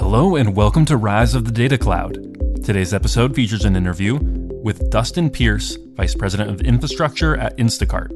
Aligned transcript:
Hello, 0.00 0.34
and 0.34 0.56
welcome 0.56 0.86
to 0.86 0.96
Rise 0.96 1.34
of 1.34 1.44
the 1.44 1.52
Data 1.52 1.76
Cloud. 1.76 2.64
Today's 2.64 2.94
episode 2.94 3.34
features 3.34 3.66
an 3.66 3.76
interview 3.76 4.18
with 4.18 4.88
Dustin 4.90 5.28
Pierce, 5.28 5.76
Vice 5.94 6.14
President 6.14 6.48
of 6.48 6.62
Infrastructure 6.62 7.36
at 7.36 7.54
Instacart. 7.58 8.08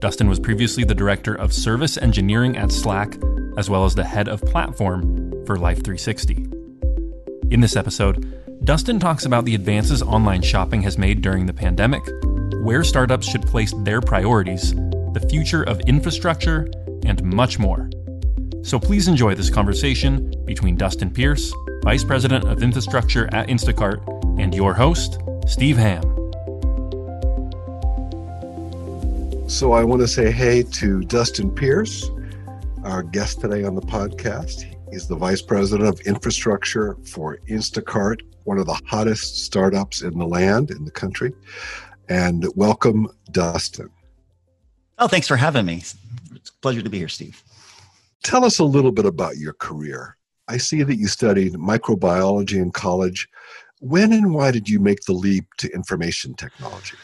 Dustin 0.00 0.28
was 0.28 0.40
previously 0.40 0.82
the 0.82 0.96
Director 0.96 1.36
of 1.36 1.52
Service 1.52 1.96
Engineering 1.96 2.56
at 2.56 2.72
Slack, 2.72 3.16
as 3.56 3.70
well 3.70 3.84
as 3.84 3.94
the 3.94 4.02
Head 4.02 4.26
of 4.26 4.42
Platform 4.42 5.30
for 5.46 5.56
Life360. 5.56 7.52
In 7.52 7.60
this 7.60 7.76
episode, 7.76 8.64
Dustin 8.64 8.98
talks 8.98 9.24
about 9.24 9.44
the 9.44 9.54
advances 9.54 10.02
online 10.02 10.42
shopping 10.42 10.82
has 10.82 10.98
made 10.98 11.22
during 11.22 11.46
the 11.46 11.54
pandemic, 11.54 12.02
where 12.64 12.82
startups 12.82 13.30
should 13.30 13.46
place 13.46 13.72
their 13.84 14.00
priorities, 14.00 14.74
the 14.74 15.24
future 15.30 15.62
of 15.62 15.78
infrastructure, 15.82 16.66
and 17.04 17.22
much 17.22 17.60
more. 17.60 17.88
So 18.64 18.78
please 18.78 19.08
enjoy 19.08 19.34
this 19.34 19.50
conversation 19.50 20.32
between 20.44 20.76
Dustin 20.76 21.10
Pierce, 21.10 21.52
Vice 21.82 22.04
President 22.04 22.44
of 22.44 22.62
Infrastructure 22.62 23.28
at 23.34 23.48
Instacart, 23.48 24.00
and 24.40 24.54
your 24.54 24.72
host, 24.72 25.20
Steve 25.48 25.76
Hamm. 25.76 26.02
So 29.48 29.72
I 29.72 29.82
want 29.82 30.00
to 30.02 30.06
say 30.06 30.30
hey 30.30 30.62
to 30.62 31.00
Dustin 31.02 31.50
Pierce, 31.50 32.08
our 32.84 33.02
guest 33.02 33.40
today 33.40 33.64
on 33.64 33.74
the 33.74 33.82
podcast. 33.82 34.72
He's 34.92 35.08
the 35.08 35.16
Vice 35.16 35.42
President 35.42 35.88
of 35.88 36.00
Infrastructure 36.02 36.96
for 37.04 37.38
Instacart, 37.48 38.20
one 38.44 38.58
of 38.58 38.66
the 38.66 38.80
hottest 38.86 39.44
startups 39.44 40.02
in 40.02 40.16
the 40.16 40.26
land, 40.26 40.70
in 40.70 40.84
the 40.84 40.90
country. 40.92 41.32
And 42.08 42.46
welcome, 42.54 43.08
Dustin. 43.32 43.90
Oh, 45.00 45.08
thanks 45.08 45.26
for 45.26 45.36
having 45.36 45.66
me. 45.66 45.78
It's 46.36 46.50
a 46.50 46.60
pleasure 46.60 46.82
to 46.82 46.88
be 46.88 46.98
here, 46.98 47.08
Steve. 47.08 47.42
Tell 48.22 48.44
us 48.44 48.58
a 48.58 48.64
little 48.64 48.92
bit 48.92 49.04
about 49.04 49.36
your 49.36 49.54
career. 49.54 50.16
I 50.48 50.56
see 50.56 50.82
that 50.82 50.96
you 50.96 51.08
studied 51.08 51.54
microbiology 51.54 52.60
in 52.60 52.70
college. 52.70 53.28
When 53.80 54.12
and 54.12 54.32
why 54.32 54.52
did 54.52 54.68
you 54.68 54.78
make 54.78 55.02
the 55.02 55.12
leap 55.12 55.46
to 55.58 55.72
information 55.72 56.34
technology? 56.34 56.96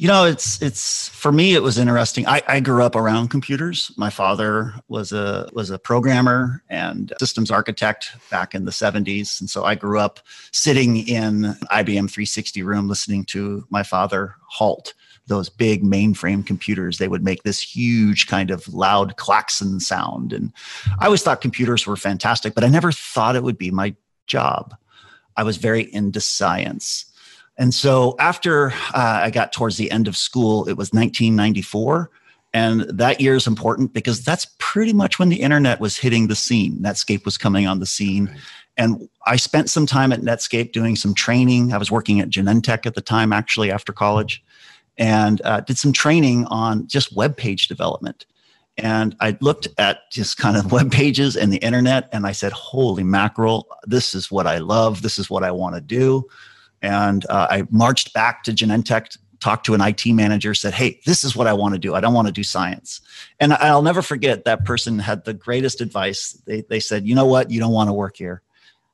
You 0.00 0.06
know, 0.06 0.26
it's 0.26 0.62
it's 0.62 1.08
for 1.08 1.32
me. 1.32 1.54
It 1.54 1.62
was 1.64 1.76
interesting. 1.76 2.24
I, 2.24 2.40
I 2.46 2.60
grew 2.60 2.84
up 2.84 2.94
around 2.94 3.30
computers. 3.30 3.90
My 3.96 4.10
father 4.10 4.72
was 4.86 5.10
a 5.10 5.48
was 5.52 5.70
a 5.70 5.78
programmer 5.78 6.62
and 6.68 7.12
systems 7.18 7.50
architect 7.50 8.12
back 8.30 8.54
in 8.54 8.64
the 8.64 8.70
'70s, 8.70 9.40
and 9.40 9.50
so 9.50 9.64
I 9.64 9.74
grew 9.74 9.98
up 9.98 10.20
sitting 10.52 10.98
in 11.08 11.56
IBM 11.72 12.08
360 12.08 12.62
room 12.62 12.86
listening 12.86 13.24
to 13.24 13.66
my 13.70 13.82
father 13.82 14.36
halt 14.46 14.94
those 15.26 15.48
big 15.48 15.82
mainframe 15.82 16.46
computers. 16.46 16.98
They 16.98 17.08
would 17.08 17.24
make 17.24 17.42
this 17.42 17.60
huge 17.60 18.28
kind 18.28 18.52
of 18.52 18.72
loud 18.72 19.16
klaxon 19.16 19.80
sound. 19.80 20.32
And 20.32 20.52
I 21.00 21.06
always 21.06 21.24
thought 21.24 21.40
computers 21.40 21.88
were 21.88 21.96
fantastic, 21.96 22.54
but 22.54 22.62
I 22.62 22.68
never 22.68 22.92
thought 22.92 23.34
it 23.34 23.42
would 23.42 23.58
be 23.58 23.72
my 23.72 23.96
job. 24.28 24.76
I 25.36 25.42
was 25.42 25.56
very 25.56 25.92
into 25.92 26.20
science. 26.20 27.04
And 27.58 27.74
so 27.74 28.14
after 28.18 28.70
uh, 28.94 29.20
I 29.22 29.30
got 29.30 29.52
towards 29.52 29.76
the 29.76 29.90
end 29.90 30.08
of 30.08 30.16
school, 30.16 30.68
it 30.68 30.76
was 30.76 30.92
1994. 30.92 32.10
And 32.54 32.82
that 32.82 33.20
year 33.20 33.34
is 33.34 33.46
important 33.46 33.92
because 33.92 34.24
that's 34.24 34.46
pretty 34.58 34.92
much 34.92 35.18
when 35.18 35.28
the 35.28 35.42
internet 35.42 35.80
was 35.80 35.98
hitting 35.98 36.28
the 36.28 36.36
scene. 36.36 36.78
Netscape 36.78 37.24
was 37.24 37.36
coming 37.36 37.66
on 37.66 37.80
the 37.80 37.86
scene. 37.86 38.26
Right. 38.26 38.36
And 38.78 39.08
I 39.26 39.36
spent 39.36 39.68
some 39.68 39.86
time 39.86 40.12
at 40.12 40.20
Netscape 40.20 40.72
doing 40.72 40.94
some 40.94 41.12
training. 41.12 41.72
I 41.72 41.78
was 41.78 41.90
working 41.90 42.20
at 42.20 42.30
Genentech 42.30 42.86
at 42.86 42.94
the 42.94 43.00
time, 43.00 43.32
actually, 43.32 43.72
after 43.72 43.92
college 43.92 44.42
and 44.98 45.40
uh, 45.44 45.60
did 45.60 45.78
some 45.78 45.92
training 45.92 46.44
on 46.46 46.86
just 46.88 47.14
web 47.14 47.36
page 47.36 47.68
development. 47.68 48.26
And 48.76 49.16
I 49.20 49.36
looked 49.40 49.68
at 49.78 50.10
just 50.10 50.36
kind 50.36 50.56
of 50.56 50.70
web 50.72 50.92
pages 50.92 51.36
and 51.36 51.52
the 51.52 51.58
internet, 51.58 52.08
and 52.12 52.26
I 52.26 52.32
said, 52.32 52.52
"Holy 52.52 53.04
mackerel! 53.04 53.66
This 53.84 54.14
is 54.14 54.30
what 54.30 54.46
I 54.46 54.58
love. 54.58 55.02
This 55.02 55.18
is 55.18 55.30
what 55.30 55.44
I 55.44 55.50
want 55.50 55.74
to 55.74 55.80
do." 55.80 56.28
And 56.82 57.26
uh, 57.28 57.48
I 57.50 57.64
marched 57.70 58.12
back 58.12 58.42
to 58.44 58.52
Genentech, 58.52 59.16
talked 59.40 59.66
to 59.66 59.74
an 59.74 59.80
IT 59.80 60.06
manager, 60.06 60.54
said, 60.54 60.74
"Hey, 60.74 61.00
this 61.06 61.24
is 61.24 61.34
what 61.34 61.46
I 61.46 61.52
want 61.52 61.74
to 61.74 61.78
do. 61.78 61.94
I 61.94 62.00
don't 62.00 62.14
want 62.14 62.28
to 62.28 62.32
do 62.32 62.44
science." 62.44 63.00
And 63.40 63.52
I'll 63.54 63.82
never 63.82 64.02
forget 64.02 64.44
that 64.44 64.64
person 64.64 64.98
had 64.98 65.24
the 65.24 65.34
greatest 65.34 65.80
advice. 65.80 66.32
They 66.46 66.62
they 66.62 66.80
said, 66.80 67.06
"You 67.06 67.14
know 67.14 67.26
what? 67.26 67.50
You 67.50 67.60
don't 67.60 67.72
want 67.72 67.88
to 67.88 67.92
work 67.94 68.16
here. 68.16 68.42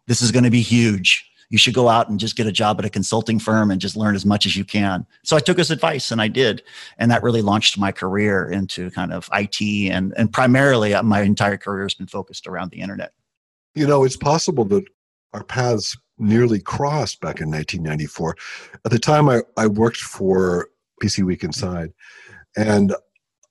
This 0.06 0.22
is 0.22 0.32
going 0.32 0.44
to 0.44 0.50
be 0.50 0.62
huge." 0.62 1.30
you 1.54 1.58
should 1.58 1.74
go 1.74 1.88
out 1.88 2.08
and 2.08 2.18
just 2.18 2.34
get 2.34 2.48
a 2.48 2.52
job 2.52 2.80
at 2.80 2.84
a 2.84 2.90
consulting 2.90 3.38
firm 3.38 3.70
and 3.70 3.80
just 3.80 3.96
learn 3.96 4.16
as 4.16 4.26
much 4.26 4.44
as 4.44 4.56
you 4.56 4.64
can. 4.64 5.06
So 5.22 5.36
I 5.36 5.40
took 5.40 5.58
his 5.58 5.70
advice 5.70 6.10
and 6.10 6.20
I 6.20 6.26
did. 6.26 6.64
And 6.98 7.12
that 7.12 7.22
really 7.22 7.42
launched 7.42 7.78
my 7.78 7.92
career 7.92 8.50
into 8.50 8.90
kind 8.90 9.12
of 9.12 9.28
IT 9.32 9.60
and, 9.92 10.12
and 10.16 10.32
primarily 10.32 10.94
uh, 10.94 11.04
my 11.04 11.20
entire 11.20 11.56
career 11.56 11.84
has 11.84 11.94
been 11.94 12.08
focused 12.08 12.48
around 12.48 12.72
the 12.72 12.80
internet. 12.80 13.12
You 13.76 13.86
know, 13.86 14.02
it's 14.02 14.16
possible 14.16 14.64
that 14.64 14.84
our 15.32 15.44
paths 15.44 15.96
nearly 16.18 16.60
crossed 16.60 17.20
back 17.20 17.40
in 17.40 17.50
1994. 17.50 18.36
At 18.84 18.90
the 18.90 18.98
time, 18.98 19.28
I, 19.28 19.42
I 19.56 19.66
worked 19.66 19.98
for 19.98 20.68
PC 21.02 21.24
Week 21.24 21.42
Inside 21.42 21.92
and 22.56 22.94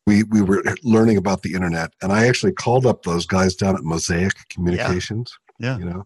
we, 0.06 0.24
we 0.24 0.42
were 0.42 0.64
learning 0.84 1.18
about 1.18 1.44
the 1.44 1.54
internet. 1.54 1.94
And 2.02 2.12
I 2.12 2.28
actually 2.28 2.54
called 2.54 2.86
up 2.86 3.04
those 3.04 3.26
guys 3.26 3.56
down 3.56 3.76
at 3.76 3.84
Mosaic 3.84 4.34
Communications 4.50 5.38
yeah. 5.60 5.78
you 5.78 5.86
know, 5.86 6.06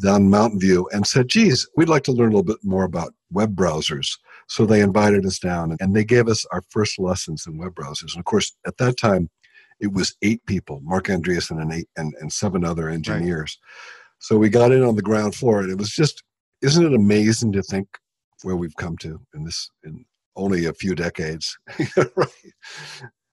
down 0.00 0.30
Mountain 0.30 0.60
View 0.60 0.88
and 0.92 1.06
said, 1.06 1.28
geez, 1.28 1.68
we'd 1.76 1.88
like 1.88 2.04
to 2.04 2.12
learn 2.12 2.28
a 2.28 2.36
little 2.36 2.42
bit 2.42 2.62
more 2.62 2.84
about 2.84 3.14
web 3.30 3.54
browsers. 3.54 4.18
So 4.48 4.64
they 4.64 4.80
invited 4.80 5.24
us 5.26 5.38
down 5.38 5.76
and 5.80 5.94
they 5.94 6.04
gave 6.04 6.28
us 6.28 6.44
our 6.52 6.62
first 6.70 6.98
lessons 6.98 7.46
in 7.46 7.58
web 7.58 7.74
browsers. 7.74 8.12
And 8.12 8.20
of 8.20 8.24
course, 8.24 8.54
at 8.66 8.76
that 8.78 8.96
time, 8.98 9.30
it 9.80 9.92
was 9.92 10.16
eight 10.22 10.44
people, 10.46 10.80
Marc 10.84 11.06
Andreessen 11.06 11.60
and 11.60 11.72
eight 11.72 11.88
and, 11.96 12.14
and 12.20 12.32
seven 12.32 12.64
other 12.64 12.88
engineers. 12.88 13.58
Right. 13.60 14.01
So 14.22 14.38
we 14.38 14.48
got 14.48 14.70
in 14.70 14.84
on 14.84 14.94
the 14.94 15.02
ground 15.02 15.34
floor 15.34 15.60
and 15.60 15.70
it 15.70 15.76
was 15.76 15.90
just, 15.90 16.22
isn't 16.62 16.86
it 16.86 16.94
amazing 16.94 17.50
to 17.52 17.62
think 17.62 17.88
where 18.42 18.54
we've 18.54 18.76
come 18.76 18.96
to 18.98 19.20
in 19.34 19.44
this, 19.44 19.68
in 19.82 20.04
only 20.36 20.66
a 20.66 20.72
few 20.72 20.94
decades? 20.94 21.58
right. 22.14 22.28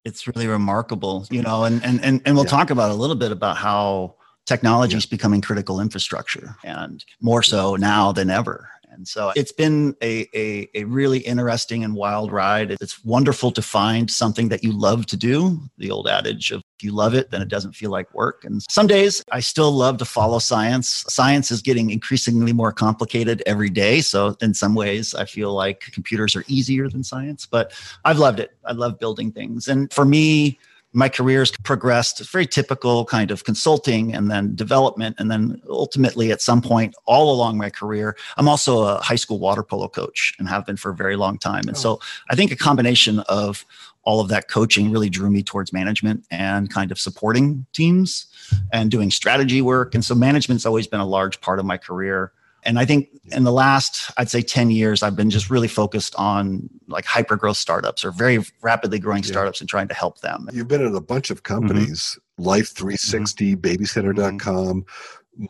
It's 0.04 0.26
really 0.26 0.48
remarkable, 0.48 1.28
you 1.30 1.44
know, 1.44 1.64
and, 1.64 1.86
and, 1.86 2.04
and, 2.04 2.22
and 2.26 2.36
we'll 2.36 2.46
yeah. 2.46 2.50
talk 2.50 2.72
about 2.72 2.90
a 2.90 2.96
little 2.96 3.16
bit 3.16 3.32
about 3.32 3.58
how 3.58 4.16
technology 4.48 4.98
is 4.98 5.06
becoming 5.06 5.42
critical 5.42 5.80
infrastructure 5.80 6.56
and 6.64 7.06
more 7.22 7.44
so 7.44 7.76
now 7.76 8.12
than 8.12 8.32
ever. 8.32 8.68
And 8.92 9.08
so 9.08 9.32
it's 9.36 9.52
been 9.52 9.96
a, 10.02 10.28
a, 10.34 10.70
a, 10.74 10.84
really 10.86 11.20
interesting 11.20 11.84
and 11.84 11.96
wild 11.96 12.32
ride. 12.32 12.72
It's 12.72 13.04
wonderful 13.06 13.52
to 13.52 13.62
find 13.62 14.10
something 14.10 14.50
that 14.50 14.64
you 14.64 14.72
love 14.72 15.06
to 15.08 15.18
do. 15.18 15.60
The 15.78 15.92
old 15.92 16.08
adage 16.08 16.52
of 16.52 16.62
if 16.78 16.84
you 16.84 16.92
love 16.92 17.14
it, 17.14 17.30
then 17.30 17.42
it 17.42 17.50
doesn't 17.50 17.74
feel 17.74 17.92
like 17.92 18.14
work. 18.14 18.44
And 18.46 18.64
some 18.70 18.88
days 18.88 19.24
I 19.32 19.42
still 19.42 19.72
love 19.72 19.98
to 19.98 20.06
follow 20.06 20.40
science. 20.40 21.04
Science 21.10 21.52
is 21.52 21.62
getting 21.62 21.90
increasingly 21.90 22.54
more 22.54 22.72
complicated 22.72 23.44
every 23.46 23.70
day. 23.70 24.02
So 24.02 24.36
in 24.42 24.54
some 24.54 24.76
ways, 24.76 25.14
I 25.14 25.26
feel 25.26 25.54
like 25.54 25.82
computers 25.92 26.36
are 26.36 26.46
easier 26.48 26.90
than 26.90 27.04
science, 27.04 27.46
but 27.46 27.74
I've 28.06 28.20
loved 28.20 28.40
it. 28.40 28.52
I 28.66 28.72
love 28.72 28.98
building 28.98 29.32
things. 29.32 29.68
And 29.68 29.92
for 29.94 30.06
me, 30.06 30.58
my 30.94 31.08
career's 31.08 31.52
progressed 31.64 32.20
very 32.32 32.48
typical 32.48 33.06
kind 33.06 33.30
of 33.30 33.44
consulting 33.44 34.14
and 34.14 34.32
then 34.32 34.56
development 34.56 35.16
and 35.20 35.30
then 35.30 35.62
ultimately 35.70 36.32
at 36.32 36.42
some 36.42 36.62
point 36.62 36.96
all 37.06 37.32
along 37.32 37.58
my 37.58 37.70
career 37.70 38.18
i'm 38.38 38.48
also 38.48 38.84
a 38.84 38.98
high 39.02 39.16
school 39.16 39.40
water 39.40 39.62
polo 39.62 39.88
coach 39.88 40.34
and 40.40 40.50
have 40.50 40.66
been 40.66 40.78
for 40.78 40.92
a 40.92 40.96
very 40.96 41.16
long 41.16 41.38
time. 41.38 41.64
And 41.68 41.78
oh. 41.78 41.80
so 41.80 42.00
i 42.30 42.36
think 42.36 42.52
a 42.52 42.56
combination 42.56 43.20
of 43.30 43.66
all 44.04 44.22
of 44.22 44.30
that 44.30 44.48
coaching 44.48 44.92
really 44.92 45.10
drew 45.10 45.30
me 45.30 45.44
towards 45.44 45.72
management 45.72 46.26
and 46.32 46.72
kind 46.72 46.92
of 46.92 47.00
supporting 47.00 47.66
teams 47.74 48.26
and 48.72 48.90
doing 48.90 49.12
strategy 49.12 49.62
work. 49.62 49.94
And 49.94 50.04
so 50.04 50.16
management's 50.16 50.66
always 50.66 50.88
been 50.88 51.00
a 51.00 51.06
large 51.06 51.42
part 51.42 51.60
of 51.60 51.66
my 51.66 51.78
career 51.78 52.32
and 52.64 52.80
I 52.80 52.86
think 52.86 53.10
in 53.32 53.44
the 53.44 53.52
last, 53.52 54.12
I'd 54.18 54.30
say 54.30 54.42
10 54.42 54.72
years, 54.72 55.04
I've 55.04 55.16
been 55.16 55.30
just 55.30 55.50
really 55.50 55.68
focused 55.68 56.16
on 56.16 56.70
like 56.88 57.06
hyper 57.06 57.36
growth 57.36 57.58
startups 57.58 58.04
or 58.04 58.12
very 58.12 58.40
rapidly 58.62 59.00
growing 59.00 59.24
startups 59.24 59.62
and 59.62 59.70
trying 59.70 59.88
to 59.88 59.94
help 59.94 60.22
them. 60.22 60.50
You've 60.52 60.68
been 60.68 60.86
at 60.86 60.94
a 60.94 61.02
bunch 61.02 61.30
of 61.30 61.44
mm-hmm. 61.44 61.54
companies, 61.54 62.18
mm-hmm. 62.40 62.44
Life 62.46 62.70
360, 62.76 63.56
mm-hmm. 63.56 63.62
babysitter.com, 63.62 64.86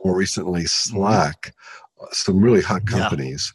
more 0.04 0.16
recently 0.16 0.62
mm-hmm. 0.62 0.98
Slack, 0.98 1.54
mm-hmm. 2.00 2.06
some 2.12 2.42
really 2.42 2.62
hot 2.62 2.86
companies. 2.86 3.54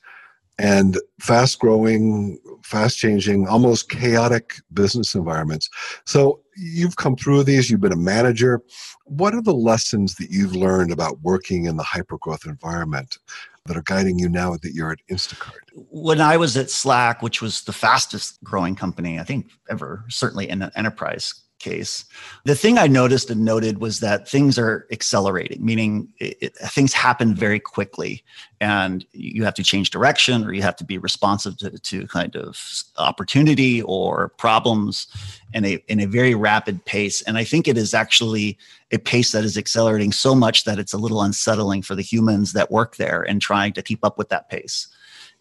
And 0.58 1.00
fast 1.20 1.58
growing, 1.58 2.38
fast 2.62 2.98
changing, 2.98 3.48
almost 3.48 3.90
chaotic 3.90 4.54
business 4.72 5.14
environments. 5.14 5.68
So 6.06 6.40
you've 6.56 6.96
come 6.96 7.16
through 7.16 7.42
these, 7.44 7.70
you've 7.70 7.80
been 7.80 7.92
a 7.92 7.96
manager. 7.96 8.60
What 9.04 9.34
are 9.34 9.42
the 9.42 9.54
lessons 9.54 10.14
that 10.16 10.30
you've 10.30 10.54
learned 10.54 10.92
about 10.92 11.20
working 11.22 11.64
in 11.64 11.76
the 11.76 11.82
hypergrowth 11.82 12.46
environment 12.46 13.18
that 13.66 13.76
are 13.76 13.82
guiding 13.82 14.18
you 14.18 14.28
now 14.28 14.52
that 14.52 14.74
you're 14.74 14.92
at 14.92 14.98
Instacart? 15.10 15.58
When 15.74 16.20
I 16.20 16.36
was 16.36 16.56
at 16.56 16.70
Slack, 16.70 17.22
which 17.22 17.42
was 17.42 17.62
the 17.62 17.72
fastest 17.72 18.42
growing 18.44 18.76
company, 18.76 19.18
I 19.18 19.24
think 19.24 19.50
ever, 19.68 20.04
certainly 20.08 20.48
in 20.48 20.62
an 20.62 20.70
enterprise 20.76 21.43
case. 21.58 22.04
The 22.44 22.54
thing 22.54 22.78
I 22.78 22.86
noticed 22.86 23.30
and 23.30 23.44
noted 23.44 23.78
was 23.80 24.00
that 24.00 24.28
things 24.28 24.58
are 24.58 24.86
accelerating, 24.92 25.64
meaning 25.64 26.08
it, 26.18 26.36
it, 26.40 26.56
things 26.56 26.92
happen 26.92 27.34
very 27.34 27.58
quickly, 27.58 28.22
and 28.60 29.06
you 29.12 29.44
have 29.44 29.54
to 29.54 29.62
change 29.62 29.90
direction 29.90 30.44
or 30.44 30.52
you 30.52 30.62
have 30.62 30.76
to 30.76 30.84
be 30.84 30.98
responsive 30.98 31.56
to, 31.58 31.70
to 31.70 32.06
kind 32.06 32.36
of 32.36 32.58
opportunity 32.98 33.82
or 33.82 34.28
problems 34.36 35.06
in 35.52 35.64
a 35.64 35.82
in 35.88 36.00
a 36.00 36.06
very 36.06 36.34
rapid 36.34 36.84
pace. 36.84 37.22
And 37.22 37.38
I 37.38 37.44
think 37.44 37.66
it 37.66 37.78
is 37.78 37.94
actually 37.94 38.58
a 38.92 38.98
pace 38.98 39.32
that 39.32 39.44
is 39.44 39.56
accelerating 39.56 40.12
so 40.12 40.34
much 40.34 40.64
that 40.64 40.78
it's 40.78 40.92
a 40.92 40.98
little 40.98 41.22
unsettling 41.22 41.82
for 41.82 41.94
the 41.94 42.02
humans 42.02 42.52
that 42.52 42.70
work 42.70 42.96
there 42.96 43.22
and 43.22 43.40
trying 43.40 43.72
to 43.72 43.82
keep 43.82 44.04
up 44.04 44.18
with 44.18 44.28
that 44.28 44.48
pace. 44.50 44.88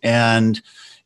And 0.01 0.61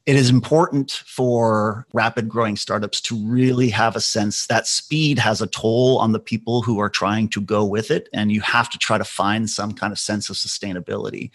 it 0.08 0.16
is 0.16 0.30
important 0.30 1.04
for 1.06 1.86
rapid 1.92 2.30
growing 2.30 2.56
startups 2.56 3.02
to 3.02 3.16
really 3.28 3.68
have 3.70 3.94
a 3.94 4.02
sense 4.02 4.48
that 4.48 4.66
speed 4.66 5.20
has 5.20 5.42
a 5.42 5.48
toll 5.48 6.00
on 6.00 6.14
the 6.14 6.20
people 6.20 6.62
who 6.62 6.80
are 6.80 6.90
trying 6.90 7.28
to 7.28 7.42
go 7.42 7.66
with 7.66 7.92
it 7.92 8.08
and 8.14 8.32
you 8.32 8.40
have 8.40 8.70
to 8.70 8.78
try 8.78 8.98
to 8.98 9.04
find 9.04 9.50
some 9.50 9.74
kind 9.74 9.92
of 9.92 10.00
sense 10.00 10.30
of 10.30 10.38
sustainability. 10.38 11.30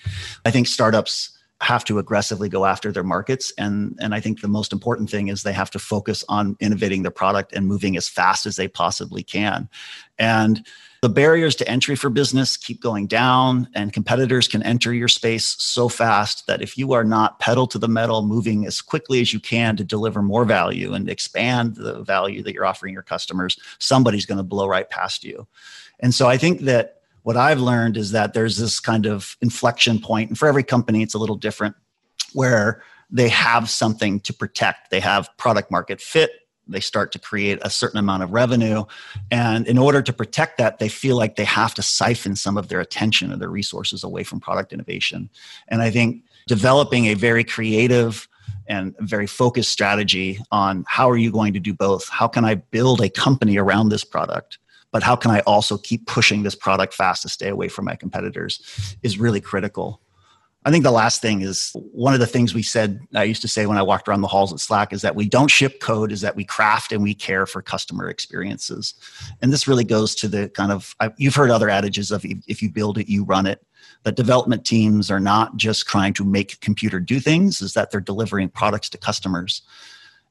I 0.46 0.50
think 0.50 0.66
startups 0.66 1.36
have 1.60 1.84
to 1.84 1.98
aggressively 1.98 2.48
go 2.48 2.64
after 2.64 2.90
their 2.90 3.04
markets 3.04 3.52
and 3.56 3.96
and 4.00 4.16
i 4.16 4.20
think 4.20 4.40
the 4.40 4.48
most 4.48 4.72
important 4.72 5.08
thing 5.08 5.28
is 5.28 5.44
they 5.44 5.52
have 5.52 5.70
to 5.70 5.78
focus 5.78 6.24
on 6.28 6.56
innovating 6.58 7.02
their 7.02 7.12
product 7.12 7.52
and 7.52 7.68
moving 7.68 7.96
as 7.96 8.08
fast 8.08 8.46
as 8.46 8.56
they 8.56 8.66
possibly 8.66 9.22
can. 9.22 9.68
And 10.18 10.66
the 11.02 11.08
barriers 11.08 11.56
to 11.56 11.68
entry 11.68 11.96
for 11.96 12.08
business 12.08 12.56
keep 12.56 12.80
going 12.80 13.08
down, 13.08 13.68
and 13.74 13.92
competitors 13.92 14.46
can 14.46 14.62
enter 14.62 14.94
your 14.94 15.08
space 15.08 15.56
so 15.58 15.88
fast 15.88 16.46
that 16.46 16.62
if 16.62 16.78
you 16.78 16.92
are 16.92 17.02
not 17.02 17.40
pedal 17.40 17.66
to 17.66 17.78
the 17.78 17.88
metal, 17.88 18.22
moving 18.22 18.64
as 18.66 18.80
quickly 18.80 19.20
as 19.20 19.32
you 19.32 19.40
can 19.40 19.76
to 19.76 19.82
deliver 19.82 20.22
more 20.22 20.44
value 20.44 20.94
and 20.94 21.10
expand 21.10 21.74
the 21.74 22.04
value 22.04 22.40
that 22.44 22.54
you're 22.54 22.64
offering 22.64 22.94
your 22.94 23.02
customers, 23.02 23.58
somebody's 23.80 24.26
going 24.26 24.38
to 24.38 24.44
blow 24.44 24.68
right 24.68 24.88
past 24.90 25.24
you. 25.24 25.48
And 25.98 26.14
so 26.14 26.28
I 26.28 26.38
think 26.38 26.60
that 26.60 27.00
what 27.24 27.36
I've 27.36 27.60
learned 27.60 27.96
is 27.96 28.12
that 28.12 28.32
there's 28.32 28.56
this 28.56 28.78
kind 28.78 29.06
of 29.06 29.36
inflection 29.40 29.98
point, 29.98 30.30
and 30.30 30.38
for 30.38 30.46
every 30.46 30.62
company, 30.62 31.02
it's 31.02 31.14
a 31.14 31.18
little 31.18 31.36
different, 31.36 31.74
where 32.32 32.80
they 33.10 33.28
have 33.28 33.68
something 33.68 34.20
to 34.20 34.32
protect. 34.32 34.90
They 34.90 35.00
have 35.00 35.28
product 35.36 35.70
market 35.70 36.00
fit 36.00 36.30
they 36.68 36.80
start 36.80 37.12
to 37.12 37.18
create 37.18 37.58
a 37.62 37.70
certain 37.70 37.98
amount 37.98 38.22
of 38.22 38.32
revenue. 38.32 38.84
And 39.30 39.66
in 39.66 39.78
order 39.78 40.02
to 40.02 40.12
protect 40.12 40.58
that 40.58 40.78
they 40.78 40.88
feel 40.88 41.16
like 41.16 41.36
they 41.36 41.44
have 41.44 41.74
to 41.74 41.82
siphon 41.82 42.36
some 42.36 42.56
of 42.56 42.68
their 42.68 42.80
attention 42.80 43.32
or 43.32 43.36
their 43.36 43.48
resources 43.48 44.04
away 44.04 44.24
from 44.24 44.40
product 44.40 44.72
innovation. 44.72 45.30
And 45.68 45.82
i 45.82 45.90
think 45.90 46.24
developing 46.46 47.06
a 47.06 47.14
very 47.14 47.44
creative 47.44 48.28
and 48.66 48.94
very 49.00 49.26
focused 49.26 49.70
strategy 49.70 50.38
on 50.50 50.84
how 50.86 51.10
are 51.10 51.16
you 51.16 51.30
going 51.32 51.52
to 51.52 51.60
do 51.60 51.74
both? 51.74 52.08
How 52.08 52.28
can 52.28 52.44
i 52.44 52.54
build 52.54 53.00
a 53.00 53.08
company 53.08 53.56
around 53.56 53.88
this 53.88 54.04
product 54.04 54.58
but 54.92 55.02
how 55.02 55.16
can 55.16 55.30
i 55.30 55.40
also 55.40 55.78
keep 55.78 56.06
pushing 56.06 56.42
this 56.42 56.54
product 56.54 56.94
fast 56.94 57.22
to 57.22 57.28
stay 57.28 57.48
away 57.48 57.68
from 57.68 57.84
my 57.84 57.96
competitors 57.96 58.96
is 59.02 59.18
really 59.18 59.40
critical 59.40 60.00
I 60.64 60.70
think 60.70 60.84
the 60.84 60.92
last 60.92 61.20
thing 61.20 61.42
is 61.42 61.72
one 61.74 62.14
of 62.14 62.20
the 62.20 62.26
things 62.26 62.54
we 62.54 62.62
said, 62.62 63.00
I 63.14 63.24
used 63.24 63.42
to 63.42 63.48
say 63.48 63.66
when 63.66 63.78
I 63.78 63.82
walked 63.82 64.06
around 64.06 64.20
the 64.20 64.28
halls 64.28 64.52
at 64.52 64.60
Slack 64.60 64.92
is 64.92 65.02
that 65.02 65.16
we 65.16 65.28
don't 65.28 65.50
ship 65.50 65.80
code, 65.80 66.12
is 66.12 66.20
that 66.20 66.36
we 66.36 66.44
craft 66.44 66.92
and 66.92 67.02
we 67.02 67.14
care 67.14 67.46
for 67.46 67.62
customer 67.62 68.08
experiences. 68.08 68.94
And 69.40 69.52
this 69.52 69.66
really 69.66 69.82
goes 69.82 70.14
to 70.16 70.28
the 70.28 70.48
kind 70.50 70.70
of, 70.70 70.94
you've 71.16 71.34
heard 71.34 71.50
other 71.50 71.68
adages 71.68 72.12
of 72.12 72.24
if 72.24 72.62
you 72.62 72.70
build 72.70 72.96
it, 72.96 73.08
you 73.08 73.24
run 73.24 73.46
it. 73.46 73.64
That 74.04 74.14
development 74.14 74.64
teams 74.64 75.10
are 75.10 75.20
not 75.20 75.56
just 75.56 75.86
trying 75.86 76.14
to 76.14 76.24
make 76.24 76.60
computer 76.60 77.00
do 77.00 77.18
things, 77.18 77.60
is 77.60 77.74
that 77.74 77.90
they're 77.90 78.00
delivering 78.00 78.48
products 78.48 78.88
to 78.90 78.98
customers. 78.98 79.62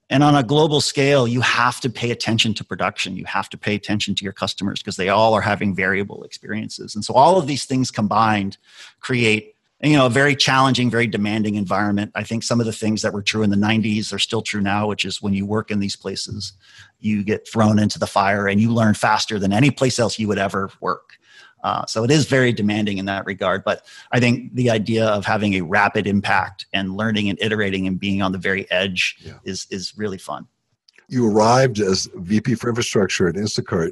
And 0.10 0.24
on 0.24 0.36
a 0.36 0.44
global 0.44 0.81
scale, 0.81 1.25
you 1.25 1.39
have 1.39 1.80
to 1.81 1.89
pay 1.89 2.12
attention 2.12 2.54
to 2.56 2.66
production. 2.66 3.16
You 3.16 3.24
have 3.25 3.50
to 3.50 3.57
pay 3.57 3.75
attention 3.75 4.13
to 4.16 4.24
your 4.25 4.34
customers 4.34 4.80
because 4.80 4.98
they 4.98 5.07
all 5.07 5.34
are 5.34 5.42
having 5.42 5.74
variable 5.74 6.24
experiences. 6.24 6.95
And 6.95 7.06
so 7.06 7.13
all 7.13 7.38
of 7.38 7.48
these 7.48 7.63
things 7.63 7.92
combined 7.92 8.57
create 9.00 9.50
you 9.83 9.98
know 9.98 10.06
a 10.06 10.10
very 10.10 10.36
challenging 10.36 10.89
very 10.89 11.07
demanding 11.07 11.56
environment. 11.56 12.12
I 12.16 12.24
think 12.24 12.44
some 12.44 12.60
of 12.60 12.66
the 12.66 12.74
things 12.74 13.01
that 13.01 13.13
were 13.13 13.22
true 13.22 13.44
in 13.44 13.50
the 13.50 13.56
90s 13.56 14.13
are 14.13 14.19
still 14.19 14.42
true 14.42 14.62
now 14.62 14.88
which 14.88 15.06
is 15.06 15.22
when 15.22 15.33
you 15.33 15.45
work 15.45 15.72
in 15.72 15.80
these 15.80 15.95
places 15.95 16.54
you 17.00 17.24
get 17.24 17.48
thrown 17.48 17.80
into 17.80 17.98
the 17.98 18.07
fire 18.07 18.48
and 18.48 18.62
you 18.62 18.72
learn 18.72 18.94
faster 18.94 19.39
than 19.39 19.51
any 19.51 19.72
place 19.72 20.00
else 20.00 20.19
you 20.19 20.28
would 20.28 20.38
ever 20.38 20.69
work. 20.81 21.18
Uh, 21.63 21.86
so 21.86 22.04
it 22.04 22.10
is 22.10 22.25
very 22.25 22.51
demanding 22.51 22.98
in 22.98 23.06
that 23.06 23.25
regard. 23.25 23.63
But 23.63 23.86
i 24.12 24.19
think 24.19 24.54
the 24.56 24.69
idea 24.69 25.06
of 25.06 25.25
having 25.25 25.56
a 25.56 25.62
rapid 25.62 26.07
impact 26.07 26.66
and 26.74 26.95
learning 26.95 27.30
and 27.30 27.39
iterating 27.42 27.88
and 27.88 28.00
being 28.00 28.22
on 28.22 28.31
the 28.31 28.38
very 28.38 28.69
edge 28.72 29.18
yeah. 29.19 29.34
is 29.44 29.68
is 29.72 29.94
really 29.98 30.18
fun. 30.18 30.48
You 31.07 31.30
arrived 31.30 31.80
as 31.80 32.07
vp 32.16 32.56
for 32.56 32.69
infrastructure 32.69 33.27
at 33.27 33.36
instacart 33.36 33.92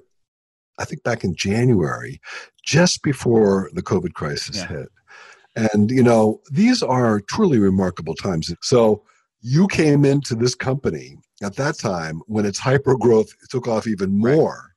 i 0.77 0.85
think 0.85 1.03
back 1.03 1.23
in 1.25 1.35
january 1.35 2.21
just 2.63 3.03
before 3.03 3.69
the 3.73 3.83
covid 3.83 4.13
crisis 4.13 4.57
yeah. 4.57 4.67
hit 4.67 4.89
and, 5.55 5.89
you 5.89 6.03
know, 6.03 6.41
these 6.51 6.81
are 6.81 7.19
truly 7.21 7.59
remarkable 7.59 8.15
times. 8.15 8.53
So 8.61 9.03
you 9.41 9.67
came 9.67 10.05
into 10.05 10.35
this 10.35 10.55
company 10.55 11.17
at 11.41 11.55
that 11.55 11.77
time 11.77 12.21
when 12.27 12.45
its 12.45 12.59
hyper 12.59 12.97
growth 12.97 13.33
took 13.49 13.67
off 13.67 13.87
even 13.87 14.17
more. 14.17 14.73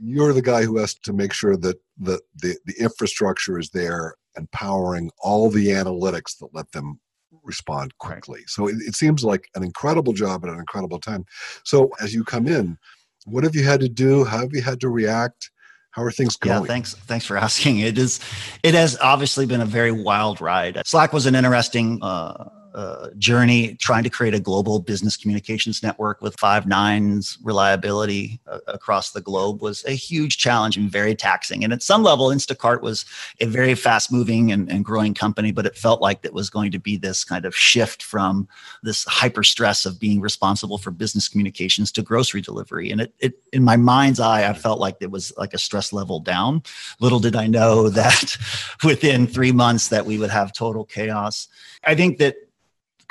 You're 0.00 0.32
the 0.32 0.42
guy 0.42 0.64
who 0.64 0.78
has 0.78 0.94
to 0.94 1.12
make 1.12 1.32
sure 1.32 1.56
that 1.56 1.76
the, 1.98 2.20
the, 2.36 2.56
the 2.66 2.74
infrastructure 2.80 3.58
is 3.58 3.70
there 3.70 4.14
and 4.36 4.50
powering 4.50 5.10
all 5.20 5.48
the 5.48 5.68
analytics 5.68 6.38
that 6.38 6.48
let 6.52 6.70
them 6.72 6.98
respond 7.44 7.96
quickly. 7.98 8.40
So 8.46 8.66
it, 8.68 8.76
it, 8.80 8.94
seems 8.94 9.22
like 9.22 9.48
an 9.54 9.62
incredible 9.62 10.12
job 10.12 10.44
at 10.44 10.50
an 10.50 10.58
incredible 10.58 10.98
time. 10.98 11.24
So 11.62 11.90
as 12.00 12.14
you 12.14 12.24
come 12.24 12.48
in, 12.48 12.78
what 13.26 13.44
have 13.44 13.54
you 13.54 13.64
had 13.64 13.80
to 13.80 13.88
do? 13.88 14.24
How 14.24 14.38
have 14.38 14.52
you 14.52 14.62
had 14.62 14.80
to 14.80 14.88
react? 14.88 15.50
How 15.94 16.02
are 16.02 16.10
things 16.10 16.36
going? 16.36 16.62
Yeah, 16.62 16.66
thanks. 16.66 16.94
Thanks 16.94 17.24
for 17.24 17.36
asking. 17.48 17.78
It 17.78 17.96
is. 17.98 18.18
It 18.64 18.74
has 18.74 18.98
obviously 18.98 19.46
been 19.46 19.60
a 19.60 19.66
very 19.66 19.92
wild 19.92 20.40
ride. 20.40 20.82
Slack 20.84 21.12
was 21.12 21.26
an 21.26 21.36
interesting 21.36 22.00
uh, 22.02 22.48
uh, 22.74 23.10
journey 23.18 23.76
trying 23.76 24.02
to 24.02 24.10
create 24.10 24.34
a 24.34 24.40
global 24.40 24.80
business 24.80 25.16
communications 25.16 25.80
network 25.80 26.20
with 26.20 26.38
five 26.40 26.66
nines 26.66 27.38
reliability 27.42 28.40
uh, 28.48 28.58
across 28.66 29.12
the 29.12 29.20
globe 29.20 29.62
was 29.62 29.84
a 29.84 29.92
huge 29.92 30.38
challenge 30.38 30.76
and 30.76 30.90
very 30.90 31.14
taxing. 31.14 31.62
And 31.62 31.72
at 31.72 31.84
some 31.84 32.02
level, 32.02 32.28
Instacart 32.28 32.80
was 32.80 33.04
a 33.40 33.46
very 33.46 33.76
fast 33.76 34.10
moving 34.10 34.50
and, 34.50 34.68
and 34.68 34.84
growing 34.84 35.14
company, 35.14 35.52
but 35.52 35.66
it 35.66 35.76
felt 35.76 36.02
like 36.02 36.24
it 36.24 36.34
was 36.34 36.50
going 36.50 36.72
to 36.72 36.80
be 36.80 36.96
this 36.96 37.22
kind 37.22 37.44
of 37.44 37.54
shift 37.54 38.02
from 38.02 38.48
this 38.82 39.04
hyper 39.04 39.44
stress 39.44 39.86
of 39.86 40.00
being 40.00 40.20
responsible 40.20 40.78
for 40.78 40.90
business 40.90 41.28
communications 41.28 41.92
to 41.92 42.02
grocery 42.02 42.40
delivery. 42.40 42.90
And 42.90 43.00
it, 43.02 43.14
it 43.20 43.34
in 43.52 43.62
my 43.62 43.76
mind's 43.76 44.18
eye, 44.18 44.48
I 44.48 44.52
felt 44.52 44.80
like 44.80 44.96
it 45.00 45.12
was 45.12 45.32
like 45.36 45.54
a 45.54 45.58
stress 45.58 45.92
level 45.92 46.18
down. 46.18 46.64
Little 46.98 47.20
did 47.20 47.36
I 47.36 47.46
know 47.46 47.88
that 47.90 48.36
within 48.82 49.28
three 49.28 49.52
months 49.52 49.88
that 49.88 50.06
we 50.06 50.18
would 50.18 50.30
have 50.30 50.52
total 50.52 50.84
chaos. 50.84 51.46
I 51.84 51.94
think 51.94 52.18
that 52.18 52.36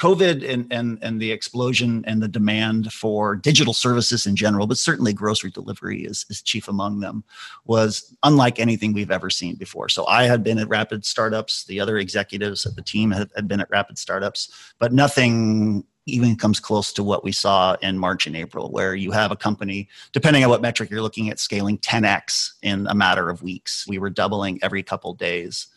COVID 0.04 0.46
and, 0.52 0.68
and, 0.70 1.00
and 1.02 1.22
the 1.22 1.32
explosion 1.32 2.04
and 2.06 2.22
the 2.22 2.28
demand 2.28 2.92
for 2.92 3.38
digital 3.38 3.72
services 3.74 4.26
in 4.26 4.36
general, 4.36 4.68
but 4.68 4.78
certainly 4.78 5.14
grocery 5.14 5.50
delivery 5.50 6.04
is, 6.04 6.26
is 6.30 6.42
chief 6.42 6.68
among 6.68 7.00
them, 7.00 7.24
was 7.64 8.14
unlike 8.22 8.60
anything 8.60 8.92
we've 8.92 9.12
ever 9.12 9.30
seen 9.30 9.56
before. 9.56 9.88
So 9.88 10.06
I 10.08 10.26
had 10.26 10.44
been 10.44 10.60
at 10.60 10.68
rapid 10.68 11.06
startups, 11.06 11.64
the 11.64 11.80
other 11.80 11.98
executives 11.98 12.66
at 12.66 12.76
the 12.76 12.82
team 12.82 13.12
had, 13.12 13.30
had 13.34 13.48
been 13.48 13.62
at 13.62 13.70
rapid 13.70 13.98
startups, 13.98 14.74
but 14.78 14.92
nothing 14.92 15.86
even 16.06 16.36
comes 16.36 16.60
close 16.60 16.92
to 16.92 17.02
what 17.02 17.24
we 17.24 17.32
saw 17.32 17.78
in 17.82 17.98
March 17.98 18.28
and 18.28 18.36
April, 18.36 18.72
where 18.72 18.94
you 18.94 19.12
have 19.12 19.32
a 19.32 19.38
company, 19.38 19.88
depending 20.12 20.44
on 20.44 20.50
what 20.50 20.62
metric 20.62 20.90
you're 20.90 21.02
looking 21.02 21.30
at, 21.30 21.40
scaling 21.40 21.78
10x 21.78 22.50
in 22.62 22.88
a 22.88 22.94
matter 22.94 23.30
of 23.30 23.42
weeks. 23.42 23.88
We 23.88 24.00
were 24.00 24.10
doubling 24.10 24.60
every 24.62 24.84
couple 24.84 25.14
days. 25.14 25.68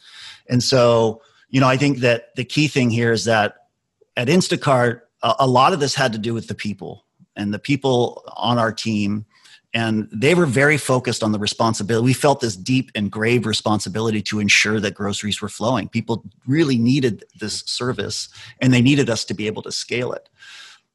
And 0.48 0.64
so, 0.64 1.22
you 1.48 1.60
know, 1.60 1.68
I 1.68 1.76
think 1.76 1.98
that 1.98 2.34
the 2.34 2.44
key 2.44 2.66
thing 2.66 2.90
here 2.90 3.12
is 3.12 3.26
that 3.26 3.58
at 4.16 4.28
Instacart, 4.28 5.02
a, 5.22 5.34
a 5.40 5.46
lot 5.46 5.72
of 5.72 5.80
this 5.80 5.94
had 5.94 6.12
to 6.12 6.18
do 6.18 6.34
with 6.34 6.48
the 6.48 6.54
people 6.54 7.04
and 7.34 7.52
the 7.52 7.58
people 7.58 8.24
on 8.36 8.58
our 8.58 8.72
team. 8.72 9.26
And 9.74 10.08
they 10.10 10.34
were 10.34 10.46
very 10.46 10.78
focused 10.78 11.22
on 11.22 11.32
the 11.32 11.38
responsibility. 11.38 12.04
We 12.04 12.14
felt 12.14 12.40
this 12.40 12.56
deep 12.56 12.90
and 12.94 13.10
grave 13.10 13.44
responsibility 13.44 14.22
to 14.22 14.40
ensure 14.40 14.80
that 14.80 14.94
groceries 14.94 15.42
were 15.42 15.50
flowing. 15.50 15.88
People 15.88 16.24
really 16.46 16.78
needed 16.78 17.24
this 17.38 17.60
service 17.66 18.28
and 18.60 18.72
they 18.72 18.80
needed 18.80 19.10
us 19.10 19.24
to 19.26 19.34
be 19.34 19.46
able 19.46 19.62
to 19.62 19.72
scale 19.72 20.12
it. 20.12 20.30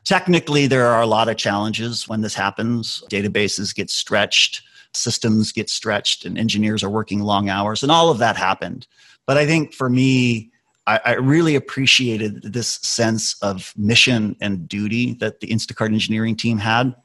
Technically 0.03 0.65
there 0.65 0.87
are 0.87 1.01
a 1.01 1.07
lot 1.07 1.29
of 1.29 1.37
challenges 1.37 2.07
when 2.07 2.21
this 2.21 2.33
happens. 2.33 3.03
Databases 3.09 3.75
get 3.75 3.91
stretched 3.91 4.63
systems 4.93 5.51
get 5.51 5.69
stretched 5.69 6.25
and 6.25 6.37
engineers 6.37 6.83
are 6.83 6.89
working 6.89 7.21
long 7.21 7.49
hours 7.49 7.83
and 7.83 7.91
all 7.91 8.09
of 8.09 8.17
that 8.17 8.35
happened. 8.35 8.87
But 9.25 9.37
i 9.37 9.45
think 9.45 9.73
for 9.73 9.89
me 9.89 10.50
I, 10.91 10.99
I, 11.05 11.13
really 11.13 11.55
appreciated 11.55 12.41
this 12.43 12.67
sense 12.67 13.35
of 13.41 13.73
mission 13.77 14.35
and 14.41 14.67
duty 14.67 15.13
that 15.15 15.39
the 15.39 15.47
Instacart 15.47 15.93
engineering 15.93 16.35
team 16.35 16.57
had. 16.57 16.95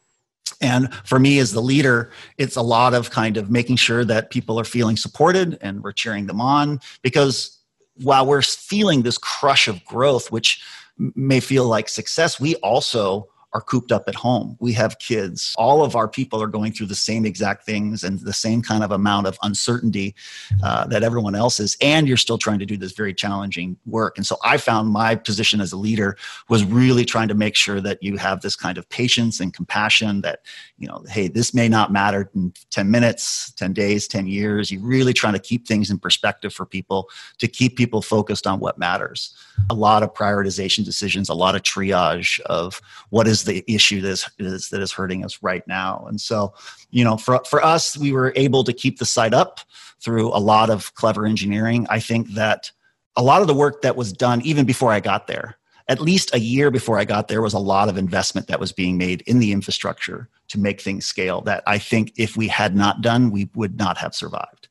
And 0.61 0.93
for 1.05 1.19
me 1.19 1.39
as 1.39 1.53
the 1.53 1.63
leader, 1.63 2.11
it's 2.39 2.57
a 2.57 2.63
lot 2.63 2.95
of 2.95 3.11
kind 3.11 3.37
of 3.37 3.51
making 3.51 3.77
sure 3.77 4.05
that 4.05 4.31
people 4.31 4.59
are 4.59 4.65
feeling 4.65 4.97
supported 4.97 5.59
and 5.61 5.83
we're 5.83 5.93
cheering 5.93 6.27
them 6.27 6.41
on 6.41 6.81
because 7.03 7.59
while 8.03 8.27
we're 8.27 8.43
feeling 8.43 9.03
this 9.03 9.19
crush 9.19 9.69
of 9.69 9.85
growth, 9.85 10.31
which 10.33 10.63
may 10.99 11.41
feel 11.41 11.67
like 11.67 11.89
success, 11.89 12.41
we 12.41 12.55
also 12.57 13.29
are 13.57 13.63
cooped 13.63 13.91
up 13.91 14.05
at 14.07 14.15
home. 14.15 14.55
We 14.61 14.75
have 14.75 14.99
kids. 14.99 15.55
All 15.57 15.83
of 15.83 15.97
our 15.97 16.07
people 16.07 16.43
are 16.43 16.47
going 16.47 16.73
through 16.73 16.89
the 16.89 16.95
same 16.95 17.25
exact 17.25 17.65
things 17.65 18.05
and 18.05 18.21
the 18.21 18.35
same 18.35 18.61
kind 18.61 18.85
of 18.85 18.91
amount 18.91 19.27
of 19.27 19.39
uncertainty 19.43 20.15
uh, 20.63 20.87
that 20.89 21.03
everyone 21.03 21.35
else 21.35 21.59
is. 21.59 21.75
And 21.81 22.07
you're 22.07 22.19
still 22.19 22.37
trying 22.37 22.59
to 22.59 22.67
do 22.67 22.77
this 22.77 22.93
very 22.93 23.15
challenging 23.15 23.79
work. 23.87 24.19
And 24.19 24.27
so 24.27 24.37
I 24.45 24.59
found 24.59 24.91
my 24.91 25.15
position 25.15 25.63
as 25.63 25.73
a 25.73 25.79
leader 25.79 26.19
was 26.51 26.65
really 26.65 27.07
trying 27.07 27.29
to 27.29 27.35
make 27.35 27.57
sure 27.57 27.81
that 27.81 28.03
you 28.03 28.19
have 28.19 28.43
this 28.43 28.57
kind 28.57 28.77
of 28.77 28.87
patience 28.91 29.41
and 29.41 29.55
compassion 29.55 30.21
that, 30.21 30.41
you 30.77 30.87
know, 30.87 31.03
hey, 31.09 31.29
this 31.29 31.55
may 31.55 31.67
not 31.67 31.91
matter 31.91 32.31
in 32.35 32.53
10 32.69 32.91
minutes, 32.91 33.53
10 33.53 33.73
days, 33.73 34.07
10 34.07 34.27
years. 34.27 34.71
You're 34.71 34.83
really 34.83 35.15
trying 35.15 35.33
to 35.33 35.39
keep 35.39 35.67
things 35.67 35.91
in 35.91 35.99
perspective 35.99 36.53
for 36.53 36.67
people 36.67 37.09
to 37.39 37.49
keep 37.49 37.79
people 37.79 38.03
focused 38.03 38.47
on 38.47 38.61
what 38.61 38.77
matters. 38.77 39.35
A 39.71 39.75
lot 39.75 40.03
of 40.03 40.13
prioritization 40.13 40.85
decisions, 40.85 41.31
a 41.31 41.35
lot 41.35 41.55
of 41.55 41.63
triage 41.63 42.39
of 42.41 42.83
what 43.09 43.27
is 43.27 43.46
the 43.47 43.65
issue 43.67 44.01
that 44.03 44.11
is, 44.11 44.31
is, 44.39 44.69
that 44.69 44.83
is 44.83 44.93
hurting 44.93 45.25
us 45.25 45.43
right 45.43 45.67
now. 45.67 46.05
And 46.09 46.21
so, 46.21 46.55
you 46.91 47.03
know, 47.03 47.17
for, 47.17 47.43
for 47.49 47.65
us, 47.65 47.97
we 47.97 48.13
were 48.13 48.33
able 48.37 48.63
to 48.65 48.73
keep 48.73 48.99
the 48.99 49.07
site 49.07 49.35
up 49.35 49.61
through 50.01 50.29
a 50.29 50.39
lot 50.39 50.71
of 50.71 50.95
clever 50.95 51.27
engineering. 51.27 51.87
I 51.89 52.01
think 52.01 52.33
that 52.35 52.71
a 53.17 53.23
lot 53.23 53.41
of 53.41 53.47
the 53.49 53.55
work 53.55 53.83
that 53.83 53.97
was 53.97 54.13
done 54.13 54.43
even 54.43 54.67
before 54.67 54.93
I 54.93 55.01
got 55.01 55.27
there, 55.27 55.57
at 55.89 56.01
least 56.01 56.35
a 56.35 56.41
year 56.41 56.71
before 56.71 56.99
I 56.99 57.05
got 57.05 57.29
there, 57.29 57.41
was 57.41 57.55
a 57.55 57.59
lot 57.59 57.89
of 57.89 57.97
investment 57.97 58.49
that 58.49 58.61
was 58.61 58.73
being 58.73 58.99
made 58.99 59.23
in 59.23 59.39
the 59.39 59.53
infrastructure 59.53 60.29
to 60.49 60.59
make 60.59 60.81
things 60.81 61.07
scale 61.07 61.41
that 61.43 61.63
I 61.67 61.79
think 61.79 62.13
if 62.17 62.37
we 62.37 62.49
had 62.49 62.77
not 62.77 63.01
done, 63.01 63.31
we 63.31 63.49
would 63.55 63.79
not 63.79 63.97
have 63.99 64.15
survived. 64.15 64.69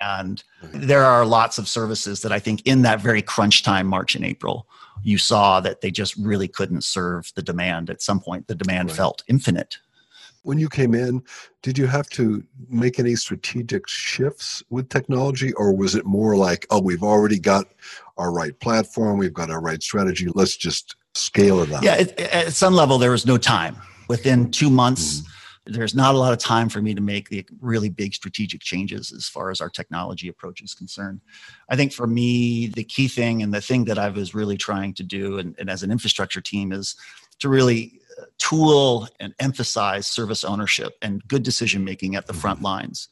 And 0.00 0.42
there 0.72 1.04
are 1.04 1.24
lots 1.24 1.58
of 1.58 1.68
services 1.68 2.22
that 2.22 2.32
I 2.32 2.38
think 2.38 2.62
in 2.66 2.82
that 2.82 3.00
very 3.00 3.22
crunch 3.22 3.62
time, 3.62 3.86
March 3.86 4.14
and 4.14 4.24
April, 4.24 4.66
you 5.02 5.18
saw 5.18 5.60
that 5.60 5.80
they 5.80 5.90
just 5.90 6.16
really 6.16 6.48
couldn't 6.48 6.84
serve 6.84 7.32
the 7.34 7.42
demand. 7.42 7.90
At 7.90 8.02
some 8.02 8.20
point, 8.20 8.46
the 8.46 8.54
demand 8.54 8.88
right. 8.88 8.96
felt 8.96 9.22
infinite. 9.28 9.78
When 10.42 10.58
you 10.58 10.68
came 10.68 10.94
in, 10.94 11.22
did 11.62 11.76
you 11.76 11.86
have 11.86 12.08
to 12.10 12.44
make 12.68 13.00
any 13.00 13.16
strategic 13.16 13.88
shifts 13.88 14.62
with 14.70 14.88
technology, 14.88 15.52
or 15.54 15.74
was 15.74 15.96
it 15.96 16.06
more 16.06 16.36
like, 16.36 16.66
oh, 16.70 16.80
we've 16.80 17.02
already 17.02 17.38
got 17.38 17.66
our 18.16 18.32
right 18.32 18.58
platform, 18.60 19.18
we've 19.18 19.34
got 19.34 19.50
our 19.50 19.60
right 19.60 19.82
strategy, 19.82 20.28
let's 20.34 20.56
just 20.56 20.94
scale 21.14 21.60
it 21.62 21.72
up? 21.72 21.82
Yeah, 21.82 21.96
it, 21.96 22.20
at 22.20 22.52
some 22.52 22.74
level, 22.74 22.98
there 22.98 23.10
was 23.10 23.26
no 23.26 23.38
time. 23.38 23.76
Within 24.08 24.52
two 24.52 24.70
months, 24.70 25.20
mm 25.20 25.26
there's 25.66 25.94
not 25.94 26.14
a 26.14 26.18
lot 26.18 26.32
of 26.32 26.38
time 26.38 26.68
for 26.68 26.80
me 26.80 26.94
to 26.94 27.00
make 27.00 27.28
the 27.28 27.44
really 27.60 27.88
big 27.88 28.14
strategic 28.14 28.60
changes 28.60 29.12
as 29.12 29.28
far 29.28 29.50
as 29.50 29.60
our 29.60 29.68
technology 29.68 30.28
approach 30.28 30.62
is 30.62 30.74
concerned. 30.74 31.20
I 31.68 31.76
think 31.76 31.92
for 31.92 32.06
me, 32.06 32.68
the 32.68 32.84
key 32.84 33.08
thing 33.08 33.42
and 33.42 33.52
the 33.52 33.60
thing 33.60 33.84
that 33.86 33.98
I 33.98 34.08
was 34.08 34.34
really 34.34 34.56
trying 34.56 34.94
to 34.94 35.02
do, 35.02 35.38
and, 35.38 35.54
and 35.58 35.68
as 35.68 35.82
an 35.82 35.90
infrastructure 35.90 36.40
team, 36.40 36.72
is 36.72 36.94
to 37.40 37.48
really 37.48 38.00
uh, 38.18 38.24
tool 38.38 39.08
and 39.20 39.34
emphasize 39.40 40.06
service 40.06 40.44
ownership 40.44 40.94
and 41.02 41.26
good 41.26 41.42
decision 41.42 41.84
making 41.84 42.14
at 42.14 42.26
the 42.26 42.32
mm-hmm. 42.32 42.40
front 42.40 42.62
lines. 42.62 43.08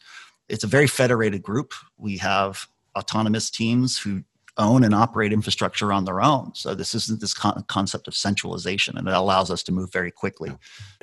It's 0.49 0.65
a 0.65 0.69
very 0.69 0.87
federated 0.87 1.43
group. 1.43 1.75
We 1.99 2.19
have 2.19 2.67
autonomous 2.97 3.51
teams 3.51 3.99
who 3.99 4.23
own 4.57 4.85
and 4.85 4.95
operate 4.95 5.33
infrastructure 5.33 5.93
on 5.93 6.05
their 6.05 6.23
own. 6.23 6.55
So 6.55 6.75
this 6.75 6.95
isn't 6.95 7.21
this 7.21 7.35
con- 7.35 7.65
concept 7.67 8.07
of 8.07 8.15
centralization, 8.15 8.97
and 8.97 9.09
it 9.09 9.15
allows 9.15 9.51
us 9.51 9.65
to 9.65 9.73
move 9.73 9.93
very 9.93 10.13
quickly. 10.13 10.53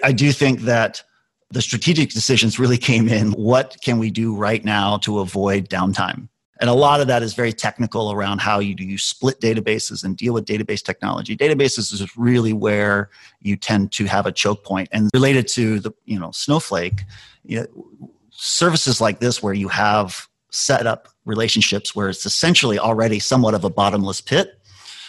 I 0.01 0.13
do 0.13 0.31
think 0.31 0.61
that 0.61 1.03
the 1.51 1.61
strategic 1.61 2.11
decisions 2.11 2.57
really 2.57 2.77
came 2.77 3.07
in 3.07 3.31
what 3.31 3.77
can 3.83 3.99
we 3.99 4.09
do 4.09 4.35
right 4.35 4.63
now 4.63 4.97
to 4.97 5.19
avoid 5.19 5.69
downtime? 5.69 6.27
And 6.59 6.69
a 6.69 6.73
lot 6.73 7.01
of 7.01 7.07
that 7.07 7.23
is 7.23 7.33
very 7.33 7.51
technical 7.51 8.11
around 8.11 8.39
how 8.39 8.59
you 8.59 8.75
do 8.75 8.85
you 8.85 8.99
split 8.99 9.41
databases 9.41 10.03
and 10.03 10.15
deal 10.15 10.33
with 10.33 10.45
database 10.45 10.83
technology. 10.83 11.35
Databases 11.35 11.91
is 11.91 12.15
really 12.15 12.53
where 12.53 13.09
you 13.41 13.57
tend 13.57 13.91
to 13.93 14.05
have 14.05 14.27
a 14.27 14.31
choke 14.31 14.63
point. 14.63 14.87
And 14.91 15.09
related 15.13 15.47
to 15.49 15.79
the 15.79 15.91
you 16.05 16.19
know 16.19 16.29
Snowflake, 16.31 17.01
you 17.43 17.61
know, 17.61 18.09
services 18.29 19.01
like 19.01 19.19
this 19.19 19.41
where 19.41 19.55
you 19.55 19.69
have 19.69 20.27
set 20.51 20.85
up 20.85 21.07
relationships 21.25 21.95
where 21.95 22.09
it's 22.09 22.25
essentially 22.25 22.77
already 22.77 23.19
somewhat 23.19 23.53
of 23.53 23.63
a 23.63 23.69
bottomless 23.69 24.21
pit 24.21 24.57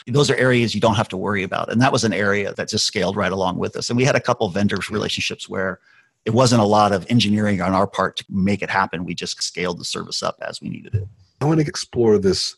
those 0.08 0.30
are 0.30 0.36
areas 0.36 0.74
you 0.74 0.80
don't 0.80 0.96
have 0.96 1.08
to 1.08 1.16
worry 1.16 1.42
about 1.42 1.70
and 1.70 1.80
that 1.80 1.92
was 1.92 2.04
an 2.04 2.12
area 2.12 2.52
that 2.54 2.68
just 2.68 2.86
scaled 2.86 3.16
right 3.16 3.32
along 3.32 3.56
with 3.56 3.76
us 3.76 3.88
and 3.88 3.96
we 3.96 4.04
had 4.04 4.16
a 4.16 4.20
couple 4.20 4.48
vendors 4.48 4.90
relationships 4.90 5.48
where 5.48 5.80
it 6.24 6.30
wasn't 6.30 6.62
a 6.62 6.66
lot 6.66 6.92
of 6.92 7.06
engineering 7.10 7.60
on 7.60 7.72
our 7.72 7.86
part 7.86 8.16
to 8.16 8.24
make 8.28 8.62
it 8.62 8.70
happen. 8.70 9.04
We 9.04 9.14
just 9.14 9.42
scaled 9.42 9.78
the 9.78 9.84
service 9.84 10.22
up 10.22 10.36
as 10.42 10.60
we 10.60 10.68
needed 10.68 10.94
it. 10.94 11.08
I 11.40 11.44
want 11.44 11.60
to 11.60 11.66
explore 11.66 12.18
this 12.18 12.56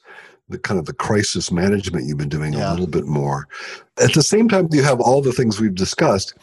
the 0.49 0.59
kind 0.59 0.79
of 0.79 0.85
the 0.85 0.93
crisis 0.93 1.51
management 1.51 2.07
you've 2.07 2.19
been 2.19 2.29
doing 2.29 2.53
yeah. 2.53 2.71
a 2.71 2.73
little 2.73 2.87
bit 2.87 3.07
more. 3.07 3.49
At 4.03 4.13
the 4.13 4.23
same 4.23 4.49
time, 4.49 4.69
you 4.73 4.83
have 4.83 5.01
all 5.01 5.23
the 5.23 5.33
things 5.33 5.59
we've 5.59 5.75
discussed. 5.75 6.35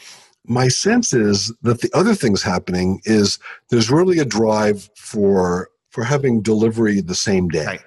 My 0.45 0.69
sense 0.69 1.13
is 1.13 1.53
that 1.61 1.81
the 1.81 1.91
other 1.93 2.15
things 2.15 2.41
happening 2.41 2.99
is 3.05 3.37
there's 3.69 3.91
really 3.91 4.17
a 4.17 4.25
drive 4.25 4.89
for 4.95 5.69
for 5.91 6.03
having 6.03 6.41
delivery 6.41 7.01
the 7.01 7.15
same 7.15 7.49
day. 7.49 7.65
Right. 7.65 7.81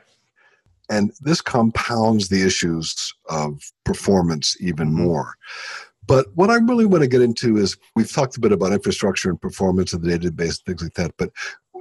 And 0.90 1.12
this 1.20 1.40
compounds 1.40 2.28
the 2.28 2.46
issues 2.46 3.14
of 3.30 3.72
performance 3.84 4.56
even 4.60 4.88
mm-hmm. 4.88 5.04
more. 5.04 5.34
But 6.06 6.26
what 6.34 6.50
I 6.50 6.56
really 6.56 6.86
want 6.86 7.02
to 7.02 7.08
get 7.08 7.22
into 7.22 7.56
is 7.56 7.76
we've 7.94 8.10
talked 8.10 8.36
a 8.36 8.40
bit 8.40 8.52
about 8.52 8.72
infrastructure 8.72 9.30
and 9.30 9.40
performance 9.40 9.92
of 9.92 10.02
the 10.02 10.10
database, 10.10 10.58
and 10.58 10.66
things 10.66 10.82
like 10.82 10.94
that. 10.94 11.12
But 11.18 11.30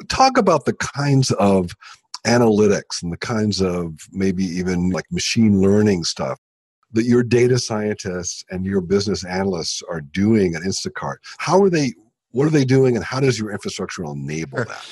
talk 0.08 0.38
about 0.38 0.66
the 0.66 0.74
kinds 0.74 1.32
of 1.32 1.72
analytics 2.26 3.04
and 3.04 3.12
the 3.12 3.18
kinds 3.18 3.62
of 3.62 4.08
maybe 4.12 4.46
even 4.46 4.90
like 4.92 5.06
machine 5.12 5.62
learning 5.62 6.06
stuff 6.06 6.40
that 6.94 7.06
your 7.06 7.24
data 7.24 7.60
scientists 7.60 8.46
and 8.50 8.66
your 8.66 8.82
business 8.82 9.26
analysts 9.26 9.82
are 9.90 10.02
doing 10.02 10.56
at 10.56 10.62
Instacart. 10.62 11.18
How 11.40 11.62
are 11.62 11.70
they? 11.70 11.94
What 12.32 12.48
are 12.48 12.52
they 12.52 12.66
doing, 12.66 12.96
and 12.96 13.06
how 13.06 13.20
does 13.20 13.38
your 13.38 13.52
infrastructure 13.52 14.04
enable 14.06 14.58
sure. 14.58 14.66
that? 14.66 14.86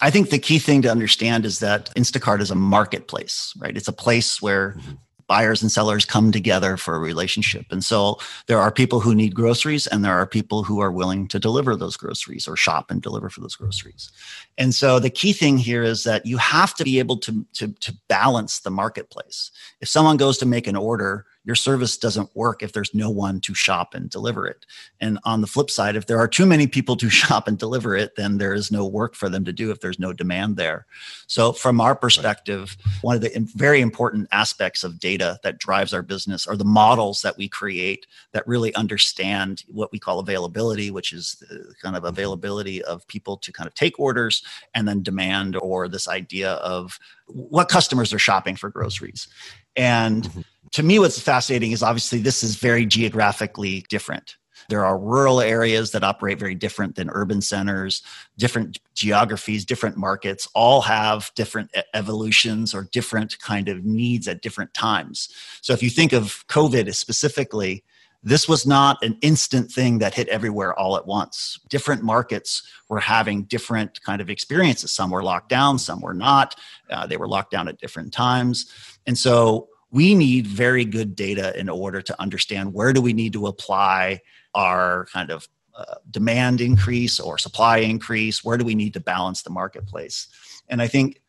I 0.00 0.10
think 0.10 0.30
the 0.30 0.38
key 0.38 0.58
thing 0.58 0.80
to 0.82 0.90
understand 0.90 1.44
is 1.44 1.58
that 1.58 1.94
Instacart 1.94 2.40
is 2.40 2.50
a 2.50 2.54
marketplace, 2.54 3.52
right? 3.58 3.76
It's 3.76 3.88
a 3.88 3.92
place 3.92 4.40
where 4.40 4.76
mm-hmm 4.78 4.92
buyers 5.30 5.62
and 5.62 5.70
sellers 5.70 6.04
come 6.04 6.32
together 6.32 6.76
for 6.76 6.96
a 6.96 6.98
relationship. 6.98 7.66
And 7.70 7.84
so 7.84 8.18
there 8.48 8.58
are 8.58 8.72
people 8.72 8.98
who 8.98 9.14
need 9.14 9.32
groceries 9.32 9.86
and 9.86 10.04
there 10.04 10.14
are 10.14 10.26
people 10.26 10.64
who 10.64 10.80
are 10.80 10.90
willing 10.90 11.28
to 11.28 11.38
deliver 11.38 11.76
those 11.76 11.96
groceries 11.96 12.48
or 12.48 12.56
shop 12.56 12.90
and 12.90 13.00
deliver 13.00 13.30
for 13.30 13.40
those 13.40 13.54
groceries. 13.54 14.10
And 14.58 14.74
so 14.74 14.98
the 14.98 15.08
key 15.08 15.32
thing 15.32 15.56
here 15.56 15.84
is 15.84 16.02
that 16.02 16.26
you 16.26 16.36
have 16.38 16.74
to 16.74 16.82
be 16.82 16.98
able 16.98 17.16
to, 17.18 17.46
to, 17.52 17.68
to 17.68 17.96
balance 18.08 18.58
the 18.58 18.72
marketplace. 18.72 19.52
If 19.80 19.88
someone 19.88 20.16
goes 20.16 20.36
to 20.38 20.46
make 20.46 20.66
an 20.66 20.74
order, 20.74 21.26
your 21.50 21.56
service 21.56 21.96
doesn't 21.96 22.30
work 22.36 22.62
if 22.62 22.72
there's 22.72 22.94
no 22.94 23.10
one 23.10 23.40
to 23.40 23.54
shop 23.54 23.92
and 23.92 24.08
deliver 24.08 24.46
it. 24.46 24.64
And 25.00 25.18
on 25.24 25.40
the 25.40 25.48
flip 25.48 25.68
side, 25.68 25.96
if 25.96 26.06
there 26.06 26.20
are 26.20 26.28
too 26.28 26.46
many 26.46 26.68
people 26.68 26.94
to 26.98 27.10
shop 27.20 27.48
and 27.48 27.58
deliver 27.58 27.96
it, 27.96 28.14
then 28.14 28.38
there 28.38 28.54
is 28.54 28.70
no 28.70 28.86
work 28.86 29.16
for 29.16 29.28
them 29.28 29.44
to 29.46 29.52
do 29.52 29.72
if 29.72 29.80
there's 29.80 29.98
no 29.98 30.12
demand 30.12 30.56
there. 30.56 30.86
So, 31.26 31.52
from 31.52 31.80
our 31.80 31.96
perspective, 31.96 32.76
one 33.02 33.16
of 33.16 33.22
the 33.22 33.32
very 33.56 33.80
important 33.80 34.28
aspects 34.30 34.84
of 34.84 35.00
data 35.00 35.40
that 35.42 35.58
drives 35.58 35.92
our 35.92 36.02
business 36.02 36.46
are 36.46 36.56
the 36.56 36.64
models 36.64 37.22
that 37.22 37.36
we 37.36 37.48
create 37.48 38.06
that 38.30 38.46
really 38.46 38.72
understand 38.76 39.64
what 39.66 39.90
we 39.90 39.98
call 39.98 40.20
availability, 40.20 40.92
which 40.92 41.12
is 41.12 41.34
the 41.40 41.74
kind 41.82 41.96
of 41.96 42.04
mm-hmm. 42.04 42.10
availability 42.10 42.80
of 42.84 43.04
people 43.08 43.36
to 43.38 43.52
kind 43.52 43.66
of 43.66 43.74
take 43.74 43.98
orders 43.98 44.44
and 44.72 44.86
then 44.86 45.02
demand 45.02 45.56
or 45.60 45.88
this 45.88 46.06
idea 46.06 46.52
of 46.52 47.00
what 47.34 47.68
customers 47.68 48.12
are 48.12 48.18
shopping 48.18 48.56
for 48.56 48.70
groceries. 48.70 49.28
And 49.76 50.24
mm-hmm 50.24 50.40
to 50.72 50.82
me, 50.82 50.98
what's 50.98 51.20
fascinating 51.20 51.72
is 51.72 51.82
obviously 51.82 52.20
this 52.20 52.42
is 52.42 52.56
very 52.56 52.86
geographically 52.86 53.84
different. 53.88 54.36
There 54.68 54.84
are 54.84 54.98
rural 54.98 55.40
areas 55.40 55.90
that 55.90 56.04
operate 56.04 56.38
very 56.38 56.54
different 56.54 56.94
than 56.94 57.10
urban 57.10 57.40
centers, 57.40 58.02
different 58.38 58.78
geographies, 58.94 59.64
different 59.64 59.96
markets, 59.96 60.46
all 60.54 60.82
have 60.82 61.32
different 61.34 61.74
evolutions 61.92 62.72
or 62.72 62.88
different 62.92 63.38
kind 63.40 63.68
of 63.68 63.84
needs 63.84 64.28
at 64.28 64.42
different 64.42 64.72
times. 64.72 65.28
So 65.60 65.72
if 65.72 65.82
you 65.82 65.90
think 65.90 66.12
of 66.12 66.44
COVID 66.48 66.94
specifically, 66.94 67.82
this 68.22 68.48
was 68.48 68.66
not 68.66 69.02
an 69.02 69.16
instant 69.22 69.70
thing 69.70 69.98
that 69.98 70.14
hit 70.14 70.28
everywhere 70.28 70.78
all 70.78 70.96
at 70.96 71.06
once. 71.06 71.58
Different 71.68 72.02
markets 72.02 72.62
were 72.88 73.00
having 73.00 73.44
different 73.44 74.02
kind 74.02 74.20
of 74.20 74.28
experiences. 74.28 74.92
Some 74.92 75.10
were 75.10 75.22
locked 75.22 75.48
down, 75.48 75.78
some 75.78 76.00
were 76.00 76.14
not. 76.14 76.54
Uh, 76.90 77.06
they 77.06 77.16
were 77.16 77.28
locked 77.28 77.50
down 77.50 77.68
at 77.68 77.78
different 77.78 78.12
times. 78.12 78.70
And 79.06 79.16
so 79.16 79.68
we 79.90 80.14
need 80.14 80.46
very 80.46 80.84
good 80.84 81.16
data 81.16 81.58
in 81.58 81.68
order 81.68 82.00
to 82.02 82.20
understand 82.20 82.72
where 82.72 82.92
do 82.92 83.00
we 83.00 83.12
need 83.12 83.32
to 83.32 83.46
apply 83.46 84.20
our 84.54 85.06
kind 85.12 85.30
of 85.30 85.48
uh, 85.74 85.94
demand 86.10 86.60
increase 86.60 87.20
or 87.20 87.38
supply 87.38 87.78
increase 87.78 88.44
where 88.44 88.58
do 88.58 88.64
we 88.64 88.74
need 88.74 88.92
to 88.92 89.00
balance 89.00 89.42
the 89.42 89.50
marketplace 89.50 90.28
and 90.68 90.82
i 90.82 90.86
think 90.86 91.20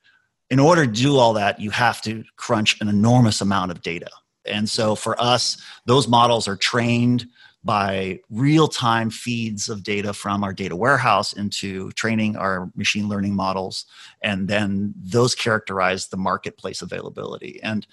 in 0.50 0.60
order 0.60 0.86
to 0.86 0.92
do 0.92 1.16
all 1.16 1.34
that 1.34 1.60
you 1.60 1.70
have 1.70 2.02
to 2.02 2.24
crunch 2.36 2.82
an 2.82 2.90
enormous 2.90 3.40
amount 3.40 3.72
of 3.72 3.82
data 3.82 4.10
and 4.46 4.70
so 4.70 4.96
for 4.96 5.20
us 5.22 5.62
those 5.86 6.08
models 6.08 6.48
are 6.48 6.56
trained 6.56 7.26
by 7.64 8.20
real 8.30 8.68
time 8.68 9.10
feeds 9.10 9.70
of 9.70 9.84
data 9.84 10.14
from 10.14 10.44
our 10.44 10.54
data 10.54 10.76
warehouse 10.76 11.34
into 11.34 11.92
training 11.92 12.36
our 12.36 12.72
machine 12.76 13.08
learning 13.08 13.36
models. 13.36 13.86
And 14.22 14.48
then 14.48 14.94
those 14.98 15.36
characterize 15.36 16.08
the 16.08 16.18
marketplace 16.18 16.82
availability. 16.82 17.60
And 17.62 17.86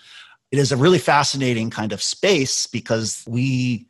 it 0.50 0.59
is 0.59 0.73
a 0.73 0.76
really 0.76 0.99
fascinating 0.99 1.69
kind 1.69 1.93
of 1.93 2.02
space 2.02 2.67
because 2.67 3.23
we 3.28 3.87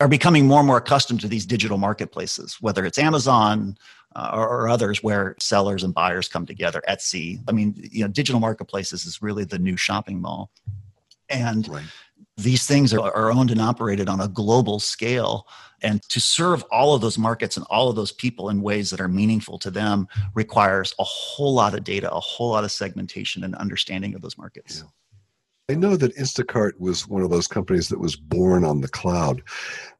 are 0.00 0.08
becoming 0.08 0.46
more 0.46 0.58
and 0.58 0.66
more 0.66 0.76
accustomed 0.78 1.20
to 1.20 1.28
these 1.28 1.46
digital 1.46 1.78
marketplaces, 1.78 2.58
whether 2.60 2.84
it's 2.84 2.98
Amazon 2.98 3.76
uh, 4.14 4.30
or, 4.34 4.46
or, 4.46 4.68
others 4.68 5.02
where 5.02 5.34
sellers 5.40 5.82
and 5.82 5.94
buyers 5.94 6.28
come 6.28 6.44
together. 6.44 6.82
Etsy. 6.86 7.38
I 7.48 7.52
mean, 7.52 7.74
you 7.90 8.02
know, 8.02 8.08
digital 8.08 8.40
marketplaces 8.40 9.06
is 9.06 9.22
really 9.22 9.44
the 9.44 9.58
new 9.58 9.78
shopping 9.78 10.20
mall, 10.20 10.50
and 11.32 11.68
right. 11.68 11.84
these 12.36 12.66
things 12.66 12.92
are, 12.92 13.14
are 13.14 13.32
owned 13.32 13.50
and 13.50 13.60
operated 13.60 14.08
on 14.08 14.20
a 14.20 14.28
global 14.28 14.78
scale. 14.78 15.46
And 15.82 16.00
to 16.10 16.20
serve 16.20 16.62
all 16.70 16.94
of 16.94 17.00
those 17.00 17.18
markets 17.18 17.56
and 17.56 17.66
all 17.68 17.88
of 17.88 17.96
those 17.96 18.12
people 18.12 18.50
in 18.50 18.62
ways 18.62 18.90
that 18.90 19.00
are 19.00 19.08
meaningful 19.08 19.58
to 19.60 19.70
them 19.70 20.06
requires 20.34 20.94
a 21.00 21.04
whole 21.04 21.54
lot 21.54 21.74
of 21.74 21.82
data, 21.82 22.12
a 22.12 22.20
whole 22.20 22.50
lot 22.50 22.62
of 22.62 22.70
segmentation 22.70 23.42
and 23.42 23.56
understanding 23.56 24.14
of 24.14 24.22
those 24.22 24.38
markets. 24.38 24.82
Yeah. 24.84 24.88
I 25.68 25.74
know 25.74 25.96
that 25.96 26.16
Instacart 26.16 26.72
was 26.78 27.08
one 27.08 27.22
of 27.22 27.30
those 27.30 27.46
companies 27.46 27.88
that 27.88 28.00
was 28.00 28.16
born 28.16 28.64
on 28.64 28.80
the 28.80 28.88
cloud. 28.88 29.42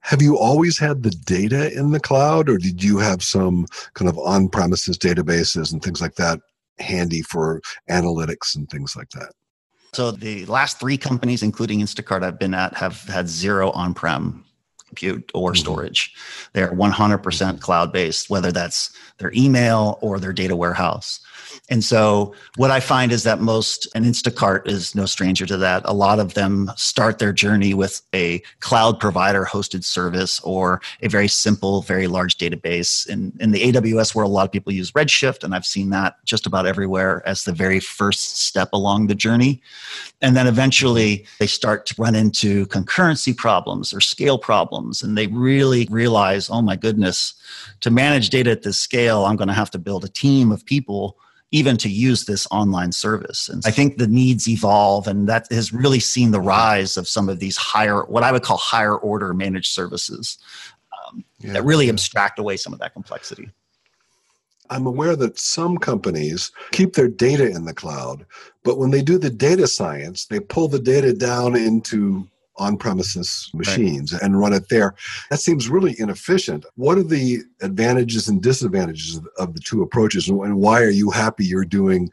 Have 0.00 0.20
you 0.20 0.36
always 0.36 0.78
had 0.78 1.02
the 1.02 1.10
data 1.10 1.72
in 1.72 1.92
the 1.92 2.00
cloud, 2.00 2.48
or 2.48 2.58
did 2.58 2.82
you 2.82 2.98
have 2.98 3.22
some 3.22 3.66
kind 3.94 4.08
of 4.08 4.18
on 4.18 4.48
premises 4.48 4.98
databases 4.98 5.72
and 5.72 5.82
things 5.82 6.00
like 6.00 6.16
that 6.16 6.40
handy 6.78 7.22
for 7.22 7.62
analytics 7.88 8.56
and 8.56 8.68
things 8.68 8.96
like 8.96 9.10
that? 9.10 9.32
So, 9.94 10.10
the 10.10 10.46
last 10.46 10.80
three 10.80 10.96
companies, 10.96 11.42
including 11.42 11.80
Instacart, 11.80 12.22
I've 12.22 12.38
been 12.38 12.54
at, 12.54 12.74
have 12.74 13.02
had 13.02 13.28
zero 13.28 13.70
on 13.72 13.92
prem 13.92 14.44
compute 14.92 15.30
or 15.34 15.52
mm-hmm. 15.52 15.60
storage. 15.60 16.14
They're 16.52 16.72
100% 16.72 17.60
cloud 17.60 17.92
based, 17.92 18.28
whether 18.28 18.52
that's 18.52 18.94
their 19.18 19.32
email 19.34 19.98
or 20.02 20.18
their 20.18 20.34
data 20.34 20.54
warehouse. 20.54 21.20
And 21.70 21.82
so 21.84 22.34
what 22.56 22.70
I 22.70 22.80
find 22.80 23.12
is 23.12 23.22
that 23.22 23.40
most, 23.40 23.88
and 23.94 24.04
Instacart 24.04 24.68
is 24.68 24.94
no 24.94 25.06
stranger 25.06 25.46
to 25.46 25.56
that, 25.58 25.82
a 25.84 25.94
lot 25.94 26.18
of 26.18 26.34
them 26.34 26.70
start 26.76 27.18
their 27.18 27.32
journey 27.32 27.72
with 27.74 28.02
a 28.14 28.42
cloud 28.60 29.00
provider 29.00 29.44
hosted 29.44 29.84
service 29.84 30.40
or 30.40 30.80
a 31.02 31.08
very 31.08 31.28
simple, 31.28 31.82
very 31.82 32.06
large 32.06 32.36
database. 32.36 33.08
In, 33.08 33.32
in 33.40 33.52
the 33.52 33.72
AWS 33.72 34.14
world, 34.14 34.30
a 34.30 34.34
lot 34.34 34.46
of 34.46 34.52
people 34.52 34.72
use 34.72 34.92
Redshift, 34.92 35.44
and 35.44 35.54
I've 35.54 35.66
seen 35.66 35.90
that 35.90 36.16
just 36.24 36.46
about 36.46 36.66
everywhere 36.66 37.22
as 37.26 37.44
the 37.44 37.52
very 37.52 37.80
first 37.80 38.42
step 38.42 38.70
along 38.72 39.06
the 39.06 39.14
journey. 39.14 39.62
And 40.20 40.36
then 40.36 40.46
eventually 40.46 41.26
they 41.38 41.46
start 41.46 41.86
to 41.86 41.94
run 41.98 42.14
into 42.14 42.66
concurrency 42.66 43.36
problems 43.36 43.92
or 43.92 44.00
scale 44.00 44.38
problems, 44.38 44.81
and 45.02 45.16
they 45.16 45.26
really 45.28 45.86
realize, 45.90 46.50
oh 46.50 46.62
my 46.62 46.76
goodness, 46.76 47.34
to 47.80 47.90
manage 47.90 48.30
data 48.30 48.50
at 48.50 48.62
this 48.62 48.78
scale, 48.78 49.24
I'm 49.24 49.36
going 49.36 49.48
to 49.48 49.54
have 49.54 49.70
to 49.72 49.78
build 49.78 50.04
a 50.04 50.08
team 50.08 50.50
of 50.50 50.64
people 50.64 51.16
even 51.52 51.76
to 51.76 51.88
use 51.88 52.24
this 52.24 52.46
online 52.50 52.92
service. 52.92 53.48
And 53.48 53.62
I 53.66 53.70
think 53.70 53.98
the 53.98 54.06
needs 54.06 54.48
evolve, 54.48 55.06
and 55.06 55.28
that 55.28 55.46
has 55.52 55.72
really 55.72 56.00
seen 56.00 56.30
the 56.30 56.40
rise 56.40 56.96
of 56.96 57.06
some 57.06 57.28
of 57.28 57.40
these 57.40 57.56
higher, 57.56 58.04
what 58.06 58.24
I 58.24 58.32
would 58.32 58.42
call 58.42 58.56
higher 58.56 58.96
order 58.96 59.34
managed 59.34 59.72
services 59.72 60.38
um, 61.06 61.24
yeah, 61.40 61.52
that 61.52 61.64
really 61.64 61.86
yeah. 61.86 61.92
abstract 61.92 62.38
away 62.38 62.56
some 62.56 62.72
of 62.72 62.78
that 62.80 62.94
complexity. 62.94 63.50
I'm 64.70 64.86
aware 64.86 65.14
that 65.16 65.38
some 65.38 65.76
companies 65.76 66.50
keep 66.70 66.94
their 66.94 67.08
data 67.08 67.46
in 67.46 67.66
the 67.66 67.74
cloud, 67.74 68.24
but 68.64 68.78
when 68.78 68.90
they 68.90 69.02
do 69.02 69.18
the 69.18 69.28
data 69.28 69.66
science, 69.66 70.24
they 70.26 70.40
pull 70.40 70.68
the 70.68 70.78
data 70.78 71.12
down 71.12 71.54
into 71.54 72.26
on 72.56 72.76
premises 72.76 73.50
machines 73.54 74.12
right. 74.12 74.22
and 74.22 74.38
run 74.38 74.52
it 74.52 74.68
there. 74.68 74.94
That 75.30 75.40
seems 75.40 75.68
really 75.68 75.94
inefficient. 75.98 76.66
What 76.76 76.98
are 76.98 77.02
the 77.02 77.40
advantages 77.60 78.28
and 78.28 78.42
disadvantages 78.42 79.20
of 79.38 79.54
the 79.54 79.60
two 79.60 79.82
approaches, 79.82 80.28
and 80.28 80.56
why 80.56 80.82
are 80.82 80.90
you 80.90 81.10
happy 81.10 81.44
you're 81.44 81.64
doing 81.64 82.10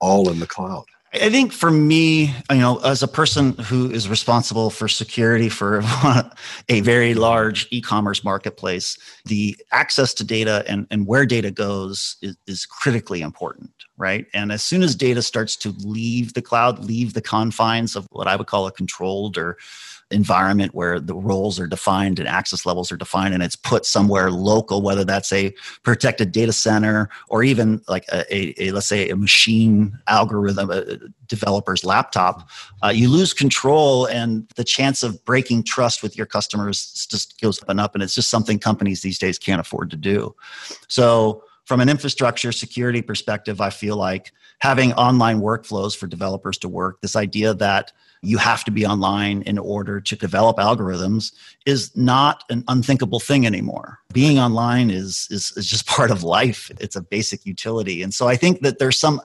all 0.00 0.30
in 0.30 0.38
the 0.38 0.46
cloud? 0.46 0.84
I 1.12 1.28
think 1.28 1.52
for 1.52 1.72
me, 1.72 2.26
you 2.50 2.58
know, 2.58 2.78
as 2.78 3.02
a 3.02 3.08
person 3.08 3.54
who 3.54 3.90
is 3.90 4.08
responsible 4.08 4.70
for 4.70 4.86
security 4.86 5.48
for 5.48 5.82
a 6.68 6.80
very 6.82 7.14
large 7.14 7.66
e-commerce 7.72 8.22
marketplace, 8.22 8.96
the 9.24 9.56
access 9.72 10.14
to 10.14 10.24
data 10.24 10.64
and, 10.68 10.86
and 10.92 11.08
where 11.08 11.26
data 11.26 11.50
goes 11.50 12.16
is, 12.22 12.36
is 12.46 12.64
critically 12.64 13.22
important, 13.22 13.72
right? 14.00 14.26
And 14.32 14.50
as 14.50 14.64
soon 14.64 14.82
as 14.82 14.96
data 14.96 15.20
starts 15.20 15.54
to 15.56 15.74
leave 15.84 16.32
the 16.32 16.42
cloud, 16.42 16.82
leave 16.82 17.12
the 17.12 17.20
confines 17.20 17.94
of 17.94 18.08
what 18.10 18.26
I 18.26 18.34
would 18.34 18.46
call 18.46 18.66
a 18.66 18.72
controlled 18.72 19.36
or 19.36 19.58
environment 20.10 20.74
where 20.74 20.98
the 20.98 21.14
roles 21.14 21.60
are 21.60 21.66
defined 21.66 22.18
and 22.18 22.26
access 22.26 22.66
levels 22.66 22.90
are 22.90 22.96
defined 22.96 23.32
and 23.32 23.42
it's 23.44 23.54
put 23.54 23.86
somewhere 23.86 24.30
local 24.30 24.82
whether 24.82 25.04
that's 25.04 25.32
a 25.32 25.54
protected 25.84 26.32
data 26.32 26.52
center 26.52 27.08
or 27.28 27.44
even 27.44 27.80
like 27.86 28.04
a, 28.12 28.24
a, 28.34 28.54
a 28.58 28.72
let's 28.72 28.88
say 28.88 29.08
a 29.08 29.14
machine 29.14 29.96
algorithm 30.08 30.68
a 30.68 30.96
developer's 31.28 31.84
laptop 31.84 32.48
uh, 32.82 32.88
you 32.88 33.08
lose 33.08 33.32
control 33.32 34.06
and 34.06 34.48
the 34.56 34.64
chance 34.64 35.04
of 35.04 35.24
breaking 35.24 35.62
trust 35.62 36.02
with 36.02 36.16
your 36.16 36.26
customers 36.26 37.06
just 37.08 37.40
goes 37.40 37.62
up 37.62 37.68
and 37.68 37.78
up 37.78 37.94
and 37.94 38.02
it's 38.02 38.14
just 38.14 38.30
something 38.30 38.58
companies 38.58 39.02
these 39.02 39.18
days 39.18 39.38
can't 39.38 39.60
afford 39.60 39.90
to 39.90 39.96
do 39.96 40.34
so 40.88 41.44
from 41.64 41.80
an 41.80 41.88
infrastructure 41.88 42.52
security 42.52 43.02
perspective 43.02 43.60
i 43.60 43.70
feel 43.70 43.96
like 43.96 44.32
having 44.60 44.92
online 44.94 45.40
workflows 45.40 45.96
for 45.96 46.06
developers 46.06 46.58
to 46.58 46.68
work 46.68 47.00
this 47.00 47.16
idea 47.16 47.54
that 47.54 47.92
you 48.22 48.38
have 48.38 48.64
to 48.64 48.70
be 48.70 48.86
online 48.86 49.42
in 49.42 49.58
order 49.58 50.00
to 50.00 50.16
develop 50.16 50.58
algorithms 50.58 51.32
is 51.64 51.94
not 51.96 52.44
an 52.50 52.64
unthinkable 52.68 53.20
thing 53.20 53.46
anymore. 53.46 53.98
Being 54.12 54.38
online 54.38 54.90
is, 54.90 55.26
is, 55.30 55.52
is 55.56 55.66
just 55.66 55.86
part 55.86 56.10
of 56.10 56.22
life. 56.22 56.70
It's 56.80 56.96
a 56.96 57.02
basic 57.02 57.46
utility. 57.46 58.02
And 58.02 58.12
so 58.12 58.28
I 58.28 58.36
think 58.36 58.60
that 58.60 58.78
there's 58.78 58.98
some 58.98 59.20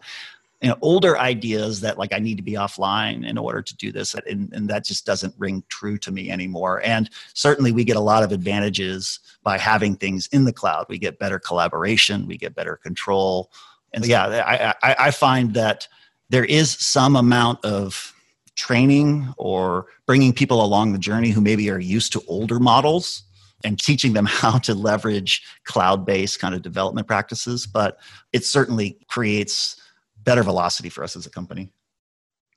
you 0.66 0.72
know 0.72 0.78
older 0.82 1.16
ideas 1.20 1.82
that 1.82 2.00
like 2.00 2.12
i 2.12 2.18
need 2.18 2.38
to 2.38 2.42
be 2.42 2.54
offline 2.54 3.24
in 3.24 3.38
order 3.38 3.62
to 3.62 3.78
do 3.78 3.92
this 3.92 4.16
and, 4.16 4.52
and, 4.52 4.68
that 4.68 4.84
just 4.84 5.06
doesn't 5.06 5.36
ring 5.38 5.64
true 5.70 5.96
to 5.96 6.12
me 6.12 6.32
anymore 6.32 6.82
and 6.84 7.12
certainly 7.36 7.72
we 7.72 7.84
get 7.84 7.96
a 7.96 8.00
lot 8.00 8.24
of 8.24 8.32
advantages 8.32 9.20
by 9.44 9.60
having 9.60 9.96
things 9.96 10.26
in 10.32 10.44
the 10.44 10.52
cloud 10.52 10.88
we 10.90 10.98
get 10.98 11.20
better 11.20 11.38
collaboration 11.38 12.26
we 12.26 12.36
get 12.36 12.56
better 12.56 12.78
control 12.78 13.52
and 13.94 14.08
yeah 14.08 14.26
i, 14.44 14.90
I, 14.90 14.96
I 15.08 15.12
find 15.12 15.54
that 15.54 15.88
there 16.32 16.46
is 16.46 16.72
some 16.72 17.16
amount 17.16 17.64
of 17.64 18.12
training 18.56 19.32
or 19.38 19.86
bringing 20.08 20.34
people 20.34 20.66
along 20.66 20.94
the 20.94 20.98
journey 20.98 21.30
who 21.30 21.42
maybe 21.42 21.70
are 21.70 21.80
used 21.80 22.12
to 22.14 22.24
older 22.28 22.60
models 22.60 23.22
and 23.64 23.80
teaching 23.80 24.14
them 24.14 24.26
how 24.30 24.58
to 24.58 24.74
leverage 24.74 25.44
cloud 25.66 26.08
based 26.08 26.40
kind 26.40 26.56
of 26.56 26.64
development 26.64 27.06
practices. 27.06 27.68
But 27.68 28.00
it 28.34 28.44
certainly 28.44 28.98
creates 29.08 29.80
better 30.26 30.44
velocity 30.44 30.90
for 30.90 31.04
us 31.04 31.16
as 31.16 31.26
a 31.26 31.30
company. 31.30 31.70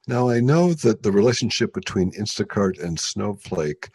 Now, 0.07 0.31
I 0.31 0.40
know 0.40 0.72
that 0.72 1.02
the 1.02 1.12
relationship 1.12 1.74
between 1.74 2.12
Instacart 2.12 2.83
and 2.83 2.98
Snowflake 2.98 3.90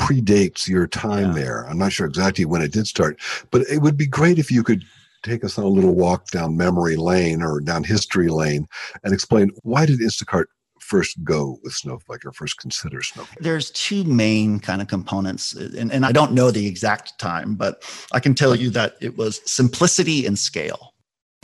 predates 0.00 0.66
your 0.66 0.86
time 0.86 1.28
yeah. 1.28 1.42
there. 1.42 1.68
I'm 1.68 1.78
not 1.78 1.92
sure 1.92 2.06
exactly 2.06 2.46
when 2.46 2.62
it 2.62 2.72
did 2.72 2.86
start, 2.86 3.20
but 3.50 3.62
it 3.62 3.82
would 3.82 3.98
be 3.98 4.06
great 4.06 4.38
if 4.38 4.50
you 4.50 4.62
could 4.62 4.82
take 5.22 5.44
us 5.44 5.58
on 5.58 5.64
a 5.64 5.68
little 5.68 5.94
walk 5.94 6.28
down 6.30 6.56
memory 6.56 6.96
lane 6.96 7.42
or 7.42 7.60
down 7.60 7.84
history 7.84 8.28
lane 8.28 8.66
and 9.04 9.12
explain 9.12 9.50
why 9.62 9.84
did 9.84 10.00
Instacart 10.00 10.46
first 10.80 11.22
go 11.22 11.58
with 11.62 11.74
Snowflake 11.74 12.24
or 12.24 12.32
first 12.32 12.58
consider 12.58 13.02
Snowflake? 13.02 13.38
There's 13.40 13.70
two 13.70 14.02
main 14.04 14.60
kind 14.60 14.80
of 14.80 14.88
components, 14.88 15.52
and, 15.54 15.92
and 15.92 16.06
I 16.06 16.12
don't 16.12 16.32
know 16.32 16.50
the 16.50 16.66
exact 16.66 17.18
time, 17.18 17.54
but 17.54 17.84
I 18.12 18.20
can 18.20 18.34
tell 18.34 18.56
you 18.56 18.70
that 18.70 18.96
it 19.00 19.16
was 19.16 19.40
simplicity 19.44 20.26
and 20.26 20.38
scale. 20.38 20.94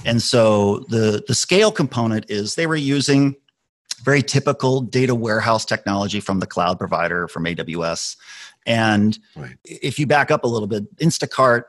And 0.04 0.22
so 0.22 0.80
the, 0.88 1.24
the 1.26 1.34
scale 1.34 1.72
component 1.72 2.30
is 2.30 2.54
they 2.54 2.66
were 2.66 2.76
using 2.76 3.36
very 4.02 4.22
typical 4.22 4.80
data 4.82 5.14
warehouse 5.14 5.64
technology 5.64 6.20
from 6.20 6.40
the 6.40 6.46
cloud 6.46 6.78
provider 6.78 7.28
from 7.28 7.44
AWS. 7.44 8.16
And 8.66 9.18
right. 9.34 9.56
if 9.64 9.98
you 9.98 10.06
back 10.06 10.30
up 10.30 10.44
a 10.44 10.46
little 10.46 10.68
bit, 10.68 10.94
Instacart 10.96 11.64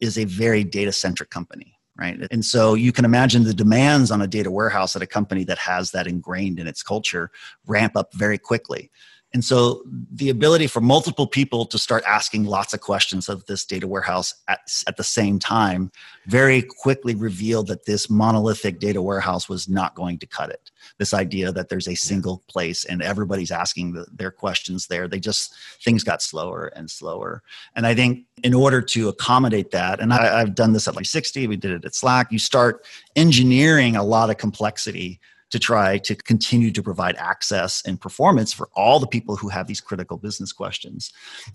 is 0.00 0.16
a 0.16 0.24
very 0.24 0.64
data 0.64 0.92
centric 0.92 1.30
company 1.30 1.76
right? 1.98 2.26
And 2.30 2.44
so 2.44 2.74
you 2.74 2.92
can 2.92 3.04
imagine 3.04 3.44
the 3.44 3.54
demands 3.54 4.10
on 4.10 4.22
a 4.22 4.26
data 4.26 4.50
warehouse 4.50 4.96
at 4.96 5.02
a 5.02 5.06
company 5.06 5.44
that 5.44 5.58
has 5.58 5.90
that 5.90 6.06
ingrained 6.06 6.58
in 6.58 6.66
its 6.66 6.82
culture 6.82 7.30
ramp 7.66 7.96
up 7.96 8.12
very 8.14 8.38
quickly. 8.38 8.90
And 9.34 9.44
so 9.44 9.82
the 10.12 10.28
ability 10.28 10.66
for 10.66 10.80
multiple 10.80 11.26
people 11.26 11.64
to 11.66 11.78
start 11.78 12.04
asking 12.06 12.44
lots 12.44 12.74
of 12.74 12.80
questions 12.80 13.28
of 13.28 13.44
this 13.46 13.64
data 13.64 13.88
warehouse 13.88 14.34
at, 14.46 14.60
at 14.86 14.96
the 14.98 15.04
same 15.04 15.38
time 15.38 15.90
very 16.26 16.62
quickly 16.62 17.14
revealed 17.14 17.66
that 17.68 17.86
this 17.86 18.10
monolithic 18.10 18.78
data 18.78 19.00
warehouse 19.00 19.48
was 19.48 19.68
not 19.68 19.94
going 19.94 20.18
to 20.18 20.26
cut 20.26 20.50
it. 20.50 20.70
This 20.98 21.14
idea 21.14 21.50
that 21.52 21.70
there's 21.70 21.88
a 21.88 21.94
single 21.94 22.42
place 22.46 22.84
and 22.84 23.02
everybody's 23.02 23.50
asking 23.50 23.94
the, 23.94 24.06
their 24.12 24.30
questions 24.30 24.86
there, 24.86 25.08
they 25.08 25.18
just, 25.18 25.54
things 25.82 26.04
got 26.04 26.20
slower 26.20 26.66
and 26.76 26.90
slower. 26.90 27.42
And 27.74 27.86
I 27.86 27.94
think 27.94 28.26
in 28.42 28.52
order 28.52 28.82
to 28.82 29.08
accommodate 29.08 29.70
that, 29.70 30.00
and 30.00 30.12
I, 30.12 30.40
I've 30.40 30.54
done 30.54 30.74
this 30.74 30.86
at 30.86 30.96
like 30.96 31.06
60, 31.06 31.46
we 31.46 31.56
did 31.56 31.70
it 31.70 31.84
at 31.84 31.94
Slack, 31.94 32.30
you 32.30 32.38
start 32.38 32.84
engineering 33.16 33.96
a 33.96 34.04
lot 34.04 34.28
of 34.28 34.36
complexity 34.36 35.20
to 35.52 35.58
try 35.58 35.98
to 35.98 36.14
continue 36.14 36.70
to 36.72 36.82
provide 36.82 37.14
access 37.16 37.82
and 37.86 38.00
performance 38.00 38.52
for 38.52 38.68
all 38.74 38.98
the 38.98 39.06
people 39.06 39.36
who 39.36 39.48
have 39.48 39.66
these 39.66 39.80
critical 39.80 40.16
business 40.16 40.52
questions. 40.52 41.12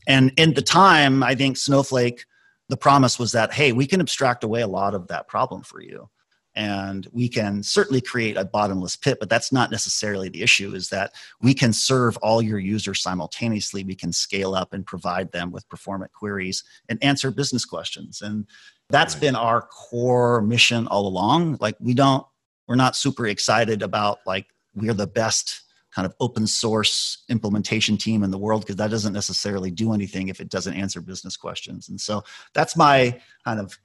And 0.08 0.32
in 0.38 0.54
the 0.54 0.62
time, 0.62 1.24
I 1.24 1.36
think 1.36 1.58
Snowflake, 1.58 2.24
the 2.70 2.78
promise 2.78 3.20
was 3.20 3.32
that, 3.34 3.52
hey, 3.52 3.72
we 3.74 3.88
can 3.88 4.00
abstract 4.00 4.44
away 4.44 4.62
a 4.62 4.68
lot 4.68 4.94
of 4.94 5.08
that 5.08 5.28
problem 5.28 5.64
for 5.64 5.82
you. 5.82 6.10
and 6.58 7.08
we 7.12 7.30
can 7.30 7.62
certainly 7.62 8.02
create 8.02 8.36
a 8.36 8.44
bottomless 8.44 8.96
pit 8.96 9.18
but 9.20 9.30
that's 9.30 9.52
not 9.52 9.70
necessarily 9.70 10.28
the 10.28 10.42
issue 10.42 10.74
is 10.74 10.90
that 10.90 11.14
we 11.40 11.54
can 11.54 11.72
serve 11.72 12.18
all 12.18 12.42
your 12.42 12.58
users 12.58 13.02
simultaneously 13.02 13.84
we 13.84 13.96
can 13.96 14.12
scale 14.12 14.56
up 14.56 14.74
and 14.74 14.86
provide 14.86 15.32
them 15.32 15.52
with 15.52 15.70
performant 15.70 16.12
queries 16.14 16.64
and 16.90 17.02
answer 17.04 17.30
business 17.30 17.64
questions 17.64 18.22
and 18.22 18.46
that's 18.90 19.14
right. 19.14 19.22
been 19.22 19.36
our 19.36 19.62
core 19.62 20.42
mission 20.42 20.88
all 20.88 21.06
along 21.08 21.58
like 21.62 21.76
we 21.80 21.94
don't 21.94 22.26
we're 22.68 22.76
not 22.76 22.96
super 22.96 23.28
excited 23.28 23.82
about 23.82 24.20
like 24.26 24.48
we're 24.76 24.94
the 24.94 25.08
best 25.08 25.62
kind 25.92 26.06
of 26.06 26.14
open 26.20 26.46
source 26.46 27.24
implementation 27.30 27.98
team 27.98 28.24
in 28.24 28.30
the 28.30 28.38
world 28.38 28.62
because 28.62 28.76
that 28.76 28.92
doesn't 28.92 29.14
necessarily 29.14 29.72
do 29.72 29.94
anything 29.94 30.28
if 30.28 30.40
it 30.40 30.50
doesn't 30.50 30.76
answer 30.76 31.02
business 31.02 31.36
questions. 31.36 31.90
And 31.90 32.00
so 32.00 32.24
that's 32.54 32.76
my 32.76 33.20
kind 33.44 33.60
of 33.60 33.78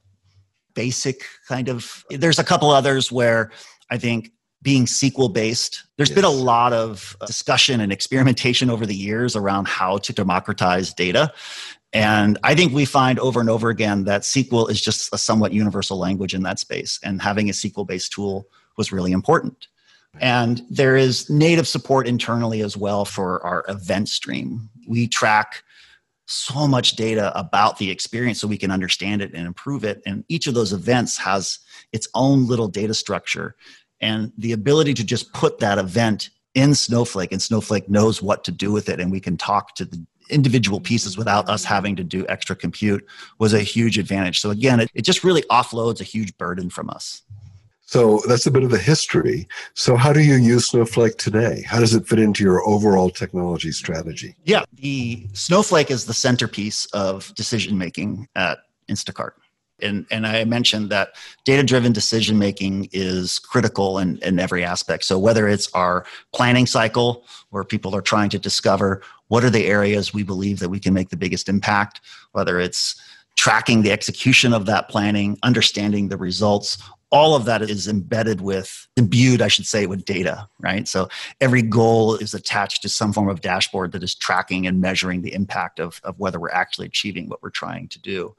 basic 0.75 1.23
kind 1.47 1.69
of 1.69 2.03
there's 2.09 2.39
a 2.39 2.43
couple 2.43 2.69
others 2.69 3.11
where 3.11 3.51
I 3.89 3.97
think 3.97 4.31
being 4.63 4.85
SQL 4.85 5.31
based, 5.31 5.83
There's 5.97 6.09
yes. 6.09 6.15
been 6.15 6.25
a 6.25 6.29
lot 6.29 6.71
of 6.71 7.17
discussion 7.25 7.81
and 7.81 7.91
experimentation 7.91 8.69
over 8.69 8.85
the 8.85 8.95
years 8.95 9.35
around 9.35 9.67
how 9.67 9.97
to 9.97 10.13
democratize 10.13 10.93
data. 10.93 11.33
And 11.91 12.39
I 12.43 12.55
think 12.55 12.73
we 12.73 12.85
find 12.85 13.19
over 13.19 13.39
and 13.39 13.49
over 13.49 13.69
again 13.69 14.05
that 14.05 14.21
SQL 14.21 14.69
is 14.69 14.81
just 14.81 15.13
a 15.13 15.17
somewhat 15.17 15.51
universal 15.53 15.99
language 15.99 16.33
in 16.33 16.43
that 16.43 16.59
space. 16.59 16.99
And 17.03 17.21
having 17.21 17.49
a 17.49 17.53
SQL 17.53 17.85
based 17.85 18.13
tool 18.13 18.47
was 18.77 18.91
really 18.91 19.11
important. 19.11 19.67
And 20.19 20.61
there 20.69 20.95
is 20.95 21.29
native 21.29 21.67
support 21.67 22.07
internally 22.07 22.61
as 22.61 22.77
well 22.77 23.03
for 23.03 23.43
our 23.45 23.65
event 23.67 24.09
stream. 24.09 24.69
We 24.87 25.07
track 25.07 25.63
so 26.25 26.67
much 26.67 26.95
data 26.95 27.37
about 27.37 27.77
the 27.77 27.89
experience 27.89 28.39
so 28.39 28.47
we 28.47 28.57
can 28.57 28.71
understand 28.71 29.21
it 29.21 29.33
and 29.33 29.45
improve 29.45 29.83
it. 29.83 30.01
And 30.05 30.23
each 30.29 30.47
of 30.47 30.53
those 30.53 30.71
events 30.71 31.17
has 31.17 31.59
its 31.91 32.07
own 32.13 32.47
little 32.47 32.67
data 32.67 32.93
structure. 32.93 33.55
And 34.01 34.31
the 34.37 34.51
ability 34.51 34.93
to 34.95 35.03
just 35.03 35.33
put 35.33 35.59
that 35.59 35.77
event 35.77 36.29
in 36.53 36.75
Snowflake 36.75 37.31
and 37.31 37.41
Snowflake 37.41 37.89
knows 37.89 38.21
what 38.21 38.43
to 38.43 38.51
do 38.51 38.71
with 38.71 38.89
it 38.89 38.99
and 38.99 39.11
we 39.11 39.19
can 39.19 39.37
talk 39.37 39.73
to 39.75 39.85
the 39.85 40.05
individual 40.29 40.79
pieces 40.79 41.17
without 41.17 41.49
us 41.49 41.63
having 41.63 41.95
to 41.95 42.03
do 42.03 42.25
extra 42.29 42.55
compute 42.55 43.05
was 43.39 43.53
a 43.53 43.59
huge 43.59 43.97
advantage. 43.97 44.39
So 44.39 44.51
again, 44.51 44.79
it, 44.79 44.89
it 44.93 45.01
just 45.01 45.23
really 45.23 45.41
offloads 45.43 45.99
a 45.99 46.05
huge 46.05 46.37
burden 46.37 46.69
from 46.69 46.89
us. 46.89 47.23
So 47.85 48.21
that's 48.27 48.45
a 48.45 48.51
bit 48.51 48.63
of 48.63 48.71
the 48.71 48.77
history. 48.77 49.47
So 49.73 49.95
how 49.95 50.13
do 50.13 50.21
you 50.21 50.35
use 50.35 50.67
Snowflake 50.67 51.17
today? 51.17 51.63
How 51.67 51.79
does 51.79 51.93
it 51.93 52.07
fit 52.07 52.19
into 52.19 52.43
your 52.43 52.67
overall 52.67 53.09
technology 53.09 53.71
strategy? 53.71 54.35
Yeah, 54.45 54.63
the 54.73 55.27
Snowflake 55.33 55.91
is 55.91 56.05
the 56.05 56.13
centerpiece 56.13 56.85
of 56.87 57.33
decision 57.35 57.77
making 57.77 58.27
at 58.35 58.59
Instacart. 58.89 59.31
And, 59.81 60.05
and 60.11 60.25
I 60.25 60.45
mentioned 60.45 60.89
that 60.91 61.15
data 61.43 61.63
driven 61.63 61.91
decision 61.91 62.39
making 62.39 62.89
is 62.93 63.37
critical 63.37 63.99
in, 63.99 64.17
in 64.19 64.39
every 64.39 64.63
aspect. 64.63 65.03
So, 65.03 65.19
whether 65.19 65.47
it's 65.47 65.69
our 65.73 66.05
planning 66.31 66.65
cycle, 66.65 67.25
where 67.49 67.63
people 67.63 67.95
are 67.95 68.01
trying 68.01 68.29
to 68.29 68.39
discover 68.39 69.01
what 69.27 69.43
are 69.43 69.49
the 69.49 69.65
areas 69.65 70.13
we 70.13 70.23
believe 70.23 70.59
that 70.59 70.69
we 70.69 70.79
can 70.79 70.93
make 70.93 71.09
the 71.09 71.17
biggest 71.17 71.49
impact, 71.49 72.01
whether 72.31 72.59
it's 72.59 73.01
tracking 73.35 73.81
the 73.81 73.91
execution 73.91 74.53
of 74.53 74.65
that 74.67 74.89
planning, 74.89 75.37
understanding 75.43 76.07
the 76.07 76.17
results, 76.17 76.77
all 77.13 77.35
of 77.35 77.45
that 77.45 77.61
is 77.61 77.87
embedded 77.87 78.41
with 78.41 78.87
imbued 78.97 79.41
i 79.41 79.47
should 79.47 79.65
say 79.65 79.85
with 79.85 80.03
data 80.03 80.47
right 80.59 80.87
so 80.87 81.07
every 81.39 81.61
goal 81.61 82.15
is 82.15 82.33
attached 82.33 82.81
to 82.81 82.89
some 82.89 83.13
form 83.13 83.29
of 83.29 83.39
dashboard 83.39 83.91
that 83.93 84.03
is 84.03 84.15
tracking 84.15 84.67
and 84.67 84.81
measuring 84.81 85.21
the 85.21 85.33
impact 85.33 85.79
of, 85.79 86.01
of 86.03 86.19
whether 86.19 86.39
we're 86.39 86.49
actually 86.49 86.87
achieving 86.87 87.29
what 87.29 87.41
we're 87.41 87.49
trying 87.49 87.87
to 87.87 87.99
do 87.99 88.35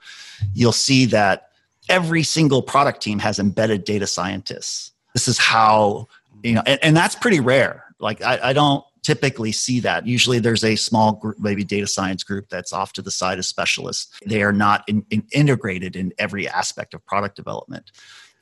you'll 0.53 0.73
see 0.73 1.07
that 1.07 1.51
every 1.89 2.23
single 2.23 2.63
product 2.63 3.01
team 3.01 3.19
has 3.19 3.39
embedded 3.39 3.85
data 3.85 4.07
scientists 4.07 4.93
this 5.15 5.29
is 5.29 5.39
how 5.39 6.07
you 6.43 6.53
know 6.53 6.63
and, 6.67 6.79
and 6.83 6.97
that's 6.97 7.15
pretty 7.15 7.41
rare 7.41 7.85
like 8.01 8.21
I, 8.23 8.39
I 8.43 8.53
don't 8.53 8.85
typically 9.05 9.53
see 9.53 9.81
that. 9.81 10.07
Usually 10.07 10.39
there's 10.41 10.65
a 10.65 10.77
small 10.77 11.13
group, 11.13 11.39
maybe 11.39 11.63
data 11.63 11.87
science 11.87 12.25
group 12.25 12.49
that's 12.49 12.73
off 12.73 12.95
to 12.95 13.03
the 13.03 13.11
side 13.11 13.39
of 13.39 13.45
specialists. 13.45 14.19
They 14.27 14.43
are 14.43 14.53
not 14.53 14.83
in, 14.89 15.05
in 15.11 15.25
integrated 15.31 15.95
in 15.95 16.13
every 16.19 16.49
aspect 16.49 16.95
of 16.95 17.05
product 17.07 17.37
development. 17.37 17.93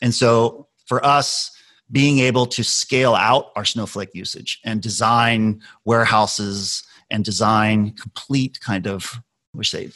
And 0.03 0.13
so 0.13 0.69
for 0.87 1.05
us, 1.07 1.51
being 1.91 2.19
able 2.19 2.47
to 2.47 2.65
scale 2.65 3.15
out 3.15 3.53
our 3.57 3.65
Snowflake 3.65 4.15
usage 4.15 4.61
and 4.65 4.83
design 4.83 5.63
warehouses 5.85 6.83
and 7.11 7.25
design 7.25 7.95
complete 8.01 8.61
kind 8.61 8.87
of, 8.87 9.21
we 9.55 9.65
say, 9.65 9.91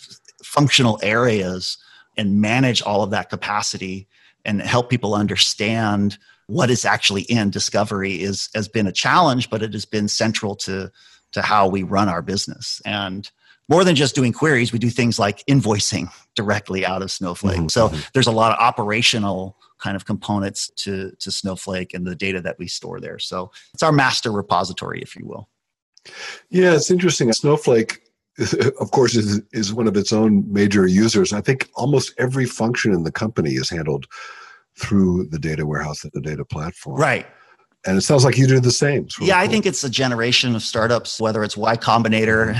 functional 0.44 0.98
areas 1.02 1.78
and 2.16 2.40
manage 2.40 2.82
all 2.82 3.02
of 3.02 3.10
that 3.10 3.30
capacity 3.30 4.08
and 4.44 4.60
help 4.62 4.90
people 4.90 5.14
understand 5.14 6.18
what 6.46 6.70
is 6.70 6.84
actually 6.84 7.22
in 7.22 7.50
discovery 7.50 8.22
is 8.22 8.48
has 8.54 8.68
been 8.68 8.86
a 8.86 8.92
challenge 8.92 9.50
but 9.50 9.62
it 9.62 9.72
has 9.72 9.84
been 9.84 10.06
central 10.06 10.54
to 10.54 10.90
to 11.32 11.42
how 11.42 11.66
we 11.66 11.82
run 11.82 12.08
our 12.08 12.22
business 12.22 12.80
and 12.84 13.30
more 13.68 13.82
than 13.82 13.96
just 13.96 14.14
doing 14.14 14.32
queries 14.32 14.72
we 14.72 14.78
do 14.78 14.88
things 14.88 15.18
like 15.18 15.44
invoicing 15.46 16.08
directly 16.36 16.86
out 16.86 17.02
of 17.02 17.10
snowflake 17.10 17.56
mm-hmm. 17.56 17.68
so 17.68 17.90
there's 18.14 18.28
a 18.28 18.32
lot 18.32 18.52
of 18.52 18.58
operational 18.60 19.56
kind 19.78 19.96
of 19.96 20.04
components 20.04 20.70
to, 20.76 21.12
to 21.18 21.30
Snowflake 21.30 21.94
and 21.94 22.06
the 22.06 22.14
data 22.14 22.40
that 22.40 22.58
we 22.58 22.66
store 22.66 23.00
there. 23.00 23.18
So 23.18 23.50
it's 23.74 23.82
our 23.82 23.92
master 23.92 24.32
repository, 24.32 25.00
if 25.00 25.16
you 25.16 25.26
will. 25.26 25.48
Yeah, 26.50 26.74
it's 26.74 26.90
interesting. 26.90 27.32
Snowflake, 27.32 28.00
of 28.80 28.90
course, 28.90 29.16
is, 29.16 29.42
is 29.52 29.72
one 29.72 29.86
of 29.86 29.96
its 29.96 30.12
own 30.12 30.50
major 30.52 30.86
users. 30.86 31.32
I 31.32 31.40
think 31.40 31.68
almost 31.74 32.14
every 32.18 32.46
function 32.46 32.92
in 32.92 33.04
the 33.04 33.12
company 33.12 33.52
is 33.52 33.68
handled 33.68 34.06
through 34.78 35.26
the 35.30 35.38
data 35.38 35.66
warehouse 35.66 36.04
and 36.04 36.12
the 36.12 36.20
data 36.20 36.44
platform. 36.44 37.00
Right. 37.00 37.26
And 37.86 37.96
it 37.96 38.02
sounds 38.02 38.24
like 38.24 38.36
you 38.36 38.46
do 38.46 38.58
the 38.58 38.70
same. 38.70 39.06
yeah, 39.20 39.34
cool. 39.34 39.44
I 39.44 39.46
think 39.46 39.64
it's 39.64 39.84
a 39.84 39.90
generation 39.90 40.56
of 40.56 40.62
startups, 40.62 41.20
whether 41.20 41.44
it's 41.44 41.56
Y 41.56 41.76
Combinator 41.76 42.54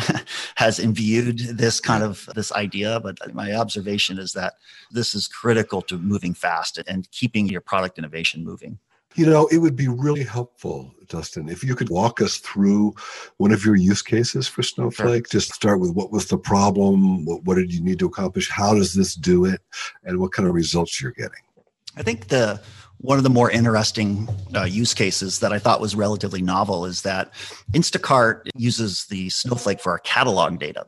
has 0.56 0.78
imbued 0.78 1.38
this 1.38 1.80
kind 1.80 2.04
of 2.04 2.28
this 2.34 2.52
idea, 2.52 3.00
but 3.00 3.34
my 3.34 3.52
observation 3.52 4.18
is 4.18 4.32
that 4.34 4.54
this 4.90 5.14
is 5.14 5.26
critical 5.26 5.82
to 5.82 5.98
moving 5.98 6.32
fast 6.32 6.78
and 6.86 7.10
keeping 7.10 7.48
your 7.48 7.60
product 7.60 7.98
innovation 7.98 8.44
moving. 8.44 8.78
You 9.16 9.24
know, 9.24 9.46
it 9.46 9.58
would 9.58 9.76
be 9.76 9.88
really 9.88 10.24
helpful, 10.24 10.94
Dustin, 11.08 11.48
if 11.48 11.64
you 11.64 11.74
could 11.74 11.88
walk 11.88 12.20
us 12.20 12.36
through 12.36 12.94
one 13.38 13.50
of 13.50 13.64
your 13.64 13.74
use 13.74 14.02
cases 14.02 14.46
for 14.46 14.62
Snowflake. 14.62 15.26
Sure. 15.26 15.40
Just 15.40 15.54
start 15.54 15.80
with 15.80 15.92
what 15.92 16.12
was 16.12 16.26
the 16.26 16.36
problem? 16.36 17.24
What, 17.24 17.42
what 17.44 17.54
did 17.54 17.72
you 17.72 17.82
need 17.82 17.98
to 18.00 18.06
accomplish? 18.06 18.50
How 18.50 18.74
does 18.74 18.92
this 18.92 19.14
do 19.14 19.46
it? 19.46 19.62
And 20.04 20.20
what 20.20 20.32
kind 20.32 20.46
of 20.46 20.54
results 20.54 21.00
you're 21.00 21.12
getting? 21.12 21.40
I 21.96 22.02
think 22.02 22.28
the 22.28 22.60
one 22.98 23.18
of 23.18 23.24
the 23.24 23.30
more 23.30 23.50
interesting 23.50 24.28
uh, 24.54 24.64
use 24.64 24.94
cases 24.94 25.40
that 25.40 25.52
I 25.52 25.58
thought 25.58 25.80
was 25.80 25.94
relatively 25.94 26.42
novel 26.42 26.84
is 26.86 27.02
that 27.02 27.32
Instacart 27.72 28.48
uses 28.56 29.06
the 29.06 29.28
Snowflake 29.30 29.80
for 29.80 29.92
our 29.92 29.98
catalog 29.98 30.58
data. 30.58 30.86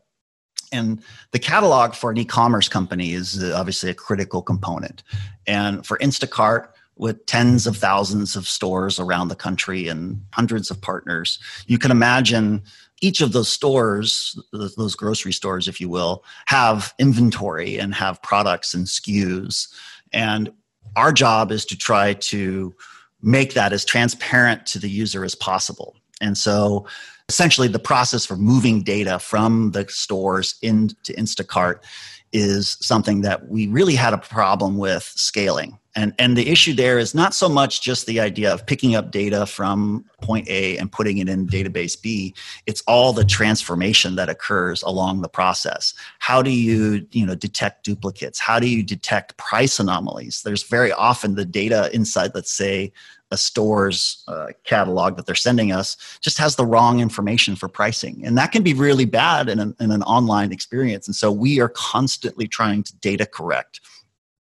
And 0.72 1.02
the 1.32 1.38
catalog 1.38 1.94
for 1.94 2.10
an 2.10 2.18
e 2.18 2.24
commerce 2.24 2.68
company 2.68 3.12
is 3.12 3.42
uh, 3.42 3.54
obviously 3.56 3.90
a 3.90 3.94
critical 3.94 4.42
component. 4.42 5.02
And 5.46 5.86
for 5.86 5.98
Instacart, 5.98 6.68
with 6.96 7.24
tens 7.26 7.66
of 7.66 7.76
thousands 7.76 8.34
of 8.34 8.46
stores 8.46 8.98
around 8.98 9.28
the 9.28 9.36
country 9.36 9.86
and 9.86 10.20
hundreds 10.32 10.70
of 10.70 10.80
partners, 10.80 11.38
you 11.66 11.78
can 11.78 11.90
imagine 11.90 12.62
each 13.00 13.20
of 13.20 13.32
those 13.32 13.48
stores, 13.48 14.36
those 14.52 14.96
grocery 14.96 15.32
stores, 15.32 15.68
if 15.68 15.80
you 15.80 15.88
will, 15.88 16.24
have 16.46 16.92
inventory 16.98 17.78
and 17.78 17.94
have 17.94 18.20
products 18.22 18.74
and 18.74 18.86
SKUs. 18.86 19.68
And 20.12 20.50
our 20.96 21.12
job 21.12 21.50
is 21.50 21.64
to 21.66 21.76
try 21.76 22.14
to 22.14 22.74
make 23.22 23.54
that 23.54 23.72
as 23.72 23.84
transparent 23.84 24.66
to 24.66 24.78
the 24.78 24.88
user 24.88 25.24
as 25.24 25.34
possible. 25.34 25.96
And 26.20 26.36
so 26.36 26.86
essentially 27.28 27.68
the 27.68 27.78
process 27.78 28.24
for 28.24 28.36
moving 28.36 28.82
data 28.82 29.18
from 29.18 29.72
the 29.72 29.86
stores 29.88 30.56
into 30.62 31.12
Instacart 31.12 31.80
is 32.32 32.76
something 32.80 33.22
that 33.22 33.48
we 33.48 33.66
really 33.68 33.94
had 33.94 34.12
a 34.12 34.18
problem 34.18 34.78
with 34.78 35.02
scaling. 35.02 35.78
And, 35.94 36.14
and 36.16 36.36
the 36.36 36.48
issue 36.48 36.74
there 36.74 36.98
is 36.98 37.12
not 37.12 37.34
so 37.34 37.48
much 37.48 37.82
just 37.82 38.06
the 38.06 38.20
idea 38.20 38.52
of 38.52 38.64
picking 38.64 38.94
up 38.94 39.10
data 39.10 39.46
from 39.46 40.04
point 40.22 40.48
A 40.48 40.76
and 40.78 40.92
putting 40.92 41.18
it 41.18 41.28
in 41.28 41.48
database 41.48 42.00
B. 42.00 42.34
It's 42.66 42.82
all 42.86 43.12
the 43.12 43.24
transformation 43.24 44.14
that 44.14 44.28
occurs 44.28 44.82
along 44.82 45.22
the 45.22 45.28
process. 45.28 45.94
How 46.20 46.40
do 46.40 46.50
you, 46.50 47.04
you 47.10 47.26
know, 47.26 47.34
detect 47.34 47.84
duplicates? 47.84 48.38
How 48.38 48.60
do 48.60 48.68
you 48.68 48.84
detect 48.84 49.38
price 49.38 49.80
anomalies? 49.80 50.42
There's 50.44 50.62
very 50.62 50.92
often 50.92 51.34
the 51.34 51.44
data 51.44 51.90
inside, 51.92 52.30
let's 52.32 52.52
say, 52.52 52.92
a 53.30 53.36
store's 53.36 54.22
uh, 54.26 54.48
catalog 54.64 55.16
that 55.16 55.26
they're 55.26 55.34
sending 55.34 55.70
us 55.72 55.96
just 56.20 56.38
has 56.38 56.56
the 56.56 56.64
wrong 56.64 57.00
information 57.00 57.56
for 57.56 57.68
pricing. 57.68 58.22
And 58.24 58.38
that 58.38 58.52
can 58.52 58.62
be 58.62 58.72
really 58.72 59.04
bad 59.04 59.48
in 59.48 59.58
an, 59.58 59.74
in 59.80 59.90
an 59.90 60.02
online 60.02 60.52
experience. 60.52 61.06
And 61.06 61.14
so 61.14 61.30
we 61.30 61.60
are 61.60 61.68
constantly 61.68 62.48
trying 62.48 62.82
to 62.84 62.96
data 62.96 63.26
correct 63.26 63.80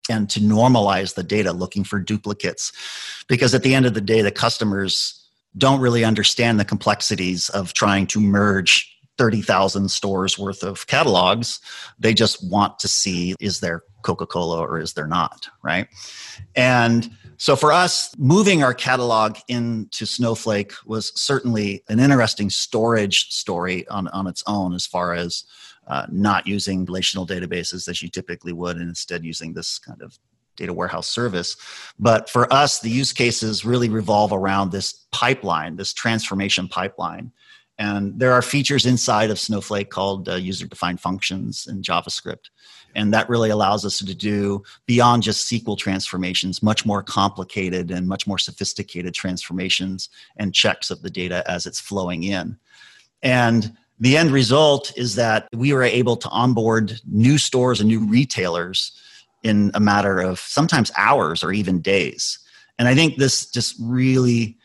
and 0.09 0.29
to 0.29 0.41
normalize 0.41 1.15
the 1.15 1.23
data 1.23 1.53
looking 1.53 1.83
for 1.83 1.99
duplicates. 1.99 2.73
Because 3.27 3.55
at 3.55 3.63
the 3.63 3.73
end 3.73 3.85
of 3.85 3.93
the 3.93 4.01
day, 4.01 4.21
the 4.21 4.31
customers 4.31 5.19
don't 5.57 5.79
really 5.79 6.03
understand 6.03 6.59
the 6.59 6.65
complexities 6.65 7.49
of 7.49 7.73
trying 7.73 8.07
to 8.07 8.19
merge 8.19 8.89
30,000 9.17 9.89
stores 9.89 10.39
worth 10.39 10.63
of 10.63 10.87
catalogs. 10.87 11.59
They 11.99 12.13
just 12.13 12.43
want 12.49 12.79
to 12.79 12.87
see 12.87 13.35
is 13.39 13.59
there 13.59 13.83
Coca 14.01 14.25
Cola 14.25 14.59
or 14.59 14.79
is 14.79 14.93
there 14.93 15.07
not, 15.07 15.47
right? 15.63 15.87
And 16.55 17.09
So 17.43 17.57
for 17.57 17.73
us, 17.73 18.15
moving 18.17 18.63
our 18.63 18.73
catalog 18.73 19.35
into 19.49 20.05
Snowflake 20.05 20.71
was 20.85 21.11
certainly 21.19 21.83
an 21.89 21.99
interesting 21.99 22.49
storage 22.49 23.33
story 23.33 23.85
on, 23.89 24.07
on 24.07 24.27
its 24.27 24.43
own 24.47 24.73
as 24.73 24.85
far 24.85 25.13
as 25.13 25.43
uh, 25.87 26.05
not 26.09 26.47
using 26.47 26.85
relational 26.85 27.27
databases 27.27 27.89
as 27.89 28.01
you 28.01 28.07
typically 28.07 28.53
would 28.53 28.77
and 28.77 28.87
instead 28.87 29.25
using 29.25 29.51
this 29.51 29.77
kind 29.77 30.01
of 30.01 30.17
data 30.55 30.71
warehouse 30.71 31.09
service. 31.09 31.57
But 31.99 32.29
for 32.29 32.47
us, 32.53 32.79
the 32.79 32.89
use 32.89 33.11
cases 33.11 33.65
really 33.65 33.89
revolve 33.89 34.31
around 34.31 34.71
this 34.71 35.05
pipeline, 35.11 35.75
this 35.75 35.93
transformation 35.93 36.69
pipeline. 36.69 37.33
And 37.77 38.17
there 38.17 38.31
are 38.31 38.41
features 38.41 38.85
inside 38.85 39.31
of 39.31 39.37
Snowflake 39.37 39.89
called 39.89 40.29
uh, 40.29 40.35
user 40.35 40.65
defined 40.65 41.01
functions 41.01 41.67
in 41.69 41.81
JavaScript. 41.81 42.51
And 42.95 43.13
that 43.13 43.29
really 43.29 43.49
allows 43.49 43.85
us 43.85 43.99
to 43.99 44.15
do 44.15 44.63
beyond 44.85 45.23
just 45.23 45.51
SQL 45.51 45.77
transformations, 45.77 46.61
much 46.61 46.85
more 46.85 47.03
complicated 47.03 47.91
and 47.91 48.07
much 48.07 48.27
more 48.27 48.37
sophisticated 48.37 49.13
transformations 49.13 50.09
and 50.37 50.53
checks 50.53 50.91
of 50.91 51.01
the 51.01 51.09
data 51.09 51.43
as 51.49 51.65
it's 51.65 51.79
flowing 51.79 52.23
in. 52.23 52.57
And 53.21 53.75
the 53.99 54.17
end 54.17 54.31
result 54.31 54.91
is 54.97 55.15
that 55.15 55.47
we 55.53 55.73
were 55.73 55.83
able 55.83 56.17
to 56.17 56.29
onboard 56.29 56.99
new 57.05 57.37
stores 57.37 57.79
and 57.79 57.87
new 57.87 58.05
retailers 58.05 58.91
in 59.43 59.71
a 59.73 59.79
matter 59.79 60.19
of 60.19 60.39
sometimes 60.39 60.91
hours 60.97 61.43
or 61.43 61.51
even 61.51 61.81
days. 61.81 62.39
And 62.79 62.87
I 62.87 62.95
think 62.95 63.17
this 63.17 63.49
just 63.49 63.75
really 63.79 64.57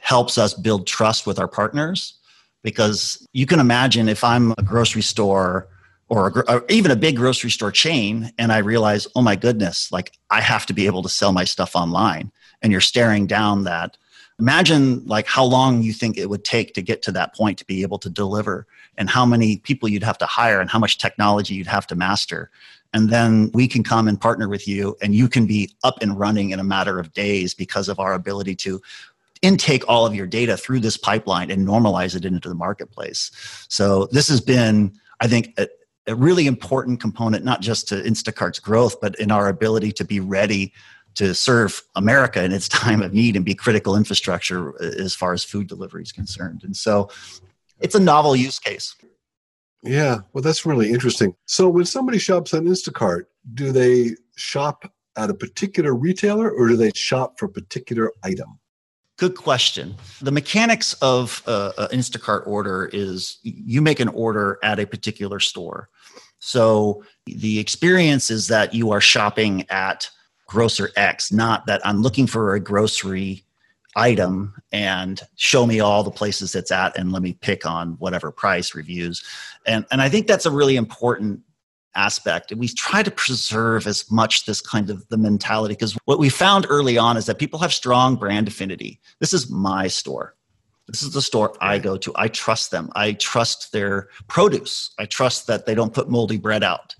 helps 0.00 0.38
us 0.38 0.54
build 0.54 0.86
trust 0.86 1.26
with 1.26 1.38
our 1.38 1.48
partners 1.48 2.14
because 2.62 3.26
you 3.32 3.46
can 3.46 3.60
imagine 3.60 4.08
if 4.08 4.24
I'm 4.24 4.52
a 4.58 4.62
grocery 4.62 5.02
store 5.02 5.68
or, 6.08 6.28
a, 6.28 6.52
or, 6.52 6.64
even 6.68 6.90
a 6.90 6.96
big 6.96 7.16
grocery 7.16 7.50
store 7.50 7.72
chain 7.72 8.32
and 8.38 8.52
I 8.52 8.58
realize, 8.58 9.06
oh 9.14 9.22
my 9.22 9.36
goodness, 9.36 9.92
like 9.92 10.18
I 10.30 10.40
have 10.40 10.66
to 10.66 10.72
be 10.72 10.86
able 10.86 11.02
to 11.02 11.08
sell 11.08 11.32
my 11.32 11.44
stuff 11.44 11.76
online 11.76 12.32
and 12.62 12.72
you're 12.72 12.80
staring 12.80 13.26
down 13.26 13.64
that. 13.64 13.96
Imagine 14.40 15.04
like 15.06 15.26
how 15.26 15.44
long 15.44 15.82
you 15.82 15.92
think 15.92 16.16
it 16.16 16.30
would 16.30 16.44
take 16.44 16.74
to 16.74 16.82
get 16.82 17.02
to 17.02 17.12
that 17.12 17.34
point 17.34 17.58
to 17.58 17.64
be 17.64 17.82
able 17.82 17.98
to 17.98 18.10
deliver 18.10 18.66
and 18.96 19.10
how 19.10 19.26
many 19.26 19.58
people 19.58 19.88
you'd 19.88 20.04
have 20.04 20.18
to 20.18 20.26
hire 20.26 20.60
and 20.60 20.70
how 20.70 20.78
much 20.78 20.98
technology 20.98 21.54
you'd 21.54 21.66
have 21.66 21.86
to 21.88 21.96
master. 21.96 22.50
And 22.94 23.10
then 23.10 23.50
we 23.52 23.68
can 23.68 23.82
come 23.82 24.08
and 24.08 24.20
partner 24.20 24.48
with 24.48 24.66
you 24.66 24.96
and 25.02 25.14
you 25.14 25.28
can 25.28 25.46
be 25.46 25.70
up 25.82 26.00
and 26.00 26.18
running 26.18 26.50
in 26.50 26.60
a 26.60 26.64
matter 26.64 26.98
of 26.98 27.12
days 27.12 27.52
because 27.52 27.88
of 27.88 27.98
our 27.98 28.14
ability 28.14 28.54
to 28.56 28.80
intake 29.42 29.84
all 29.88 30.06
of 30.06 30.14
your 30.14 30.26
data 30.26 30.56
through 30.56 30.80
this 30.80 30.96
pipeline 30.96 31.50
and 31.50 31.66
normalize 31.66 32.16
it 32.16 32.24
into 32.24 32.48
the 32.48 32.54
marketplace. 32.54 33.30
So 33.68 34.06
this 34.06 34.28
has 34.28 34.40
been, 34.40 34.92
I 35.20 35.26
think, 35.26 35.58
a, 36.08 36.14
really 36.14 36.46
important 36.46 37.00
component, 37.00 37.44
not 37.44 37.60
just 37.60 37.88
to 37.88 38.02
Instacart's 38.02 38.58
growth, 38.58 39.00
but 39.00 39.14
in 39.20 39.30
our 39.30 39.48
ability 39.48 39.92
to 39.92 40.04
be 40.04 40.20
ready 40.20 40.72
to 41.14 41.34
serve 41.34 41.82
America 41.96 42.42
in 42.42 42.52
its 42.52 42.68
time 42.80 43.02
of 43.02 43.12
need 43.12 43.36
and 43.36 43.44
be 43.44 43.54
critical 43.54 43.96
infrastructure 43.96 44.74
uh, 44.82 45.02
as 45.02 45.14
far 45.14 45.32
as 45.32 45.44
food 45.44 45.66
delivery 45.66 46.02
is 46.02 46.12
concerned. 46.12 46.62
And 46.64 46.76
so 46.76 47.10
it's 47.80 47.94
a 47.94 48.00
novel 48.00 48.34
use 48.34 48.58
case. 48.58 48.94
Yeah, 49.82 50.18
well, 50.32 50.42
that's 50.42 50.66
really 50.66 50.90
interesting. 50.90 51.34
So 51.46 51.68
when 51.68 51.84
somebody 51.84 52.18
shops 52.18 52.52
on 52.52 52.64
Instacart, 52.64 53.24
do 53.54 53.70
they 53.70 54.16
shop 54.36 54.92
at 55.16 55.30
a 55.30 55.34
particular 55.34 55.94
retailer 55.94 56.50
or 56.50 56.68
do 56.68 56.76
they 56.76 56.90
shop 56.94 57.38
for 57.38 57.46
a 57.46 57.50
particular 57.50 58.12
item? 58.24 58.58
Good 59.18 59.36
question. 59.36 59.96
The 60.22 60.30
mechanics 60.30 60.92
of 61.02 61.42
uh, 61.46 61.72
an 61.76 61.88
Instacart 61.98 62.46
order 62.46 62.88
is 62.92 63.38
you 63.42 63.82
make 63.82 63.98
an 63.98 64.08
order 64.08 64.60
at 64.62 64.78
a 64.78 64.86
particular 64.86 65.40
store. 65.40 65.88
So 66.38 67.02
the 67.26 67.58
experience 67.58 68.30
is 68.30 68.46
that 68.46 68.74
you 68.74 68.92
are 68.92 69.00
shopping 69.00 69.66
at 69.70 70.08
grocer 70.46 70.90
X, 70.96 71.32
not 71.32 71.66
that 71.66 71.84
I'm 71.84 72.00
looking 72.00 72.28
for 72.28 72.54
a 72.54 72.60
grocery 72.60 73.44
item 73.96 74.54
and 74.70 75.20
show 75.34 75.66
me 75.66 75.80
all 75.80 76.04
the 76.04 76.12
places 76.12 76.54
it's 76.54 76.70
at 76.70 76.96
and 76.96 77.10
let 77.10 77.20
me 77.20 77.32
pick 77.32 77.66
on 77.66 77.94
whatever 77.94 78.30
price 78.30 78.72
reviews. 78.72 79.24
And 79.66 79.84
and 79.90 80.00
I 80.00 80.08
think 80.08 80.28
that's 80.28 80.46
a 80.46 80.50
really 80.52 80.76
important 80.76 81.40
aspect. 81.98 82.50
And 82.50 82.60
we 82.60 82.68
try 82.68 83.02
to 83.02 83.10
preserve 83.10 83.86
as 83.86 84.10
much 84.10 84.46
this 84.46 84.60
kind 84.60 84.88
of 84.88 85.06
the 85.08 85.18
mentality 85.18 85.74
because 85.74 85.98
what 86.04 86.18
we 86.18 86.28
found 86.28 86.64
early 86.70 86.96
on 86.96 87.16
is 87.16 87.26
that 87.26 87.38
people 87.38 87.58
have 87.58 87.74
strong 87.74 88.16
brand 88.16 88.48
affinity. 88.48 89.00
This 89.18 89.34
is 89.34 89.50
my 89.50 89.88
store. 89.88 90.34
This 90.86 91.02
is 91.02 91.12
the 91.12 91.20
store 91.20 91.54
I 91.60 91.78
go 91.78 91.98
to. 91.98 92.12
I 92.14 92.28
trust 92.28 92.70
them. 92.70 92.90
I 92.94 93.12
trust 93.12 93.72
their 93.72 94.08
produce. 94.28 94.90
I 94.98 95.04
trust 95.04 95.46
that 95.48 95.66
they 95.66 95.74
don't 95.74 95.92
put 95.92 96.08
moldy 96.08 96.38
bread 96.38 96.64
out. 96.64 96.94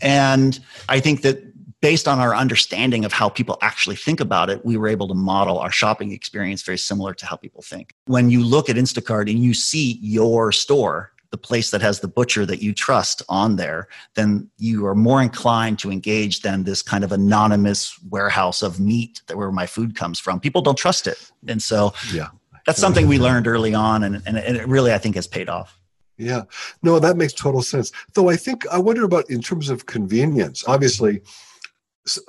And 0.00 0.58
I 0.88 0.98
think 0.98 1.22
that 1.22 1.52
based 1.80 2.08
on 2.08 2.18
our 2.18 2.34
understanding 2.34 3.04
of 3.04 3.12
how 3.12 3.28
people 3.28 3.58
actually 3.60 3.96
think 3.96 4.18
about 4.20 4.48
it, 4.48 4.64
we 4.64 4.76
were 4.76 4.88
able 4.88 5.08
to 5.08 5.14
model 5.14 5.58
our 5.58 5.70
shopping 5.70 6.12
experience 6.12 6.62
very 6.62 6.78
similar 6.78 7.12
to 7.12 7.26
how 7.26 7.36
people 7.36 7.62
think. 7.62 7.94
When 8.06 8.30
you 8.30 8.42
look 8.44 8.70
at 8.70 8.76
Instacart 8.76 9.30
and 9.30 9.38
you 9.38 9.52
see 9.52 9.98
your 10.00 10.52
store, 10.52 11.11
the 11.32 11.38
place 11.38 11.70
that 11.70 11.80
has 11.80 11.98
the 11.98 12.06
butcher 12.06 12.46
that 12.46 12.62
you 12.62 12.72
trust 12.72 13.22
on 13.28 13.56
there, 13.56 13.88
then 14.14 14.48
you 14.58 14.86
are 14.86 14.94
more 14.94 15.20
inclined 15.20 15.78
to 15.80 15.90
engage 15.90 16.42
than 16.42 16.62
this 16.62 16.82
kind 16.82 17.02
of 17.02 17.10
anonymous 17.10 17.98
warehouse 18.10 18.62
of 18.62 18.78
meat 18.78 19.22
that 19.26 19.36
where 19.36 19.50
my 19.50 19.66
food 19.66 19.96
comes 19.96 20.20
from. 20.20 20.38
People 20.38 20.60
don't 20.60 20.78
trust 20.78 21.06
it. 21.06 21.32
And 21.48 21.60
so 21.60 21.94
yeah. 22.12 22.28
that's 22.66 22.78
something 22.78 23.08
we 23.08 23.18
learned 23.18 23.48
early 23.48 23.74
on 23.74 24.04
and, 24.04 24.22
and 24.26 24.36
it 24.36 24.68
really 24.68 24.92
I 24.92 24.98
think 24.98 25.16
has 25.16 25.26
paid 25.26 25.48
off. 25.48 25.80
Yeah. 26.18 26.42
No, 26.82 26.98
that 26.98 27.16
makes 27.16 27.32
total 27.32 27.62
sense. 27.62 27.90
Though 28.12 28.28
I 28.28 28.36
think 28.36 28.66
I 28.68 28.78
wonder 28.78 29.04
about 29.04 29.28
in 29.30 29.40
terms 29.40 29.70
of 29.70 29.86
convenience. 29.86 30.62
Obviously, 30.68 31.22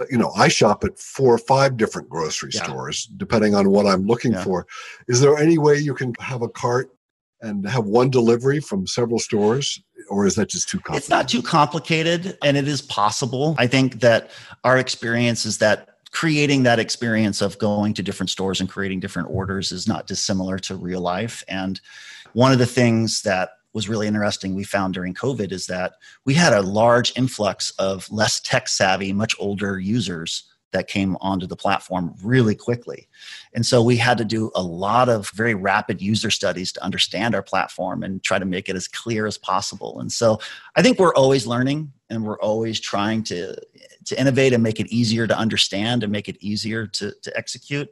you 0.09 0.17
know, 0.17 0.31
I 0.37 0.47
shop 0.47 0.85
at 0.85 0.97
four 0.97 1.33
or 1.33 1.39
five 1.39 1.75
different 1.75 2.07
grocery 2.07 2.51
yeah. 2.53 2.63
stores 2.63 3.05
depending 3.17 3.53
on 3.53 3.69
what 3.69 3.85
I'm 3.85 4.05
looking 4.05 4.31
yeah. 4.31 4.43
for. 4.45 4.65
Is 5.09 5.19
there 5.19 5.37
any 5.37 5.57
way 5.57 5.77
you 5.77 5.93
can 5.93 6.13
have 6.19 6.41
a 6.41 6.49
cart 6.49 6.89
and 7.43 7.67
have 7.67 7.85
one 7.85 8.09
delivery 8.09 8.59
from 8.59 8.87
several 8.87 9.19
stores 9.19 9.79
or 10.09 10.25
is 10.25 10.35
that 10.35 10.49
just 10.49 10.69
too 10.69 10.79
complicated? 10.79 11.03
It's 11.03 11.09
not 11.09 11.27
too 11.27 11.41
complicated 11.41 12.37
and 12.43 12.57
it 12.57 12.67
is 12.67 12.81
possible. 12.81 13.55
I 13.57 13.67
think 13.67 13.99
that 13.99 14.31
our 14.63 14.77
experience 14.77 15.45
is 15.45 15.59
that 15.59 15.89
creating 16.11 16.63
that 16.63 16.79
experience 16.79 17.41
of 17.41 17.57
going 17.57 17.93
to 17.95 18.03
different 18.03 18.29
stores 18.29 18.61
and 18.61 18.69
creating 18.69 18.99
different 18.99 19.29
orders 19.29 19.71
is 19.71 19.87
not 19.87 20.07
dissimilar 20.07 20.57
to 20.59 20.75
real 20.75 21.01
life 21.01 21.43
and 21.47 21.81
one 22.33 22.51
of 22.51 22.59
the 22.59 22.65
things 22.65 23.21
that 23.23 23.51
was 23.73 23.89
really 23.89 24.07
interesting 24.07 24.53
we 24.53 24.63
found 24.63 24.93
during 24.93 25.15
covid 25.15 25.51
is 25.51 25.65
that 25.65 25.93
we 26.23 26.35
had 26.35 26.53
a 26.53 26.61
large 26.61 27.11
influx 27.17 27.71
of 27.79 28.09
less 28.11 28.39
tech 28.39 28.67
savvy 28.67 29.11
much 29.11 29.35
older 29.39 29.79
users 29.79 30.52
that 30.73 30.87
came 30.87 31.15
onto 31.21 31.47
the 31.47 31.55
platform 31.55 32.13
really 32.21 32.55
quickly. 32.55 33.07
And 33.53 33.65
so 33.65 33.81
we 33.81 33.97
had 33.97 34.17
to 34.17 34.25
do 34.25 34.51
a 34.53 34.61
lot 34.61 35.07
of 35.07 35.29
very 35.29 35.55
rapid 35.55 36.01
user 36.01 36.29
studies 36.29 36.71
to 36.73 36.83
understand 36.83 37.33
our 37.33 37.41
platform 37.41 38.03
and 38.03 38.21
try 38.21 38.37
to 38.37 38.45
make 38.45 38.67
it 38.67 38.75
as 38.75 38.87
clear 38.87 39.25
as 39.25 39.37
possible. 39.37 39.99
And 39.99 40.11
so 40.11 40.39
I 40.75 40.81
think 40.81 40.99
we're 40.99 41.15
always 41.15 41.47
learning 41.47 41.93
and 42.09 42.25
we're 42.25 42.39
always 42.39 42.79
trying 42.79 43.23
to 43.23 43.55
to 44.05 44.19
innovate 44.19 44.53
and 44.53 44.61
make 44.61 44.79
it 44.79 44.87
easier 44.87 45.25
to 45.25 45.37
understand 45.37 46.03
and 46.03 46.11
make 46.11 46.27
it 46.27 46.37
easier 46.41 46.85
to, 46.85 47.13
to 47.21 47.37
execute. 47.37 47.89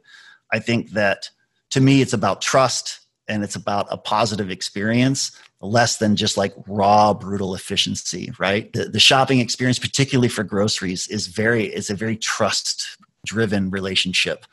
I 0.52 0.58
think 0.58 0.90
that 0.90 1.30
to 1.70 1.80
me 1.80 2.02
it's 2.02 2.12
about 2.12 2.42
trust 2.42 3.00
and 3.32 3.42
it's 3.42 3.56
about 3.56 3.86
a 3.90 3.96
positive 3.96 4.50
experience 4.50 5.32
less 5.60 5.96
than 5.96 6.16
just 6.16 6.36
like 6.36 6.52
raw 6.66 7.14
brutal 7.14 7.54
efficiency 7.54 8.30
right? 8.38 8.72
The, 8.72 8.84
the 8.84 9.00
shopping 9.00 9.40
experience 9.40 9.78
particularly 9.78 10.28
for 10.28 10.44
groceries 10.44 11.08
is 11.08 11.28
very 11.28 11.64
is 11.64 11.88
a 11.88 11.94
very 11.94 12.16
trust 12.16 12.98
driven 13.24 13.70
relationship 13.70 14.44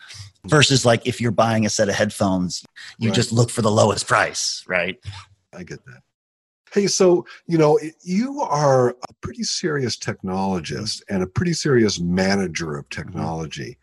versus 0.45 0.85
like 0.85 1.05
if 1.05 1.19
you're 1.19 1.31
buying 1.31 1.65
a 1.65 1.69
set 1.69 1.89
of 1.89 1.95
headphones 1.95 2.63
you 2.99 3.09
right. 3.09 3.15
just 3.15 3.31
look 3.31 3.49
for 3.49 3.61
the 3.61 3.71
lowest 3.71 4.07
price 4.07 4.63
right? 4.67 4.97
I 5.53 5.63
get 5.63 5.83
that. 5.85 6.01
Hey 6.71 6.87
so 6.87 7.25
you 7.47 7.57
know 7.57 7.79
you 8.01 8.41
are 8.41 8.89
a 8.91 9.13
pretty 9.21 9.43
serious 9.43 9.97
technologist 9.97 11.01
and 11.09 11.21
a 11.21 11.27
pretty 11.27 11.53
serious 11.53 11.99
manager 11.99 12.77
of 12.77 12.87
technology. 12.89 13.77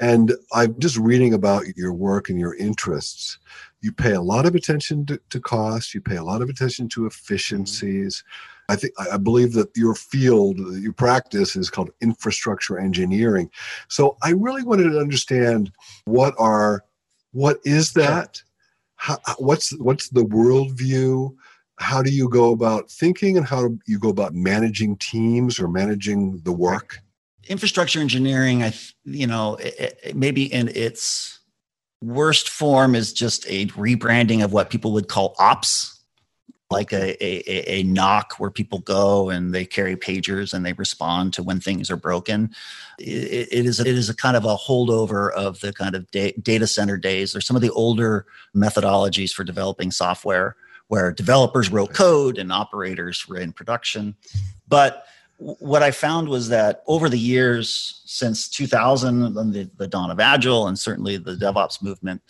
And 0.00 0.32
i'm 0.52 0.78
just 0.80 0.98
reading 0.98 1.32
about 1.34 1.64
your 1.76 1.92
work 1.92 2.28
and 2.28 2.38
your 2.38 2.56
interests 2.56 3.38
you 3.84 3.92
pay 3.92 4.12
a 4.12 4.20
lot 4.20 4.46
of 4.46 4.54
attention 4.54 5.04
to, 5.04 5.20
to 5.28 5.38
cost 5.38 5.92
you 5.92 6.00
pay 6.00 6.16
a 6.16 6.24
lot 6.24 6.40
of 6.40 6.48
attention 6.48 6.88
to 6.88 7.04
efficiencies. 7.06 8.16
Mm-hmm. 8.18 8.72
I 8.72 8.76
think 8.76 8.94
i 9.12 9.18
believe 9.18 9.52
that 9.52 9.76
your 9.76 9.94
field 9.94 10.58
your 10.58 10.94
practice 10.94 11.54
is 11.54 11.68
called 11.68 11.90
infrastructure 12.00 12.78
engineering. 12.78 13.50
So 13.88 14.16
i 14.22 14.30
really 14.30 14.62
wanted 14.62 14.90
to 14.90 14.98
understand 14.98 15.70
what 16.06 16.34
are 16.38 16.84
what 17.32 17.58
is 17.64 17.92
that? 17.92 18.40
How, 18.96 19.18
what's 19.38 19.76
what's 19.78 20.08
the 20.08 20.24
worldview? 20.24 21.34
How 21.78 22.00
do 22.00 22.10
you 22.10 22.28
go 22.28 22.52
about 22.52 22.90
thinking 22.90 23.36
and 23.36 23.44
how 23.44 23.68
do 23.68 23.78
you 23.86 23.98
go 23.98 24.08
about 24.08 24.32
managing 24.32 24.96
teams 24.98 25.58
or 25.58 25.68
managing 25.68 26.40
the 26.44 26.52
work? 26.52 27.00
Infrastructure 27.48 28.00
engineering 28.00 28.62
i 28.62 28.72
you 29.04 29.26
know 29.26 29.56
it, 29.56 29.98
it, 30.02 30.16
maybe 30.16 30.50
in 30.50 30.68
its 30.68 31.40
worst 32.04 32.48
form 32.48 32.94
is 32.94 33.12
just 33.12 33.46
a 33.48 33.66
rebranding 33.68 34.44
of 34.44 34.52
what 34.52 34.70
people 34.70 34.92
would 34.92 35.08
call 35.08 35.34
ops 35.38 35.94
like 36.70 36.92
a, 36.92 37.24
a, 37.24 37.80
a 37.80 37.84
NOC 37.84 38.32
where 38.38 38.50
people 38.50 38.80
go 38.80 39.30
and 39.30 39.54
they 39.54 39.64
carry 39.64 39.96
pagers 39.96 40.52
and 40.52 40.64
they 40.64 40.72
respond 40.72 41.32
to 41.34 41.42
when 41.42 41.60
things 41.60 41.90
are 41.90 41.96
broken. 41.96 42.50
it, 42.98 43.48
it 43.52 43.66
is 43.66 43.80
it 43.80 43.86
is 43.86 44.08
a 44.08 44.16
kind 44.16 44.36
of 44.36 44.44
a 44.44 44.56
holdover 44.56 45.30
of 45.32 45.60
the 45.60 45.72
kind 45.72 45.94
of 45.94 46.10
da- 46.10 46.34
data 46.42 46.66
center 46.66 46.96
days. 46.96 47.32
There's 47.32 47.46
some 47.46 47.56
of 47.56 47.62
the 47.62 47.70
older 47.70 48.26
methodologies 48.56 49.32
for 49.32 49.44
developing 49.44 49.90
software 49.90 50.56
where 50.88 51.12
developers 51.12 51.70
wrote 51.70 51.94
code 51.94 52.38
and 52.38 52.52
operators 52.52 53.26
were 53.28 53.38
in 53.38 53.52
production. 53.52 54.14
But 54.66 55.06
what 55.38 55.82
I 55.82 55.90
found 55.90 56.28
was 56.28 56.48
that 56.48 56.82
over 56.86 57.08
the 57.08 57.18
years 57.18 58.02
since 58.04 58.48
2000, 58.48 59.34
the, 59.34 59.70
the 59.76 59.88
dawn 59.88 60.10
of 60.10 60.20
Agile, 60.20 60.66
and 60.66 60.78
certainly 60.78 61.16
the 61.16 61.34
DevOps 61.34 61.82
movement, 61.82 62.22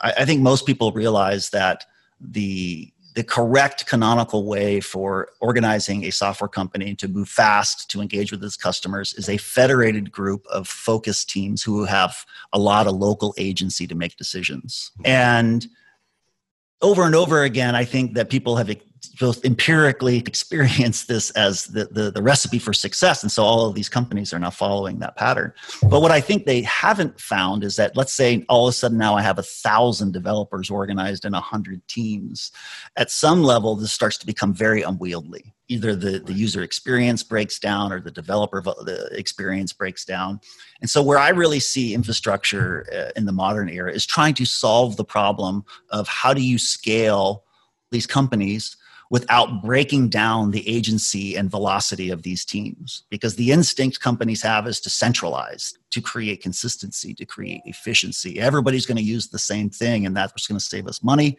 I, 0.00 0.12
I 0.18 0.24
think 0.24 0.42
most 0.42 0.66
people 0.66 0.92
realize 0.92 1.50
that 1.50 1.84
the 2.20 2.92
the 3.16 3.24
correct 3.24 3.86
canonical 3.86 4.46
way 4.46 4.78
for 4.78 5.30
organizing 5.40 6.04
a 6.04 6.10
software 6.10 6.46
company 6.46 6.94
to 6.94 7.08
move 7.08 7.28
fast 7.28 7.90
to 7.90 8.00
engage 8.00 8.30
with 8.30 8.42
its 8.44 8.56
customers 8.56 9.14
is 9.14 9.28
a 9.28 9.36
federated 9.36 10.12
group 10.12 10.46
of 10.46 10.68
focus 10.68 11.24
teams 11.24 11.60
who 11.60 11.84
have 11.84 12.24
a 12.52 12.58
lot 12.58 12.86
of 12.86 12.94
local 12.94 13.34
agency 13.36 13.84
to 13.88 13.96
make 13.96 14.16
decisions. 14.16 14.92
And 15.04 15.66
over 16.82 17.04
and 17.04 17.14
over 17.14 17.42
again 17.42 17.74
i 17.74 17.84
think 17.84 18.14
that 18.14 18.30
people 18.30 18.56
have 18.56 18.70
both 19.18 19.44
empirically 19.44 20.18
experience 20.26 21.04
this 21.04 21.30
as 21.30 21.66
the, 21.66 21.86
the, 21.86 22.10
the, 22.10 22.22
recipe 22.22 22.58
for 22.58 22.72
success. 22.72 23.22
And 23.22 23.32
so 23.32 23.42
all 23.42 23.66
of 23.66 23.74
these 23.74 23.88
companies 23.88 24.32
are 24.32 24.38
now 24.38 24.50
following 24.50 24.98
that 24.98 25.16
pattern. 25.16 25.52
But 25.82 26.00
what 26.00 26.10
I 26.10 26.20
think 26.20 26.44
they 26.44 26.62
haven't 26.62 27.18
found 27.20 27.64
is 27.64 27.76
that, 27.76 27.96
let's 27.96 28.12
say 28.12 28.44
all 28.48 28.66
of 28.66 28.70
a 28.70 28.72
sudden 28.72 28.98
now 28.98 29.14
I 29.14 29.22
have 29.22 29.38
a 29.38 29.42
thousand 29.42 30.12
developers 30.12 30.70
organized 30.70 31.24
in 31.24 31.34
a 31.34 31.40
hundred 31.40 31.86
teams. 31.88 32.52
At 32.96 33.10
some 33.10 33.42
level, 33.42 33.76
this 33.76 33.92
starts 33.92 34.18
to 34.18 34.26
become 34.26 34.52
very 34.52 34.82
unwieldy. 34.82 35.54
Either 35.68 35.94
the, 35.94 36.18
the 36.18 36.32
user 36.32 36.62
experience 36.62 37.22
breaks 37.22 37.58
down 37.58 37.92
or 37.92 38.00
the 38.00 38.10
developer 38.10 38.60
the 38.60 39.08
experience 39.12 39.72
breaks 39.72 40.04
down. 40.04 40.40
And 40.80 40.90
so 40.90 41.02
where 41.02 41.18
I 41.18 41.28
really 41.28 41.60
see 41.60 41.94
infrastructure 41.94 42.86
uh, 42.92 43.12
in 43.16 43.24
the 43.24 43.32
modern 43.32 43.68
era 43.68 43.92
is 43.92 44.04
trying 44.04 44.34
to 44.34 44.44
solve 44.44 44.96
the 44.96 45.04
problem 45.04 45.64
of 45.90 46.08
how 46.08 46.34
do 46.34 46.42
you 46.42 46.58
scale 46.58 47.44
these 47.90 48.06
companies 48.06 48.76
without 49.10 49.60
breaking 49.60 50.08
down 50.08 50.52
the 50.52 50.66
agency 50.68 51.34
and 51.34 51.50
velocity 51.50 52.10
of 52.10 52.22
these 52.22 52.44
teams. 52.44 53.02
Because 53.10 53.34
the 53.34 53.50
instinct 53.50 54.00
companies 54.00 54.40
have 54.42 54.68
is 54.68 54.80
to 54.80 54.90
centralize, 54.90 55.74
to 55.90 56.00
create 56.00 56.40
consistency, 56.40 57.12
to 57.14 57.26
create 57.26 57.60
efficiency. 57.64 58.38
Everybody's 58.38 58.86
going 58.86 58.96
to 58.96 59.02
use 59.02 59.28
the 59.28 59.38
same 59.38 59.68
thing, 59.68 60.06
and 60.06 60.16
that's 60.16 60.46
going 60.46 60.58
to 60.58 60.64
save 60.64 60.86
us 60.86 61.02
money 61.02 61.36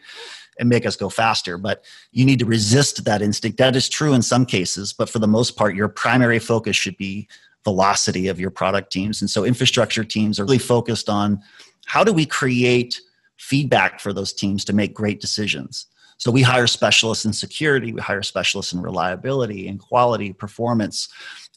and 0.58 0.68
make 0.68 0.84
us 0.84 0.96
go 0.96 1.08
faster. 1.08 1.56
But 1.56 1.82
you 2.12 2.26
need 2.26 2.38
to 2.40 2.44
resist 2.44 3.04
that 3.06 3.22
instinct. 3.22 3.56
That 3.56 3.74
is 3.74 3.88
true 3.88 4.12
in 4.12 4.20
some 4.20 4.44
cases, 4.44 4.92
but 4.92 5.08
for 5.08 5.18
the 5.18 5.26
most 5.26 5.56
part, 5.56 5.74
your 5.74 5.88
primary 5.88 6.38
focus 6.38 6.76
should 6.76 6.98
be 6.98 7.26
velocity 7.64 8.28
of 8.28 8.38
your 8.38 8.50
product 8.50 8.92
teams. 8.92 9.22
And 9.22 9.30
so 9.30 9.44
infrastructure 9.44 10.04
teams 10.04 10.38
are 10.38 10.44
really 10.44 10.58
focused 10.58 11.08
on 11.08 11.40
how 11.86 12.04
do 12.04 12.12
we 12.12 12.26
create 12.26 13.00
feedback 13.38 13.98
for 13.98 14.12
those 14.12 14.32
teams 14.32 14.64
to 14.66 14.72
make 14.74 14.92
great 14.92 15.20
decisions 15.20 15.86
so 16.18 16.30
we 16.30 16.42
hire 16.42 16.66
specialists 16.66 17.24
in 17.24 17.32
security, 17.32 17.92
we 17.92 18.00
hire 18.00 18.22
specialists 18.22 18.72
in 18.72 18.80
reliability 18.80 19.68
and 19.68 19.78
quality, 19.78 20.32
performance. 20.32 21.08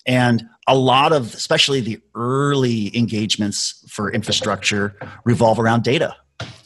And 0.06 0.48
a 0.68 0.76
lot 0.76 1.13
of, 1.13 1.34
especially 1.34 1.82
the 1.82 2.00
early 2.13 2.96
engagements 2.96 3.84
for 3.89 4.12
infrastructure, 4.12 4.96
revolve 5.24 5.60
around 5.60 5.84
data. 5.84 6.15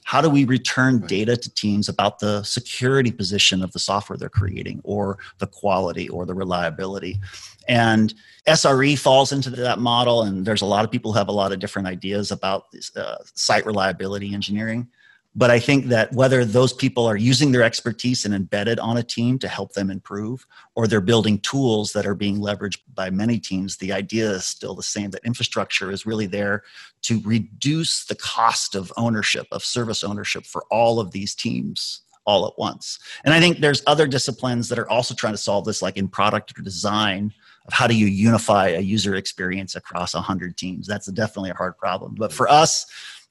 How 0.04 0.22
do 0.22 0.30
we 0.30 0.44
return 0.44 1.02
data 1.02 1.38
to 1.38 1.54
teams 1.54 1.88
about 1.88 2.18
the 2.18 2.42
security 2.42 3.12
position 3.12 3.62
of 3.62 3.72
the 3.74 3.80
software 3.80 4.18
they're 4.18 4.28
creating, 4.28 4.82
or 4.84 5.20
the 5.38 5.46
quality, 5.46 6.10
or 6.10 6.26
the 6.26 6.34
reliability? 6.34 7.20
And 7.68 8.14
SRE 8.48 8.98
falls 8.98 9.32
into 9.32 9.52
that 9.52 9.78
model, 9.78 10.24
and 10.24 10.46
there's 10.46 10.64
a 10.64 10.66
lot 10.66 10.84
of 10.84 10.90
people 10.90 11.12
who 11.12 11.20
have 11.20 11.28
a 11.28 11.32
lot 11.32 11.52
of 11.52 11.60
different 11.60 11.88
ideas 11.88 12.32
about 12.32 12.66
uh, 12.96 13.18
site 13.36 13.68
reliability 13.68 14.34
engineering. 14.34 14.88
But 15.36 15.52
I 15.52 15.60
think 15.60 15.86
that 15.86 16.12
whether 16.12 16.44
those 16.44 16.74
people 16.74 17.06
are 17.06 17.16
using 17.16 17.52
their 17.52 17.64
expertise 17.64 18.26
and 18.26 18.34
embedded 18.34 18.80
on 18.80 18.98
a 18.98 19.04
team 19.04 19.38
to 19.40 19.48
help 19.48 19.74
them 19.74 19.92
improve, 19.92 20.46
or 20.76 20.88
they're 20.88 21.02
building 21.02 21.40
tools 21.40 21.94
that 21.94 22.06
are 22.06 22.16
being 22.16 22.40
leveraged 22.40 22.80
by 22.94 23.10
many 23.10 23.40
teams, 23.40 23.78
the 23.78 23.94
idea 23.94 24.30
is 24.32 24.46
still 24.46 24.74
the 24.74 24.84
same 24.84 25.12
that 25.12 25.24
infrastructure 25.24 25.92
is 25.92 26.06
really 26.06 26.26
there 26.26 26.64
to 27.04 27.22
reduce 27.22 28.06
the 28.06 28.16
cost 28.16 28.74
of 28.74 28.92
ownership, 28.98 29.48
of 29.52 29.64
service 29.64 30.04
ownership 30.04 30.46
for 30.46 30.66
all 30.72 31.00
of 31.00 31.12
these 31.12 31.36
teams 31.36 32.02
all 32.26 32.48
at 32.48 32.58
once. 32.58 33.00
And 33.24 33.34
I 33.34 33.40
think 33.40 33.60
there's 33.60 33.82
other 33.88 34.08
disciplines 34.08 34.70
that 34.70 34.80
are 34.80 34.90
also 34.90 35.14
trying 35.16 35.34
to 35.34 35.38
solve 35.38 35.66
this, 35.66 35.82
like 35.82 35.98
in 35.98 36.08
product 36.08 36.58
or 36.58 36.62
design, 36.62 37.34
of 37.66 37.74
how 37.74 37.88
do 37.88 37.96
you 37.96 38.08
unify 38.08 38.70
a 38.70 38.82
user 38.82 39.16
experience 39.16 39.76
across 39.76 40.14
100 40.14 40.58
teams. 40.58 40.88
That's 40.88 41.08
definitely 41.08 41.52
a 41.52 41.56
hard 41.56 41.78
problem. 41.78 42.16
But 42.16 42.34
for 42.34 42.48
us, 42.48 42.86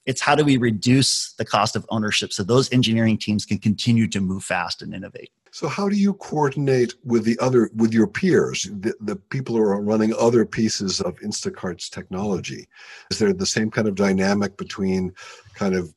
it's 0.09 0.21
how 0.21 0.33
do 0.33 0.43
we 0.43 0.57
reduce 0.57 1.33
the 1.33 1.45
cost 1.45 1.75
of 1.75 1.85
ownership 1.89 2.33
so 2.33 2.41
those 2.41 2.73
engineering 2.73 3.15
teams 3.15 3.45
can 3.45 3.59
continue 3.59 4.07
to 4.07 4.19
move 4.19 4.43
fast 4.43 4.81
and 4.81 4.91
innovate. 4.91 5.29
So 5.51 5.67
how 5.67 5.87
do 5.87 5.95
you 5.95 6.15
coordinate 6.15 6.95
with 7.03 7.25
the 7.25 7.37
other 7.39 7.69
with 7.75 7.93
your 7.93 8.07
peers, 8.07 8.63
the, 8.63 8.95
the 9.01 9.15
people 9.15 9.55
who 9.55 9.61
are 9.61 9.79
running 9.79 10.15
other 10.17 10.47
pieces 10.47 10.99
of 10.99 11.15
Instacart's 11.17 11.91
technology? 11.91 12.67
Is 13.11 13.19
there 13.19 13.33
the 13.33 13.45
same 13.45 13.69
kind 13.69 13.87
of 13.87 13.93
dynamic 13.93 14.57
between 14.57 15.13
kind 15.53 15.75
of 15.75 15.93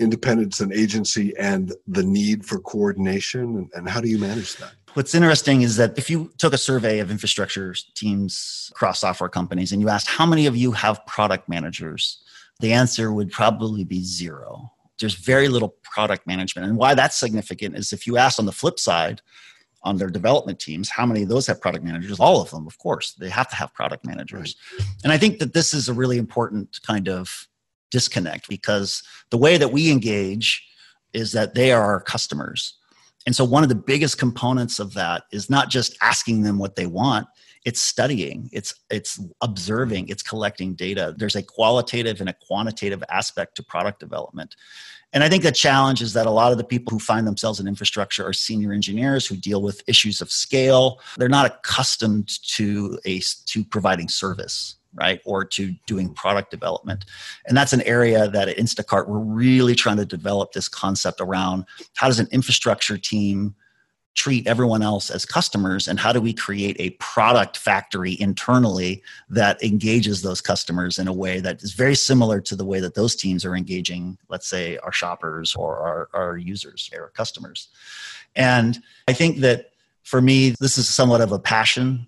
independence 0.00 0.58
and 0.58 0.72
agency 0.72 1.32
and 1.38 1.72
the 1.86 2.02
need 2.02 2.44
for 2.44 2.58
coordination 2.58 3.42
and, 3.42 3.70
and 3.74 3.88
how 3.88 4.00
do 4.00 4.08
you 4.08 4.18
manage 4.18 4.56
that? 4.56 4.72
What's 4.94 5.14
interesting 5.14 5.62
is 5.62 5.76
that 5.76 5.96
if 5.96 6.10
you 6.10 6.32
took 6.38 6.52
a 6.52 6.58
survey 6.58 6.98
of 6.98 7.12
infrastructure 7.12 7.76
teams 7.94 8.70
across 8.72 8.98
software 8.98 9.30
companies 9.30 9.70
and 9.70 9.80
you 9.80 9.88
asked 9.88 10.08
how 10.08 10.26
many 10.26 10.46
of 10.46 10.56
you 10.56 10.72
have 10.72 11.06
product 11.06 11.48
managers, 11.48 12.18
the 12.62 12.72
answer 12.72 13.12
would 13.12 13.30
probably 13.30 13.84
be 13.84 14.02
zero. 14.02 14.72
There's 14.98 15.16
very 15.16 15.48
little 15.48 15.74
product 15.82 16.26
management. 16.26 16.68
And 16.68 16.78
why 16.78 16.94
that's 16.94 17.18
significant 17.18 17.76
is 17.76 17.92
if 17.92 18.06
you 18.06 18.16
ask 18.16 18.38
on 18.38 18.46
the 18.46 18.52
flip 18.52 18.78
side, 18.78 19.20
on 19.82 19.96
their 19.96 20.10
development 20.10 20.60
teams, 20.60 20.88
how 20.88 21.04
many 21.04 21.24
of 21.24 21.28
those 21.28 21.44
have 21.48 21.60
product 21.60 21.84
managers? 21.84 22.20
All 22.20 22.40
of 22.40 22.50
them, 22.50 22.68
of 22.68 22.78
course. 22.78 23.14
They 23.14 23.28
have 23.28 23.48
to 23.48 23.56
have 23.56 23.74
product 23.74 24.06
managers. 24.06 24.54
Right. 24.78 24.86
And 25.02 25.12
I 25.12 25.18
think 25.18 25.40
that 25.40 25.54
this 25.54 25.74
is 25.74 25.88
a 25.88 25.92
really 25.92 26.18
important 26.18 26.78
kind 26.86 27.08
of 27.08 27.48
disconnect 27.90 28.48
because 28.48 29.02
the 29.30 29.38
way 29.38 29.56
that 29.56 29.72
we 29.72 29.90
engage 29.90 30.64
is 31.12 31.32
that 31.32 31.54
they 31.54 31.72
are 31.72 31.82
our 31.82 32.00
customers. 32.00 32.78
And 33.26 33.34
so 33.34 33.44
one 33.44 33.64
of 33.64 33.68
the 33.68 33.74
biggest 33.74 34.18
components 34.18 34.78
of 34.78 34.94
that 34.94 35.24
is 35.32 35.50
not 35.50 35.68
just 35.68 35.96
asking 36.00 36.42
them 36.42 36.58
what 36.58 36.76
they 36.76 36.86
want, 36.86 37.26
it's 37.64 37.80
studying 37.80 38.48
it's 38.52 38.74
it's 38.90 39.20
observing 39.40 40.04
mm-hmm. 40.04 40.12
it's 40.12 40.22
collecting 40.22 40.74
data. 40.74 41.14
There's 41.16 41.36
a 41.36 41.42
qualitative 41.42 42.20
and 42.20 42.28
a 42.28 42.34
quantitative 42.34 43.02
aspect 43.08 43.56
to 43.56 43.62
product 43.62 44.00
development. 44.00 44.56
And 45.14 45.22
i 45.22 45.28
think 45.28 45.42
the 45.42 45.52
challenge 45.52 46.00
is 46.00 46.14
that 46.14 46.26
a 46.26 46.30
lot 46.30 46.52
of 46.52 46.58
the 46.58 46.64
people 46.64 46.90
who 46.90 46.98
find 46.98 47.26
themselves 47.26 47.60
in 47.60 47.68
infrastructure 47.68 48.26
are 48.26 48.32
senior 48.32 48.72
engineers 48.72 49.26
who 49.26 49.36
deal 49.36 49.62
with 49.62 49.82
issues 49.86 50.20
of 50.20 50.30
scale. 50.30 51.00
They're 51.18 51.28
not 51.28 51.46
accustomed 51.46 52.28
to 52.54 52.98
a 53.04 53.20
to 53.46 53.64
providing 53.64 54.08
service 54.08 54.76
right 54.94 55.20
or 55.24 55.44
to 55.44 55.72
doing 55.86 56.06
mm-hmm. 56.06 56.14
product 56.14 56.50
development. 56.50 57.04
And 57.46 57.56
that's 57.56 57.72
an 57.72 57.82
area 57.82 58.28
that 58.28 58.48
at 58.48 58.56
instacart 58.56 59.08
we're 59.08 59.18
really 59.18 59.74
trying 59.74 59.96
to 59.98 60.04
develop 60.04 60.52
this 60.52 60.68
concept 60.68 61.20
around 61.20 61.64
how 61.94 62.08
does 62.08 62.18
an 62.18 62.28
infrastructure 62.30 62.98
team 62.98 63.54
treat 64.14 64.46
everyone 64.46 64.82
else 64.82 65.10
as 65.10 65.24
customers 65.24 65.88
and 65.88 65.98
how 65.98 66.12
do 66.12 66.20
we 66.20 66.34
create 66.34 66.76
a 66.78 66.90
product 66.90 67.56
factory 67.56 68.20
internally 68.20 69.02
that 69.30 69.62
engages 69.62 70.20
those 70.20 70.40
customers 70.40 70.98
in 70.98 71.08
a 71.08 71.12
way 71.12 71.40
that 71.40 71.62
is 71.62 71.72
very 71.72 71.94
similar 71.94 72.40
to 72.40 72.54
the 72.54 72.64
way 72.64 72.78
that 72.78 72.94
those 72.94 73.16
teams 73.16 73.44
are 73.44 73.56
engaging 73.56 74.18
let's 74.28 74.46
say 74.46 74.76
our 74.78 74.92
shoppers 74.92 75.54
or 75.54 75.78
our, 75.78 76.08
our 76.12 76.36
users 76.36 76.90
or 76.94 77.10
customers? 77.14 77.68
And 78.36 78.78
i 79.08 79.12
think 79.12 79.38
that 79.38 79.70
for 80.02 80.20
me 80.20 80.50
this 80.60 80.76
is 80.76 80.88
somewhat 80.88 81.20
of 81.20 81.32
a 81.32 81.38
passion. 81.38 82.06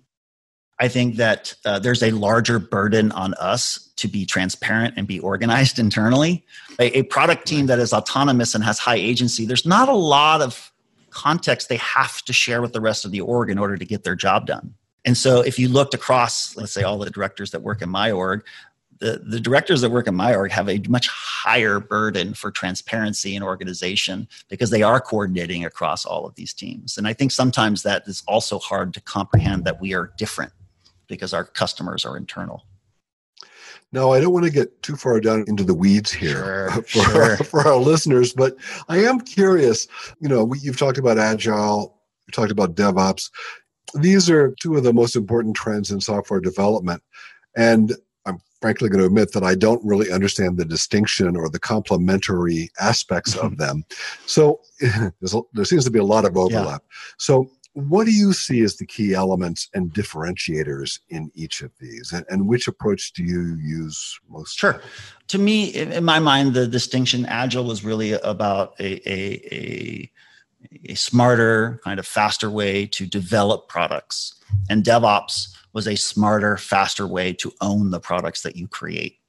I 0.77 0.89
think 0.89 1.15
that 1.15 1.55
uh, 1.63 1.79
there's 1.79 2.03
a 2.03 2.11
larger 2.11 2.59
burden 2.59 3.13
on 3.13 3.33
us 3.35 3.93
to 3.95 4.09
be 4.09 4.25
transparent 4.25 4.95
and 4.97 5.07
be 5.07 5.19
organized 5.19 5.79
internally. 5.85 6.45
A, 6.79 6.99
a 6.99 7.03
product 7.03 7.47
team 7.47 7.65
that 7.67 7.79
is 7.79 7.93
autonomous 7.93 8.53
and 8.53 8.63
has 8.63 8.77
high 8.77 8.95
agency 8.95 9.45
there's 9.47 9.65
not 9.65 9.89
a 9.89 9.93
lot 9.93 10.41
of 10.41 10.71
context 11.15 11.69
they 11.69 11.77
have 11.77 12.21
to 12.23 12.33
share 12.33 12.61
with 12.61 12.73
the 12.73 12.81
rest 12.81 13.05
of 13.05 13.11
the 13.11 13.21
org 13.21 13.49
in 13.49 13.57
order 13.57 13.77
to 13.77 13.85
get 13.85 14.03
their 14.03 14.15
job 14.15 14.45
done. 14.45 14.75
And 15.05 15.17
so 15.17 15.41
if 15.41 15.57
you 15.57 15.69
looked 15.69 15.93
across, 15.93 16.55
let's 16.55 16.73
say 16.73 16.83
all 16.83 16.97
the 16.97 17.09
directors 17.09 17.51
that 17.51 17.61
work 17.61 17.81
in 17.81 17.89
my 17.89 18.11
org, 18.11 18.45
the, 18.99 19.21
the 19.25 19.39
directors 19.39 19.81
that 19.81 19.91
work 19.91 20.07
in 20.07 20.15
my 20.15 20.35
org 20.35 20.51
have 20.51 20.69
a 20.69 20.81
much 20.89 21.07
higher 21.07 21.79
burden 21.79 22.33
for 22.33 22.51
transparency 22.51 23.35
and 23.35 23.43
organization 23.43 24.27
because 24.49 24.69
they 24.69 24.83
are 24.83 24.99
coordinating 24.99 25.65
across 25.65 26.05
all 26.05 26.25
of 26.25 26.35
these 26.35 26.53
teams. 26.53 26.97
And 26.97 27.07
I 27.07 27.13
think 27.13 27.31
sometimes 27.31 27.83
that 27.83 28.03
is 28.07 28.23
also 28.27 28.59
hard 28.59 28.93
to 28.93 29.01
comprehend 29.01 29.65
that 29.65 29.81
we 29.81 29.93
are 29.93 30.11
different 30.17 30.53
because 31.07 31.33
our 31.33 31.43
customers 31.43 32.05
are 32.05 32.17
internal. 32.17 32.63
Now, 33.95 34.11
I 34.11 34.19
don't 34.19 34.33
want 34.33 34.45
to 34.45 34.51
get 34.51 34.83
too 34.83 34.95
far 34.97 35.19
down 35.21 35.45
into 35.47 35.63
the 35.63 35.73
weeds 35.73 36.11
here 36.11 36.69
sure, 36.69 36.83
for, 36.87 36.99
sure. 36.99 37.37
for 37.45 37.67
our 37.67 37.77
listeners, 37.77 38.33
but 38.33 38.55
I 38.89 38.97
am 38.97 39.21
curious. 39.21 39.87
You 40.19 40.29
know, 40.29 40.43
we, 40.43 40.59
you've 40.59 40.77
talked 40.77 40.97
about 40.97 41.17
agile 41.17 41.95
you 42.27 42.31
talked 42.31 42.51
about 42.51 42.75
DevOps. 42.75 43.29
These 43.93 44.29
are 44.29 44.53
two 44.59 44.75
of 44.75 44.83
the 44.83 44.93
most 44.93 45.15
important 45.15 45.55
trends 45.55 45.91
in 45.91 46.01
software 46.01 46.39
development. 46.39 47.03
And 47.55 47.93
I'm 48.25 48.39
frankly 48.61 48.89
going 48.89 48.99
to 48.99 49.05
admit 49.05 49.31
that 49.33 49.43
I 49.43 49.55
don't 49.55 49.83
really 49.85 50.11
understand 50.11 50.57
the 50.57 50.65
distinction 50.65 51.37
or 51.37 51.49
the 51.49 51.59
complementary 51.59 52.71
aspects 52.79 53.35
of 53.35 53.51
mm-hmm. 53.51 53.61
them. 53.61 53.85
So 54.25 54.59
there 55.53 55.65
seems 55.65 55.85
to 55.85 55.91
be 55.91 55.99
a 55.99 56.03
lot 56.03 56.25
of 56.25 56.35
overlap. 56.35 56.83
Yeah. 56.83 56.97
So 57.17 57.49
what 57.75 58.05
do 58.05 58.11
you 58.11 58.31
see 58.31 58.61
as 58.61 58.77
the 58.77 58.85
key 58.85 59.13
elements 59.13 59.69
and 59.73 59.93
differentiators 59.93 60.99
in 61.09 61.29
each 61.35 61.61
of 61.61 61.71
these? 61.79 62.13
And, 62.13 62.25
and, 62.29 62.47
which 62.47 62.69
approach 62.69 63.11
do 63.11 63.21
you 63.21 63.57
use 63.61 64.17
most? 64.29 64.57
Sure. 64.57 64.81
To 65.27 65.37
me 65.37 65.65
in 65.65 66.03
my 66.05 66.19
mind 66.19 66.53
the 66.53 66.67
distinction 66.67 67.25
agile 67.25 67.65
was 67.65 67.83
really 67.83 68.13
about 68.13 68.79
a, 68.79 69.01
a, 69.09 69.41
a, 69.51 70.11
a 70.85 70.95
smarter 70.95 71.81
kind 71.83 71.99
of 71.99 72.07
faster 72.07 72.49
way 72.49 72.85
to 72.87 73.05
develop 73.05 73.67
products. 73.67 74.33
And 74.69 74.85
devops 74.85 75.49
was 75.73 75.85
a 75.85 75.97
smarter 75.97 76.55
faster 76.55 77.05
way 77.05 77.33
to 77.33 77.51
own 77.59 77.91
the 77.91 77.99
products 77.99 78.41
that 78.43 78.55
you 78.55 78.69
create. 78.69 79.19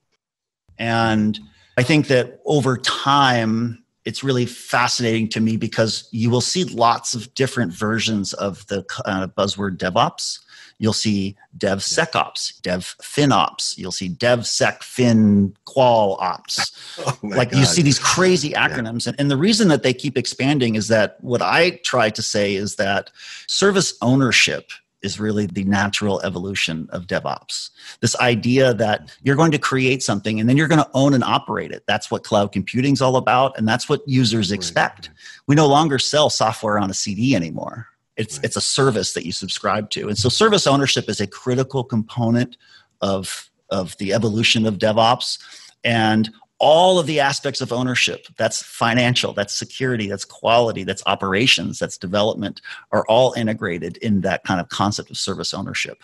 And 0.78 1.38
i 1.78 1.82
think 1.82 2.06
that 2.08 2.40
over 2.46 2.78
time 2.78 3.84
it's 4.06 4.24
really 4.24 4.46
fascinating 4.46 5.28
to 5.28 5.40
me 5.40 5.56
because 5.56 6.08
you 6.12 6.30
will 6.30 6.40
see 6.40 6.62
lots 6.64 7.14
of 7.14 7.34
different 7.34 7.72
versions 7.72 8.32
of 8.34 8.64
the 8.68 8.84
uh, 9.04 9.26
buzzword 9.26 9.78
DevOps. 9.78 10.38
You'll 10.78 10.92
see 10.92 11.34
DevSecOps, 11.58 12.60
DevFinOps. 12.60 13.76
You'll 13.76 13.90
see 13.92 14.10
DevSecFinQualOps. 14.10 16.72
Oh 17.06 17.18
like 17.22 17.50
God. 17.50 17.58
you 17.58 17.66
see 17.66 17.82
these 17.82 17.98
crazy 17.98 18.52
acronyms. 18.52 19.04
Yeah. 19.04 19.10
And, 19.10 19.20
and 19.20 19.30
the 19.30 19.36
reason 19.36 19.68
that 19.68 19.82
they 19.82 19.92
keep 19.92 20.16
expanding 20.16 20.76
is 20.76 20.88
that 20.88 21.22
what 21.22 21.42
I 21.42 21.72
try 21.84 22.08
to 22.08 22.22
say 22.22 22.54
is 22.54 22.76
that 22.76 23.10
service 23.48 23.92
ownership 24.00 24.70
is 25.06 25.18
really 25.18 25.46
the 25.46 25.64
natural 25.64 26.20
evolution 26.20 26.88
of 26.90 27.06
DevOps. 27.06 27.70
This 28.00 28.14
idea 28.16 28.74
that 28.74 29.16
you're 29.22 29.36
going 29.36 29.52
to 29.52 29.58
create 29.58 30.02
something 30.02 30.38
and 30.38 30.48
then 30.48 30.58
you're 30.58 30.68
going 30.68 30.82
to 30.82 30.90
own 30.92 31.14
and 31.14 31.24
operate 31.24 31.72
it. 31.72 31.84
That's 31.86 32.10
what 32.10 32.24
cloud 32.24 32.52
computing 32.52 32.92
is 32.92 33.00
all 33.00 33.16
about, 33.16 33.56
and 33.56 33.66
that's 33.66 33.88
what 33.88 34.02
users 34.06 34.52
expect. 34.52 35.08
We 35.46 35.54
no 35.54 35.66
longer 35.66 35.98
sell 35.98 36.28
software 36.28 36.78
on 36.78 36.90
a 36.90 36.94
CD 36.94 37.34
anymore. 37.34 37.86
It's 38.16 38.38
it's 38.42 38.56
a 38.56 38.60
service 38.60 39.14
that 39.14 39.24
you 39.24 39.32
subscribe 39.32 39.90
to, 39.90 40.08
and 40.08 40.18
so 40.18 40.28
service 40.28 40.66
ownership 40.66 41.08
is 41.08 41.20
a 41.20 41.26
critical 41.26 41.84
component 41.84 42.56
of 43.00 43.50
of 43.70 43.96
the 43.98 44.12
evolution 44.12 44.66
of 44.66 44.78
DevOps. 44.78 45.38
And 45.84 46.30
all 46.58 46.98
of 46.98 47.06
the 47.06 47.20
aspects 47.20 47.60
of 47.60 47.72
ownership 47.72 48.26
that's 48.38 48.62
financial 48.62 49.32
that's 49.32 49.54
security 49.54 50.08
that's 50.08 50.24
quality 50.24 50.84
that's 50.84 51.02
operations 51.06 51.78
that's 51.78 51.98
development 51.98 52.62
are 52.92 53.04
all 53.08 53.34
integrated 53.34 53.98
in 53.98 54.22
that 54.22 54.42
kind 54.44 54.60
of 54.60 54.68
concept 54.68 55.10
of 55.10 55.18
service 55.18 55.52
ownership. 55.52 56.02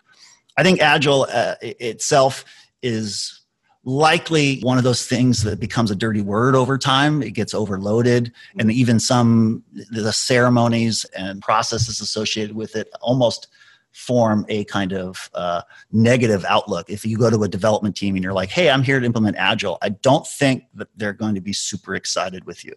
I 0.56 0.62
think 0.62 0.80
agile 0.80 1.26
uh, 1.32 1.54
itself 1.62 2.44
is 2.82 3.40
likely 3.84 4.60
one 4.60 4.78
of 4.78 4.84
those 4.84 5.06
things 5.06 5.42
that 5.42 5.58
becomes 5.58 5.90
a 5.90 5.96
dirty 5.96 6.20
word 6.20 6.54
over 6.54 6.78
time. 6.78 7.22
It 7.22 7.32
gets 7.32 7.54
overloaded 7.54 8.32
and 8.58 8.70
even 8.70 9.00
some 9.00 9.64
the 9.90 10.12
ceremonies 10.12 11.04
and 11.16 11.42
processes 11.42 12.00
associated 12.00 12.54
with 12.54 12.76
it 12.76 12.88
almost 13.00 13.48
form 13.92 14.44
a 14.48 14.64
kind 14.64 14.92
of 14.92 15.30
uh, 15.34 15.62
negative 15.92 16.44
outlook. 16.48 16.88
If 16.88 17.04
you 17.04 17.18
go 17.18 17.30
to 17.30 17.44
a 17.44 17.48
development 17.48 17.96
team 17.96 18.14
and 18.14 18.24
you're 18.24 18.32
like, 18.32 18.50
hey, 18.50 18.70
I'm 18.70 18.82
here 18.82 18.98
to 18.98 19.06
implement 19.06 19.36
Agile, 19.36 19.78
I 19.82 19.90
don't 19.90 20.26
think 20.26 20.64
that 20.74 20.88
they're 20.96 21.12
going 21.12 21.34
to 21.34 21.40
be 21.40 21.52
super 21.52 21.94
excited 21.94 22.44
with 22.44 22.64
you 22.64 22.74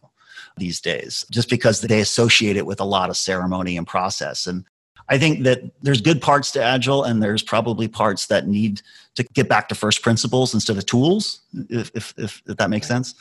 these 0.57 0.81
days, 0.81 1.25
just 1.31 1.49
because 1.49 1.81
they 1.81 2.01
associate 2.01 2.57
it 2.57 2.65
with 2.65 2.79
a 2.79 2.85
lot 2.85 3.09
of 3.09 3.17
ceremony 3.17 3.77
and 3.77 3.87
process. 3.87 4.47
And 4.47 4.65
I 5.07 5.17
think 5.17 5.43
that 5.43 5.61
there's 5.81 6.01
good 6.01 6.21
parts 6.21 6.51
to 6.51 6.63
Agile, 6.63 7.03
and 7.03 7.21
there's 7.21 7.43
probably 7.43 7.87
parts 7.87 8.27
that 8.27 8.47
need 8.47 8.81
to 9.15 9.23
get 9.23 9.47
back 9.47 9.69
to 9.69 9.75
first 9.75 10.01
principles 10.01 10.53
instead 10.53 10.77
of 10.77 10.85
tools, 10.85 11.41
if, 11.69 11.91
if, 11.93 12.13
if, 12.17 12.41
if 12.47 12.57
that 12.57 12.69
makes 12.69 12.87
sense. 12.87 13.13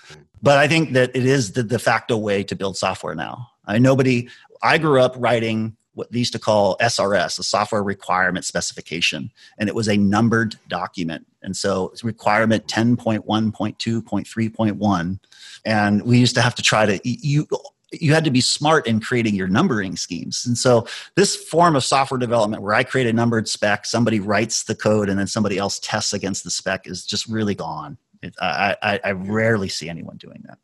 But 0.42 0.59
I 0.59 0.66
think 0.66 0.92
that 0.95 1.11
it 1.14 1.26
is 1.26 1.53
the 1.53 1.62
de 1.62 1.78
facto 1.78 2.16
way 2.16 2.42
to 2.45 2.57
build 2.57 2.76
software 2.76 3.14
now. 3.14 3.51
I 3.66 3.78
nobody. 3.78 4.28
I 4.62 4.78
grew 4.78 5.01
up 5.01 5.14
writing 5.18 5.76
what 5.95 6.12
they 6.12 6.18
used 6.18 6.32
to 6.32 6.38
call 6.38 6.76
SRS, 6.78 7.38
a 7.38 7.42
software 7.42 7.82
requirement 7.82 8.45
specification, 8.45 9.32
and 9.59 9.68
it 9.68 9.74
was 9.74 9.88
a 9.88 9.97
numbered 9.97 10.57
document. 10.68 11.26
And 11.42 11.57
so 11.57 11.88
it's 11.88 12.05
requirement 12.05 12.66
10.1.2.3.1. 12.66 15.18
And 15.64 16.03
we 16.03 16.18
used 16.18 16.34
to 16.34 16.42
have 16.42 16.55
to 16.57 16.62
try 16.62 16.86
to, 16.86 17.01
you, 17.05 17.47
you 17.92 18.12
had 18.12 18.24
to 18.24 18.30
be 18.30 18.40
smart 18.40 18.86
in 18.86 19.01
creating 19.01 19.34
your 19.34 19.49
numbering 19.49 19.97
schemes. 19.97 20.45
And 20.47 20.59
so 20.59 20.86
this 21.16 21.36
form 21.36 21.76
of 21.76 21.84
software 21.84 22.18
development 22.18 22.62
where 22.62 22.74
I 22.74 22.82
create 22.82 23.07
a 23.07 23.12
numbered 23.12 23.49
spec, 23.49 23.86
somebody 23.86 24.20
writes 24.20 24.64
the 24.64 24.74
code, 24.74 25.09
and 25.09 25.18
then 25.18 25.26
somebody 25.26 25.59
else 25.59 25.78
tests 25.78 26.12
against 26.12 26.45
the 26.45 26.51
spec 26.51 26.86
is 26.86 27.07
just 27.07 27.26
really 27.26 27.55
gone. 27.55 27.97
It, 28.22 28.34
I, 28.40 28.76
I, 28.82 29.01
I 29.05 29.12
rarely 29.12 29.68
see 29.68 29.88
anyone 29.88 30.16
doing 30.16 30.42
that. 30.47 30.59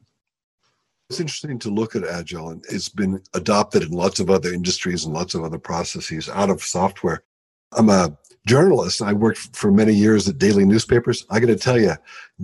It's 1.10 1.18
interesting 1.18 1.58
to 1.58 1.70
look 1.70 1.96
at 1.96 2.04
Agile, 2.04 2.50
and 2.50 2.64
it's 2.70 2.88
been 2.88 3.20
adopted 3.34 3.82
in 3.82 3.90
lots 3.90 4.20
of 4.20 4.30
other 4.30 4.52
industries 4.52 5.04
and 5.04 5.12
lots 5.12 5.34
of 5.34 5.42
other 5.42 5.58
processes 5.58 6.28
out 6.28 6.50
of 6.50 6.62
software. 6.62 7.24
I'm 7.72 7.88
a 7.88 8.16
journalist. 8.46 9.02
I 9.02 9.12
worked 9.12 9.56
for 9.56 9.72
many 9.72 9.92
years 9.92 10.28
at 10.28 10.38
daily 10.38 10.64
newspapers. 10.64 11.26
I 11.28 11.40
got 11.40 11.48
to 11.48 11.56
tell 11.56 11.80
you, 11.80 11.94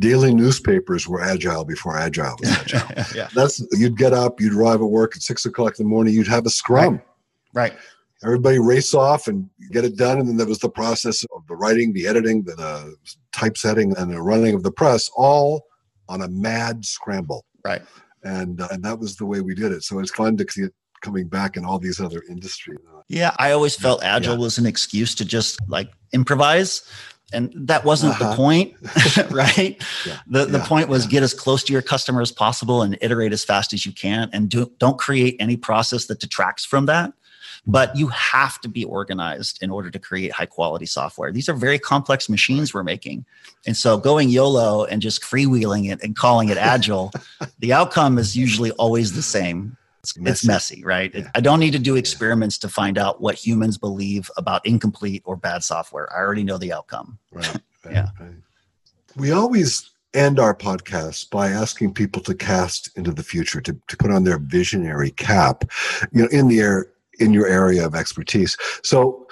daily 0.00 0.34
newspapers 0.34 1.06
were 1.06 1.22
agile 1.22 1.64
before 1.64 1.96
agile 1.96 2.34
was 2.40 2.50
agile. 2.50 3.04
yeah. 3.14 3.28
That's 3.36 3.64
you'd 3.70 3.96
get 3.96 4.12
up, 4.12 4.40
you'd 4.40 4.54
arrive 4.54 4.80
at 4.80 4.86
work 4.86 5.14
at 5.14 5.22
six 5.22 5.46
o'clock 5.46 5.78
in 5.78 5.84
the 5.84 5.88
morning, 5.88 6.12
you'd 6.12 6.26
have 6.26 6.44
a 6.44 6.50
scrum. 6.50 7.00
Right. 7.54 7.70
right. 7.70 7.78
Everybody 8.24 8.58
race 8.58 8.94
off 8.94 9.28
and 9.28 9.48
get 9.70 9.84
it 9.84 9.96
done, 9.96 10.18
and 10.18 10.28
then 10.28 10.38
there 10.38 10.46
was 10.46 10.58
the 10.58 10.68
process 10.68 11.24
of 11.36 11.46
the 11.46 11.54
writing, 11.54 11.92
the 11.92 12.08
editing, 12.08 12.42
the, 12.42 12.56
the 12.56 12.96
typesetting, 13.30 13.96
and 13.96 14.10
the 14.10 14.20
running 14.20 14.56
of 14.56 14.64
the 14.64 14.72
press, 14.72 15.08
all 15.16 15.66
on 16.08 16.20
a 16.20 16.28
mad 16.28 16.84
scramble. 16.84 17.44
Right 17.64 17.82
and 18.26 18.60
uh, 18.60 18.68
and 18.70 18.82
that 18.84 18.98
was 18.98 19.16
the 19.16 19.26
way 19.26 19.40
we 19.40 19.54
did 19.54 19.72
it. 19.72 19.84
So 19.84 19.98
it's 20.00 20.10
fun 20.10 20.36
to 20.38 20.46
see 20.48 20.62
it 20.62 20.74
coming 21.02 21.28
back 21.28 21.56
in 21.56 21.64
all 21.64 21.78
these 21.78 22.00
other 22.00 22.22
industries. 22.28 22.78
Yeah, 23.08 23.34
I 23.38 23.52
always 23.52 23.76
felt 23.76 24.02
agile 24.02 24.34
yeah. 24.34 24.40
was 24.40 24.58
an 24.58 24.66
excuse 24.66 25.14
to 25.16 25.24
just 25.24 25.58
like 25.68 25.90
improvise. 26.12 26.82
And 27.32 27.52
that 27.56 27.84
wasn't 27.84 28.12
uh-huh. 28.12 28.30
the 28.30 28.36
point, 28.36 28.74
right? 29.32 29.82
Yeah. 30.06 30.20
The, 30.28 30.44
the 30.44 30.58
yeah. 30.58 30.66
point 30.66 30.88
was 30.88 31.08
get 31.08 31.24
as 31.24 31.34
close 31.34 31.64
to 31.64 31.72
your 31.72 31.82
customer 31.82 32.22
as 32.22 32.30
possible 32.30 32.82
and 32.82 32.96
iterate 33.00 33.32
as 33.32 33.44
fast 33.44 33.72
as 33.72 33.84
you 33.84 33.90
can 33.90 34.30
and 34.32 34.48
do, 34.48 34.70
don't 34.78 34.96
create 34.96 35.34
any 35.40 35.56
process 35.56 36.06
that 36.06 36.20
detracts 36.20 36.64
from 36.64 36.86
that 36.86 37.12
but 37.66 37.96
you 37.96 38.06
have 38.08 38.60
to 38.60 38.68
be 38.68 38.84
organized 38.84 39.62
in 39.62 39.70
order 39.70 39.90
to 39.90 39.98
create 39.98 40.32
high 40.32 40.46
quality 40.46 40.86
software. 40.86 41.32
These 41.32 41.48
are 41.48 41.54
very 41.54 41.78
complex 41.78 42.28
machines 42.28 42.72
we're 42.72 42.84
making. 42.84 43.24
And 43.66 43.76
so 43.76 43.98
going 43.98 44.28
YOLO 44.28 44.84
and 44.84 45.02
just 45.02 45.22
freewheeling 45.22 45.90
it 45.90 46.02
and 46.02 46.16
calling 46.16 46.48
it 46.48 46.56
agile, 46.56 47.12
the 47.58 47.72
outcome 47.72 48.18
is 48.18 48.36
usually 48.36 48.70
always 48.72 49.14
the 49.14 49.22
same. 49.22 49.76
It's 50.00 50.16
messy, 50.16 50.30
it's 50.30 50.44
messy 50.46 50.84
right? 50.84 51.12
Yeah. 51.12 51.30
I 51.34 51.40
don't 51.40 51.58
need 51.58 51.72
to 51.72 51.80
do 51.80 51.96
experiments 51.96 52.58
to 52.58 52.68
find 52.68 52.96
out 52.96 53.20
what 53.20 53.34
humans 53.34 53.76
believe 53.76 54.30
about 54.36 54.64
incomplete 54.64 55.22
or 55.24 55.34
bad 55.34 55.64
software. 55.64 56.12
I 56.12 56.20
already 56.20 56.44
know 56.44 56.58
the 56.58 56.72
outcome. 56.72 57.18
Right. 57.32 57.54
right 57.84 57.94
yeah. 57.94 58.08
Right. 58.20 58.34
We 59.16 59.32
always 59.32 59.90
end 60.14 60.38
our 60.38 60.54
podcast 60.54 61.30
by 61.30 61.48
asking 61.48 61.94
people 61.94 62.22
to 62.22 62.34
cast 62.34 62.96
into 62.96 63.10
the 63.10 63.24
future, 63.24 63.60
to, 63.60 63.76
to 63.88 63.96
put 63.96 64.12
on 64.12 64.22
their 64.22 64.38
visionary 64.38 65.10
cap. 65.10 65.64
You 66.12 66.22
know, 66.22 66.28
in 66.28 66.46
the 66.48 66.60
air, 66.60 66.86
in 67.18 67.32
your 67.32 67.46
area 67.46 67.84
of 67.86 67.94
expertise. 67.94 68.56
So 68.82 69.26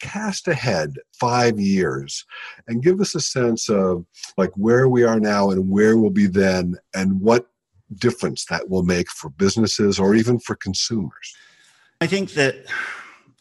cast 0.00 0.46
ahead 0.48 0.94
five 1.12 1.58
years 1.58 2.24
and 2.66 2.82
give 2.82 3.00
us 3.00 3.14
a 3.14 3.20
sense 3.20 3.68
of 3.68 4.04
like 4.36 4.50
where 4.54 4.88
we 4.88 5.02
are 5.04 5.18
now 5.18 5.50
and 5.50 5.70
where 5.70 5.96
we'll 5.96 6.10
be 6.10 6.26
then 6.26 6.76
and 6.94 7.20
what 7.20 7.48
difference 7.96 8.44
that 8.46 8.68
will 8.68 8.82
make 8.82 9.10
for 9.10 9.30
businesses 9.30 9.98
or 9.98 10.14
even 10.14 10.38
for 10.38 10.54
consumers. 10.54 11.36
I 12.00 12.06
think 12.06 12.32
that 12.32 12.66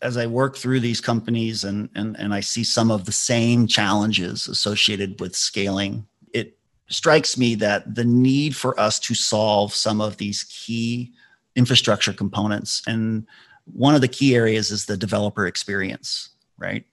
as 0.01 0.17
I 0.17 0.27
work 0.27 0.57
through 0.57 0.79
these 0.79 1.01
companies 1.01 1.63
and, 1.63 1.89
and, 1.95 2.15
and 2.17 2.33
I 2.33 2.39
see 2.39 2.63
some 2.63 2.91
of 2.91 3.05
the 3.05 3.11
same 3.11 3.67
challenges 3.67 4.47
associated 4.47 5.19
with 5.19 5.35
scaling, 5.35 6.07
it 6.33 6.57
strikes 6.87 7.37
me 7.37 7.55
that 7.55 7.95
the 7.95 8.05
need 8.05 8.55
for 8.55 8.79
us 8.79 8.99
to 8.99 9.15
solve 9.15 9.73
some 9.73 10.01
of 10.01 10.17
these 10.17 10.43
key 10.43 11.13
infrastructure 11.55 12.13
components 12.13 12.83
and 12.87 13.25
one 13.73 13.95
of 13.95 14.01
the 14.01 14.07
key 14.07 14.35
areas 14.35 14.71
is 14.71 14.85
the 14.85 14.97
developer 14.97 15.47
experience, 15.47 16.29
right? 16.57 16.85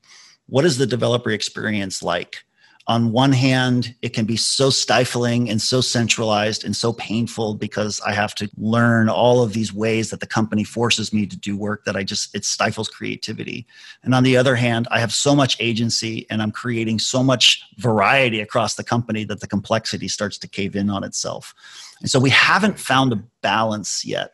What 0.47 0.64
is 0.64 0.79
the 0.79 0.87
developer 0.87 1.31
experience 1.31 2.03
like? 2.03 2.45
On 2.87 3.12
one 3.12 3.33
hand, 3.33 3.95
it 4.03 4.11
can 4.11 4.27
be 4.27 4.37
so 4.37 4.68
stifling 4.68 5.49
and 5.49 5.62
so 5.62 5.81
centralized 5.81 6.64
and 6.64 6.77
so 6.77 6.93
painful 6.93 7.55
because 7.55 7.99
I 8.03 8.12
have 8.12 8.35
to 8.35 8.51
learn 8.59 9.09
all 9.09 9.43
of 9.43 9.55
these 9.55 9.72
ways 9.72 10.11
that 10.11 10.20
the 10.20 10.27
company 10.27 10.64
forces 10.64 11.11
me 11.11 11.25
to 11.27 11.37
do 11.37 11.57
work 11.57 11.87
that 11.87 11.97
I 11.97 12.05
just, 12.05 12.35
it 12.35 12.45
stifles 12.45 12.89
creativity. 12.89 13.66
And 14.03 14.14
on 14.14 14.22
the 14.22 14.37
other 14.37 14.55
hand, 14.55 14.87
I 14.91 15.01
have 15.01 15.14
so 15.14 15.35
much 15.35 15.57
agency 15.61 16.27
and 16.29 16.43
I'm 16.43 16.51
creating 16.51 16.99
so 16.99 17.22
much 17.22 17.62
variety 17.79 18.43
across 18.43 18.75
the 18.75 18.85
company 18.85 19.25
that 19.25 19.41
the 19.41 19.49
complexity 19.49 20.09
starts 20.09 20.37
to 20.39 20.49
cave 20.49 20.77
in 20.77 20.91
on 20.91 21.05
itself. 21.05 21.55
And 22.03 22.11
so 22.11 22.20
we 22.20 22.31
haven't 22.31 22.79
found 22.79 23.14
a 23.14 23.25
balance 23.41 24.05
yet. 24.05 24.33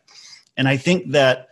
And 0.57 0.67
I 0.67 0.75
think 0.75 1.11
that 1.11 1.47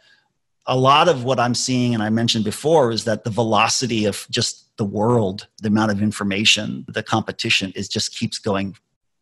a 0.70 0.78
lot 0.78 1.09
of 1.09 1.24
what 1.24 1.39
I'm 1.39 1.55
seeing, 1.55 1.95
and 1.95 2.03
I 2.03 2.11
mentioned 2.11 2.45
before, 2.45 2.91
is 2.91 3.03
that 3.05 3.24
the 3.24 3.32
velocity 3.32 4.05
of 4.05 4.28
just 4.30 4.78
the 4.78 4.86
world, 4.86 5.47
the 5.63 5.67
amount 5.67 5.91
of 5.91 6.01
information, 6.01 6.86
the 6.88 7.01
competition 7.01 7.74
is 7.76 7.89
just 7.89 8.15
keeps 8.15 8.38
going 8.38 8.78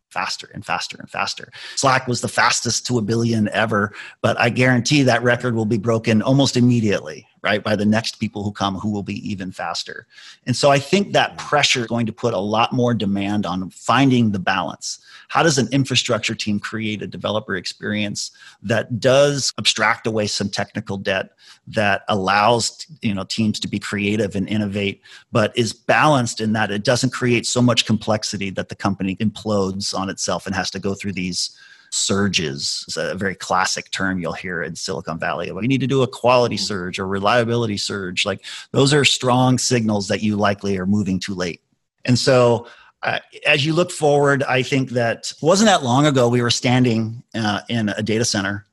faster 0.09 0.49
and 0.53 0.65
faster 0.65 0.97
and 0.99 1.09
faster. 1.09 1.49
Slack 1.75 2.05
was 2.05 2.19
the 2.19 2.27
fastest 2.27 2.85
to 2.87 2.97
a 2.97 3.01
billion 3.01 3.47
ever, 3.49 3.93
but 4.21 4.37
I 4.37 4.49
guarantee 4.49 5.03
that 5.03 5.23
record 5.23 5.55
will 5.55 5.65
be 5.65 5.77
broken 5.77 6.21
almost 6.21 6.57
immediately, 6.57 7.25
right? 7.47 7.63
By 7.63 7.77
the 7.77 7.85
next 7.85 8.19
people 8.19 8.43
who 8.43 8.51
come 8.51 8.75
who 8.75 8.91
will 8.91 9.03
be 9.03 9.25
even 9.31 9.53
faster. 9.53 10.05
And 10.45 10.53
so 10.53 10.69
I 10.69 10.79
think 10.79 11.13
that 11.13 11.37
pressure 11.37 11.79
is 11.79 11.87
going 11.87 12.05
to 12.05 12.11
put 12.11 12.33
a 12.33 12.39
lot 12.39 12.73
more 12.73 12.93
demand 12.93 13.45
on 13.45 13.69
finding 13.69 14.33
the 14.33 14.39
balance. 14.39 14.99
How 15.29 15.43
does 15.43 15.57
an 15.57 15.69
infrastructure 15.71 16.35
team 16.35 16.59
create 16.59 17.01
a 17.01 17.07
developer 17.07 17.55
experience 17.55 18.31
that 18.61 18.99
does 18.99 19.53
abstract 19.57 20.07
away 20.07 20.27
some 20.27 20.49
technical 20.49 20.97
debt 20.97 21.29
that 21.67 22.01
allows 22.09 22.85
you 23.01 23.13
know 23.13 23.23
teams 23.23 23.61
to 23.61 23.67
be 23.69 23.79
creative 23.79 24.35
and 24.35 24.47
innovate 24.49 25.01
but 25.31 25.57
is 25.57 25.71
balanced 25.73 26.41
in 26.41 26.53
that 26.53 26.71
it 26.71 26.83
doesn't 26.83 27.11
create 27.11 27.45
so 27.45 27.61
much 27.61 27.85
complexity 27.85 28.49
that 28.49 28.69
the 28.69 28.75
company 28.75 29.15
implodes 29.17 29.93
on 29.97 30.09
itself 30.09 30.45
and 30.45 30.55
has 30.55 30.69
to 30.71 30.79
go 30.79 30.93
through 30.93 31.13
these 31.13 31.57
surges 31.91 32.83
it's 32.87 32.97
a 32.97 33.15
very 33.15 33.35
classic 33.35 33.89
term 33.91 34.19
you'll 34.19 34.33
hear 34.33 34.61
in 34.61 34.75
silicon 34.75 35.17
valley 35.17 35.51
we 35.51 35.67
need 35.67 35.81
to 35.81 35.87
do 35.87 36.03
a 36.03 36.07
quality 36.07 36.55
mm-hmm. 36.55 36.63
surge 36.63 36.99
or 36.99 37.07
reliability 37.07 37.77
surge. 37.77 38.25
Like 38.25 38.45
those 38.71 38.93
are 38.93 39.05
strong 39.05 39.57
signals 39.57 40.07
that 40.07 40.21
you 40.21 40.35
likely 40.35 40.77
are 40.77 40.85
moving 40.85 41.19
too 41.19 41.33
late. 41.33 41.61
And 42.05 42.17
so 42.17 42.67
uh, 43.03 43.19
as 43.45 43.63
you 43.63 43.73
look 43.73 43.91
forward 43.91 44.41
i 44.43 44.63
think 44.63 44.89
that 44.89 45.31
wasn't 45.39 45.67
that 45.67 45.83
long 45.83 46.07
ago 46.07 46.27
we 46.27 46.41
were 46.41 46.49
standing 46.49 47.21
uh, 47.35 47.59
in 47.69 47.89
a 47.89 48.01
data 48.01 48.25
center 48.25 48.65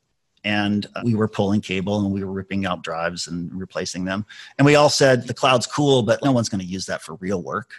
and 0.43 0.87
we 1.05 1.15
were 1.15 1.29
pulling 1.29 1.61
cable 1.61 2.01
and 2.01 2.11
we 2.11 2.25
were 2.25 2.33
ripping 2.33 2.65
out 2.65 2.83
drives 2.83 3.27
and 3.27 3.51
replacing 3.53 4.05
them. 4.05 4.27
And 4.59 4.67
we 4.67 4.75
all 4.75 4.91
said 4.91 5.27
the 5.27 5.35
cloud's 5.35 5.67
cool 5.67 6.03
but 6.03 6.25
no 6.25 6.33
one's 6.33 6.49
going 6.49 6.63
to 6.63 6.67
use 6.67 6.87
that 6.87 7.03
for 7.03 7.17
real 7.17 7.43
work. 7.43 7.73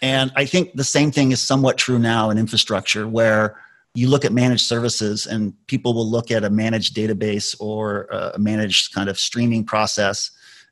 And 0.00 0.30
i 0.36 0.44
think 0.44 0.72
the 0.74 0.84
same 0.84 1.10
thing 1.10 1.32
is 1.32 1.42
somewhat 1.42 1.78
true 1.78 1.98
now 1.98 2.30
in 2.30 2.38
infrastructure 2.38 3.08
where 3.08 3.56
you 3.94 4.08
look 4.08 4.24
at 4.24 4.32
managed 4.32 4.66
services 4.66 5.26
and 5.26 5.54
people 5.66 5.92
will 5.94 6.08
look 6.08 6.30
at 6.30 6.44
a 6.44 6.50
managed 6.50 6.96
database 6.96 7.54
or 7.60 8.04
a 8.34 8.38
managed 8.38 8.94
kind 8.94 9.08
of 9.08 9.18
streaming 9.18 9.64
process 9.64 10.30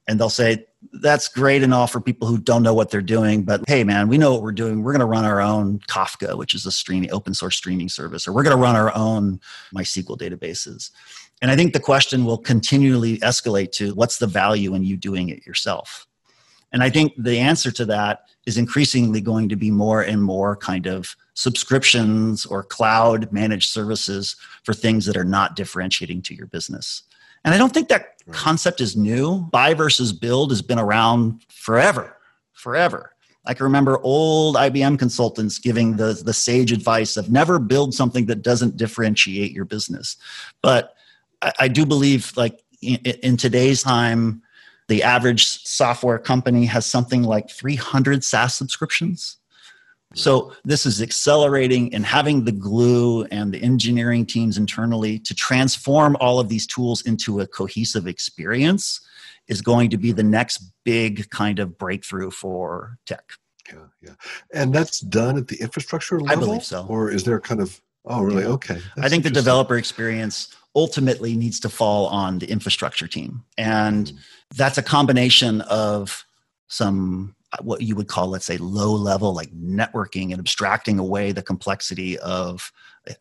and 0.09 0.19
they'll 0.19 0.31
say 0.31 0.65
that's 0.95 1.29
great 1.29 1.63
and 1.63 1.75
all 1.75 1.87
for 1.87 2.01
people 2.01 2.27
who 2.27 2.39
don't 2.39 2.63
know 2.63 2.73
what 2.73 2.91
they're 2.91 3.03
doing 3.03 3.43
but 3.43 3.63
hey 3.69 3.85
man 3.85 4.09
we 4.09 4.17
know 4.17 4.33
what 4.33 4.43
we're 4.43 4.53
doing. 4.53 4.83
We're 4.83 4.93
going 4.93 5.01
to 5.01 5.07
run 5.07 5.27
our 5.27 5.41
own 5.41 5.81
kafka 5.81 6.37
which 6.39 6.55
is 6.55 6.65
a 6.65 6.73
streaming 6.73 7.13
open 7.13 7.35
source 7.35 7.57
streaming 7.57 7.91
service 7.91 8.27
or 8.27 8.33
we're 8.33 8.43
going 8.43 8.57
to 8.57 8.63
run 8.63 8.77
our 8.77 8.95
own 8.97 9.41
mysql 9.75 10.19
databases. 10.19 10.91
And 11.43 11.51
i 11.51 11.57
think 11.57 11.75
the 11.75 11.81
question 11.81 12.25
will 12.25 12.39
continually 12.39 13.19
escalate 13.19 13.73
to 13.73 13.95
what's 13.95 14.19
the 14.19 14.27
value 14.27 14.75
in 14.75 14.85
you 14.85 14.97
doing 14.97 15.29
it 15.29 15.47
yourself 15.47 16.07
and 16.73 16.83
i 16.83 16.91
think 16.91 17.13
the 17.17 17.39
answer 17.39 17.71
to 17.71 17.85
that 17.85 18.27
is 18.47 18.57
increasingly 18.57 19.21
going 19.21 19.49
to 19.49 19.57
be 19.57 19.71
more 19.71 20.03
and 20.03 20.23
more 20.23 20.57
kind 20.57 20.87
of 20.87 21.15
subscriptions 21.35 22.47
or 22.47 22.63
cloud 22.63 23.31
managed 23.33 23.71
services 23.71 24.37
for 24.63 24.75
things 24.75 25.07
that 25.07 25.17
are 25.17 25.25
not 25.25 25.57
differentiating 25.57 26.21
to 26.23 26.35
your 26.35 26.47
business. 26.47 27.03
And 27.45 27.55
I 27.55 27.59
don't 27.59 27.73
think 27.73 27.89
that 27.89 28.17
concept 28.31 28.81
is 28.81 28.97
new. 28.97 29.39
Buy 29.51 29.73
versus 29.75 30.13
build 30.13 30.51
has 30.51 30.63
been 30.63 30.79
around 30.79 31.45
forever, 31.49 32.17
forever. 32.53 33.15
I 33.47 33.55
can 33.55 33.65
remember 33.65 33.99
old 34.03 34.57
IBM 34.57 34.99
consultants 34.99 35.59
giving 35.59 35.97
the, 35.97 36.13
the 36.13 36.35
sage 36.35 36.73
advice 36.73 37.17
of 37.17 37.31
never 37.31 37.59
build 37.59 37.95
something 37.95 38.27
that 38.27 38.43
doesn't 38.43 38.77
differentiate 38.77 39.53
your 39.53 39.65
business. 39.65 40.19
But 40.61 40.95
I, 41.41 41.53
I 41.61 41.69
do 41.69 41.87
believe, 41.87 42.37
like 42.37 42.63
in, 42.83 42.97
in 42.97 43.37
today's 43.39 43.83
time, 43.83 44.43
the 44.91 45.05
average 45.05 45.47
software 45.47 46.19
company 46.19 46.67
has 46.67 46.85
something 46.85 47.23
like 47.23 47.49
300 47.49 48.25
SaaS 48.25 48.55
subscriptions. 48.55 49.37
So 50.15 50.53
this 50.65 50.85
is 50.85 51.01
accelerating 51.01 51.95
and 51.95 52.05
having 52.05 52.45
the 52.45 52.51
glue 52.51 53.23
and 53.27 53.55
the 53.55 53.63
engineering 53.63 54.27
teams 54.27 54.59
internally 54.59 55.21
to 55.21 55.33
transform 55.33 56.17
all 56.19 56.41
of 56.41 56.49
these 56.49 56.67
tools 56.67 57.03
into 57.03 57.39
a 57.39 57.47
cohesive 57.47 58.09
experience 58.09 59.01
is 59.47 59.63
going 59.63 59.91
to 59.91 59.97
be 59.97 60.11
the 60.11 60.25
next 60.25 60.59
big 60.85 61.31
kind 61.31 61.61
of 61.61 61.79
breakthrough 61.79 62.33
for 62.33 62.99
tech. 63.07 63.23
Yeah, 63.73 63.87
yeah. 64.03 64.15
And 64.53 64.75
that's 64.75 64.99
done 64.99 65.39
at 65.39 65.47
the 65.47 65.61
infrastructure 65.61 66.19
level? 66.19 66.37
I 66.37 66.47
believe 66.47 66.65
so. 66.65 66.85
Or 66.89 67.13
is 67.13 67.23
there 67.23 67.39
kind 67.39 67.61
of 67.61 67.81
Oh, 68.07 68.23
really? 68.23 68.43
Yeah. 68.45 68.51
Okay. 68.51 68.75
That's 68.97 69.07
I 69.07 69.09
think 69.09 69.25
the 69.25 69.31
developer 69.31 69.77
experience 69.77 70.57
ultimately 70.75 71.37
needs 71.37 71.61
to 71.61 71.69
fall 71.69 72.07
on 72.07 72.39
the 72.39 72.51
infrastructure 72.51 73.09
team. 73.09 73.45
And 73.59 74.07
mm. 74.07 74.19
that's 74.55 74.79
a 74.79 74.83
combination 74.83 75.63
of 75.63 76.25
some 76.69 77.35
what 77.63 77.83
you 77.83 77.97
would 77.97 78.07
call 78.07 78.29
let's 78.29 78.47
say 78.47 78.57
low 78.59 78.93
level 78.93 79.35
like 79.35 79.51
networking 79.51 80.31
and 80.31 80.39
abstracting 80.39 80.99
away 80.99 81.33
the 81.33 81.43
complexity 81.43 82.17
of 82.21 82.73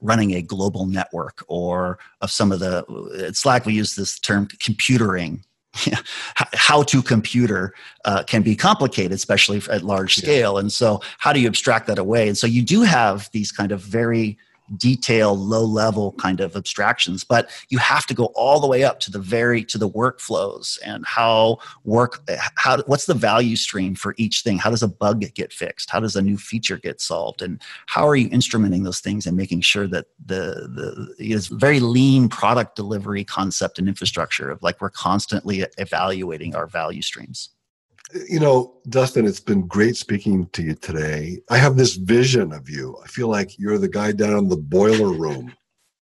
running 0.01 0.35
a 0.35 0.41
global 0.41 0.85
network 0.85 1.43
or 1.47 1.97
of 2.21 2.29
some 2.29 2.51
of 2.51 2.59
the 2.59 2.85
at 3.25 3.35
slack 3.35 3.65
we 3.65 3.73
use 3.73 3.95
this 3.95 4.19
term 4.19 4.47
computering 4.59 5.41
how 6.35 6.83
to 6.83 7.01
computer 7.01 7.73
uh, 8.05 8.23
can 8.23 8.41
be 8.41 8.55
complicated 8.55 9.13
especially 9.13 9.61
at 9.71 9.83
large 9.83 10.15
scale 10.15 10.53
yeah. 10.53 10.59
and 10.59 10.71
so 10.71 11.01
how 11.17 11.33
do 11.33 11.39
you 11.39 11.47
abstract 11.47 11.87
that 11.87 11.97
away 11.97 12.27
and 12.27 12.37
so 12.37 12.45
you 12.45 12.61
do 12.61 12.81
have 12.81 13.29
these 13.31 13.51
kind 13.51 13.71
of 13.71 13.81
very 13.81 14.37
detailed 14.77 15.39
low 15.39 15.63
level 15.63 16.13
kind 16.13 16.39
of 16.39 16.55
abstractions 16.55 17.23
but 17.23 17.49
you 17.69 17.77
have 17.77 18.05
to 18.05 18.13
go 18.13 18.25
all 18.35 18.59
the 18.59 18.67
way 18.67 18.83
up 18.83 18.99
to 18.99 19.11
the 19.11 19.19
very 19.19 19.63
to 19.63 19.77
the 19.77 19.89
workflows 19.89 20.77
and 20.85 21.05
how 21.05 21.57
work 21.83 22.23
how 22.55 22.81
what's 22.83 23.05
the 23.05 23.13
value 23.13 23.55
stream 23.55 23.95
for 23.95 24.15
each 24.17 24.41
thing? 24.41 24.57
How 24.57 24.69
does 24.69 24.83
a 24.83 24.87
bug 24.87 25.21
get 25.33 25.53
fixed? 25.53 25.89
How 25.89 25.99
does 25.99 26.15
a 26.15 26.21
new 26.21 26.37
feature 26.37 26.77
get 26.77 27.01
solved? 27.01 27.41
And 27.41 27.61
how 27.87 28.07
are 28.07 28.15
you 28.15 28.29
instrumenting 28.29 28.83
those 28.83 28.99
things 28.99 29.25
and 29.25 29.37
making 29.37 29.61
sure 29.61 29.87
that 29.87 30.07
the 30.25 30.69
the 30.75 31.15
it's 31.17 31.47
very 31.47 31.79
lean 31.79 32.29
product 32.29 32.75
delivery 32.75 33.23
concept 33.23 33.79
and 33.79 33.87
infrastructure 33.87 34.49
of 34.49 34.61
like 34.61 34.81
we're 34.81 34.89
constantly 34.89 35.65
evaluating 35.77 36.55
our 36.55 36.67
value 36.67 37.01
streams 37.01 37.49
you 38.27 38.39
know, 38.39 38.75
Dustin, 38.89 39.25
it's 39.25 39.39
been 39.39 39.67
great 39.67 39.95
speaking 39.95 40.47
to 40.53 40.63
you 40.63 40.75
today. 40.75 41.39
I 41.49 41.57
have 41.57 41.77
this 41.77 41.95
vision 41.95 42.51
of 42.53 42.69
you. 42.69 42.97
I 43.03 43.07
feel 43.07 43.27
like 43.27 43.57
you're 43.59 43.77
the 43.77 43.89
guy 43.89 44.11
down 44.11 44.37
in 44.37 44.49
the 44.49 44.57
boiler 44.57 45.13
room 45.13 45.53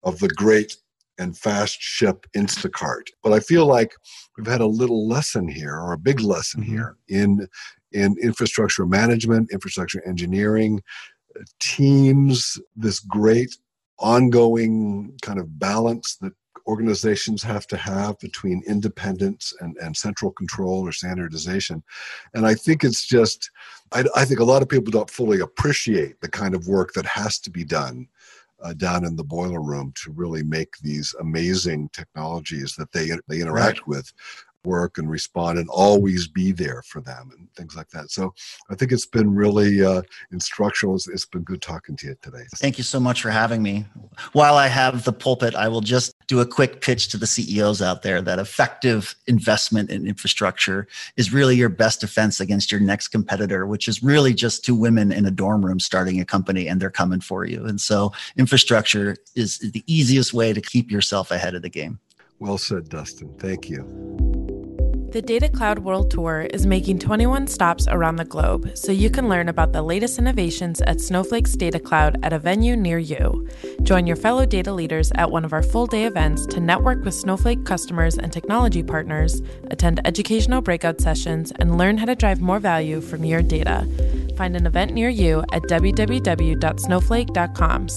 of 0.02 0.18
the 0.18 0.28
great 0.28 0.76
and 1.18 1.36
fast 1.36 1.80
ship 1.80 2.26
Instacart. 2.36 3.08
But 3.22 3.32
I 3.32 3.40
feel 3.40 3.66
like 3.66 3.94
we've 4.36 4.46
had 4.46 4.60
a 4.60 4.66
little 4.66 5.08
lesson 5.08 5.48
here, 5.48 5.74
or 5.74 5.92
a 5.92 5.98
big 5.98 6.20
lesson 6.20 6.62
mm-hmm. 6.62 6.72
here 6.72 6.96
in 7.08 7.48
in 7.92 8.16
infrastructure 8.20 8.86
management, 8.86 9.52
infrastructure 9.52 10.02
engineering, 10.06 10.82
teams, 11.60 12.60
this 12.74 12.98
great 12.98 13.56
ongoing 13.98 15.16
kind 15.22 15.38
of 15.38 15.58
balance 15.58 16.16
that 16.16 16.32
organizations 16.66 17.42
have 17.42 17.66
to 17.66 17.76
have 17.76 18.18
between 18.18 18.62
independence 18.66 19.52
and, 19.60 19.76
and 19.78 19.96
central 19.96 20.30
control 20.30 20.86
or 20.86 20.92
standardization. 20.92 21.82
And 22.34 22.46
I 22.46 22.54
think 22.54 22.84
it's 22.84 23.06
just, 23.06 23.50
I, 23.92 24.04
I 24.16 24.24
think 24.24 24.40
a 24.40 24.44
lot 24.44 24.62
of 24.62 24.68
people 24.68 24.90
don't 24.90 25.10
fully 25.10 25.40
appreciate 25.40 26.20
the 26.20 26.28
kind 26.28 26.54
of 26.54 26.68
work 26.68 26.92
that 26.94 27.06
has 27.06 27.38
to 27.40 27.50
be 27.50 27.64
done 27.64 28.08
uh, 28.62 28.72
down 28.72 29.04
in 29.04 29.14
the 29.14 29.24
boiler 29.24 29.60
room 29.60 29.92
to 29.94 30.10
really 30.12 30.42
make 30.42 30.78
these 30.78 31.14
amazing 31.20 31.88
technologies 31.92 32.74
that 32.76 32.90
they 32.92 33.10
they 33.28 33.40
interact 33.40 33.80
right. 33.80 33.88
with 33.88 34.12
work 34.64 34.98
and 34.98 35.10
respond 35.10 35.58
and 35.58 35.68
always 35.68 36.26
be 36.26 36.52
there 36.52 36.82
for 36.82 37.00
them 37.00 37.30
and 37.36 37.52
things 37.54 37.76
like 37.76 37.88
that. 37.90 38.10
So 38.10 38.34
I 38.70 38.74
think 38.74 38.92
it's 38.92 39.06
been 39.06 39.34
really 39.34 39.84
uh, 39.84 40.02
instructional. 40.32 40.94
It's, 40.94 41.08
it's 41.08 41.26
been 41.26 41.42
good 41.42 41.62
talking 41.62 41.96
to 41.96 42.08
you 42.08 42.16
today. 42.22 42.44
Thank 42.56 42.78
you 42.78 42.84
so 42.84 43.00
much 43.00 43.22
for 43.22 43.30
having 43.30 43.62
me. 43.62 43.86
While 44.32 44.56
I 44.56 44.68
have 44.68 45.04
the 45.04 45.12
pulpit, 45.12 45.54
I 45.54 45.68
will 45.68 45.80
just 45.80 46.14
do 46.26 46.40
a 46.40 46.46
quick 46.46 46.80
pitch 46.80 47.08
to 47.08 47.16
the 47.16 47.26
CEOs 47.26 47.82
out 47.82 48.02
there 48.02 48.22
that 48.22 48.38
effective 48.38 49.14
investment 49.26 49.90
in 49.90 50.06
infrastructure 50.06 50.86
is 51.16 51.32
really 51.32 51.56
your 51.56 51.68
best 51.68 52.00
defense 52.00 52.40
against 52.40 52.72
your 52.72 52.80
next 52.80 53.08
competitor, 53.08 53.66
which 53.66 53.88
is 53.88 54.02
really 54.02 54.34
just 54.34 54.64
two 54.64 54.74
women 54.74 55.12
in 55.12 55.26
a 55.26 55.30
dorm 55.30 55.64
room 55.64 55.80
starting 55.80 56.20
a 56.20 56.24
company 56.24 56.68
and 56.68 56.80
they're 56.80 56.90
coming 56.90 57.20
for 57.20 57.44
you. 57.44 57.64
And 57.64 57.80
so 57.80 58.12
infrastructure 58.36 59.16
is 59.34 59.58
the 59.58 59.84
easiest 59.86 60.32
way 60.32 60.52
to 60.52 60.60
keep 60.60 60.90
yourself 60.90 61.30
ahead 61.30 61.54
of 61.54 61.62
the 61.62 61.70
game. 61.70 61.98
Well 62.38 62.58
said, 62.58 62.88
Dustin. 62.88 63.34
Thank 63.38 63.70
you. 63.70 64.43
The 65.14 65.22
Data 65.22 65.48
Cloud 65.48 65.78
World 65.78 66.10
Tour 66.10 66.48
is 66.52 66.66
making 66.66 66.98
21 66.98 67.46
stops 67.46 67.86
around 67.86 68.16
the 68.16 68.24
globe 68.24 68.76
so 68.76 68.90
you 68.90 69.08
can 69.08 69.28
learn 69.28 69.48
about 69.48 69.72
the 69.72 69.80
latest 69.80 70.18
innovations 70.18 70.80
at 70.80 71.00
Snowflake's 71.00 71.52
Data 71.52 71.78
Cloud 71.78 72.18
at 72.24 72.32
a 72.32 72.38
venue 72.40 72.74
near 72.74 72.98
you. 72.98 73.48
Join 73.84 74.08
your 74.08 74.16
fellow 74.16 74.44
data 74.44 74.72
leaders 74.72 75.12
at 75.14 75.30
one 75.30 75.44
of 75.44 75.52
our 75.52 75.62
full 75.62 75.86
day 75.86 76.06
events 76.06 76.46
to 76.46 76.58
network 76.58 77.04
with 77.04 77.14
Snowflake 77.14 77.64
customers 77.64 78.18
and 78.18 78.32
technology 78.32 78.82
partners, 78.82 79.40
attend 79.70 80.04
educational 80.04 80.60
breakout 80.60 81.00
sessions, 81.00 81.52
and 81.60 81.78
learn 81.78 81.96
how 81.96 82.06
to 82.06 82.16
drive 82.16 82.40
more 82.40 82.58
value 82.58 83.00
from 83.00 83.24
your 83.24 83.40
data. 83.40 83.86
Find 84.36 84.56
an 84.56 84.66
event 84.66 84.94
near 84.94 85.10
you 85.10 85.44
at 85.52 85.62
www.snowflake.com 85.62 87.88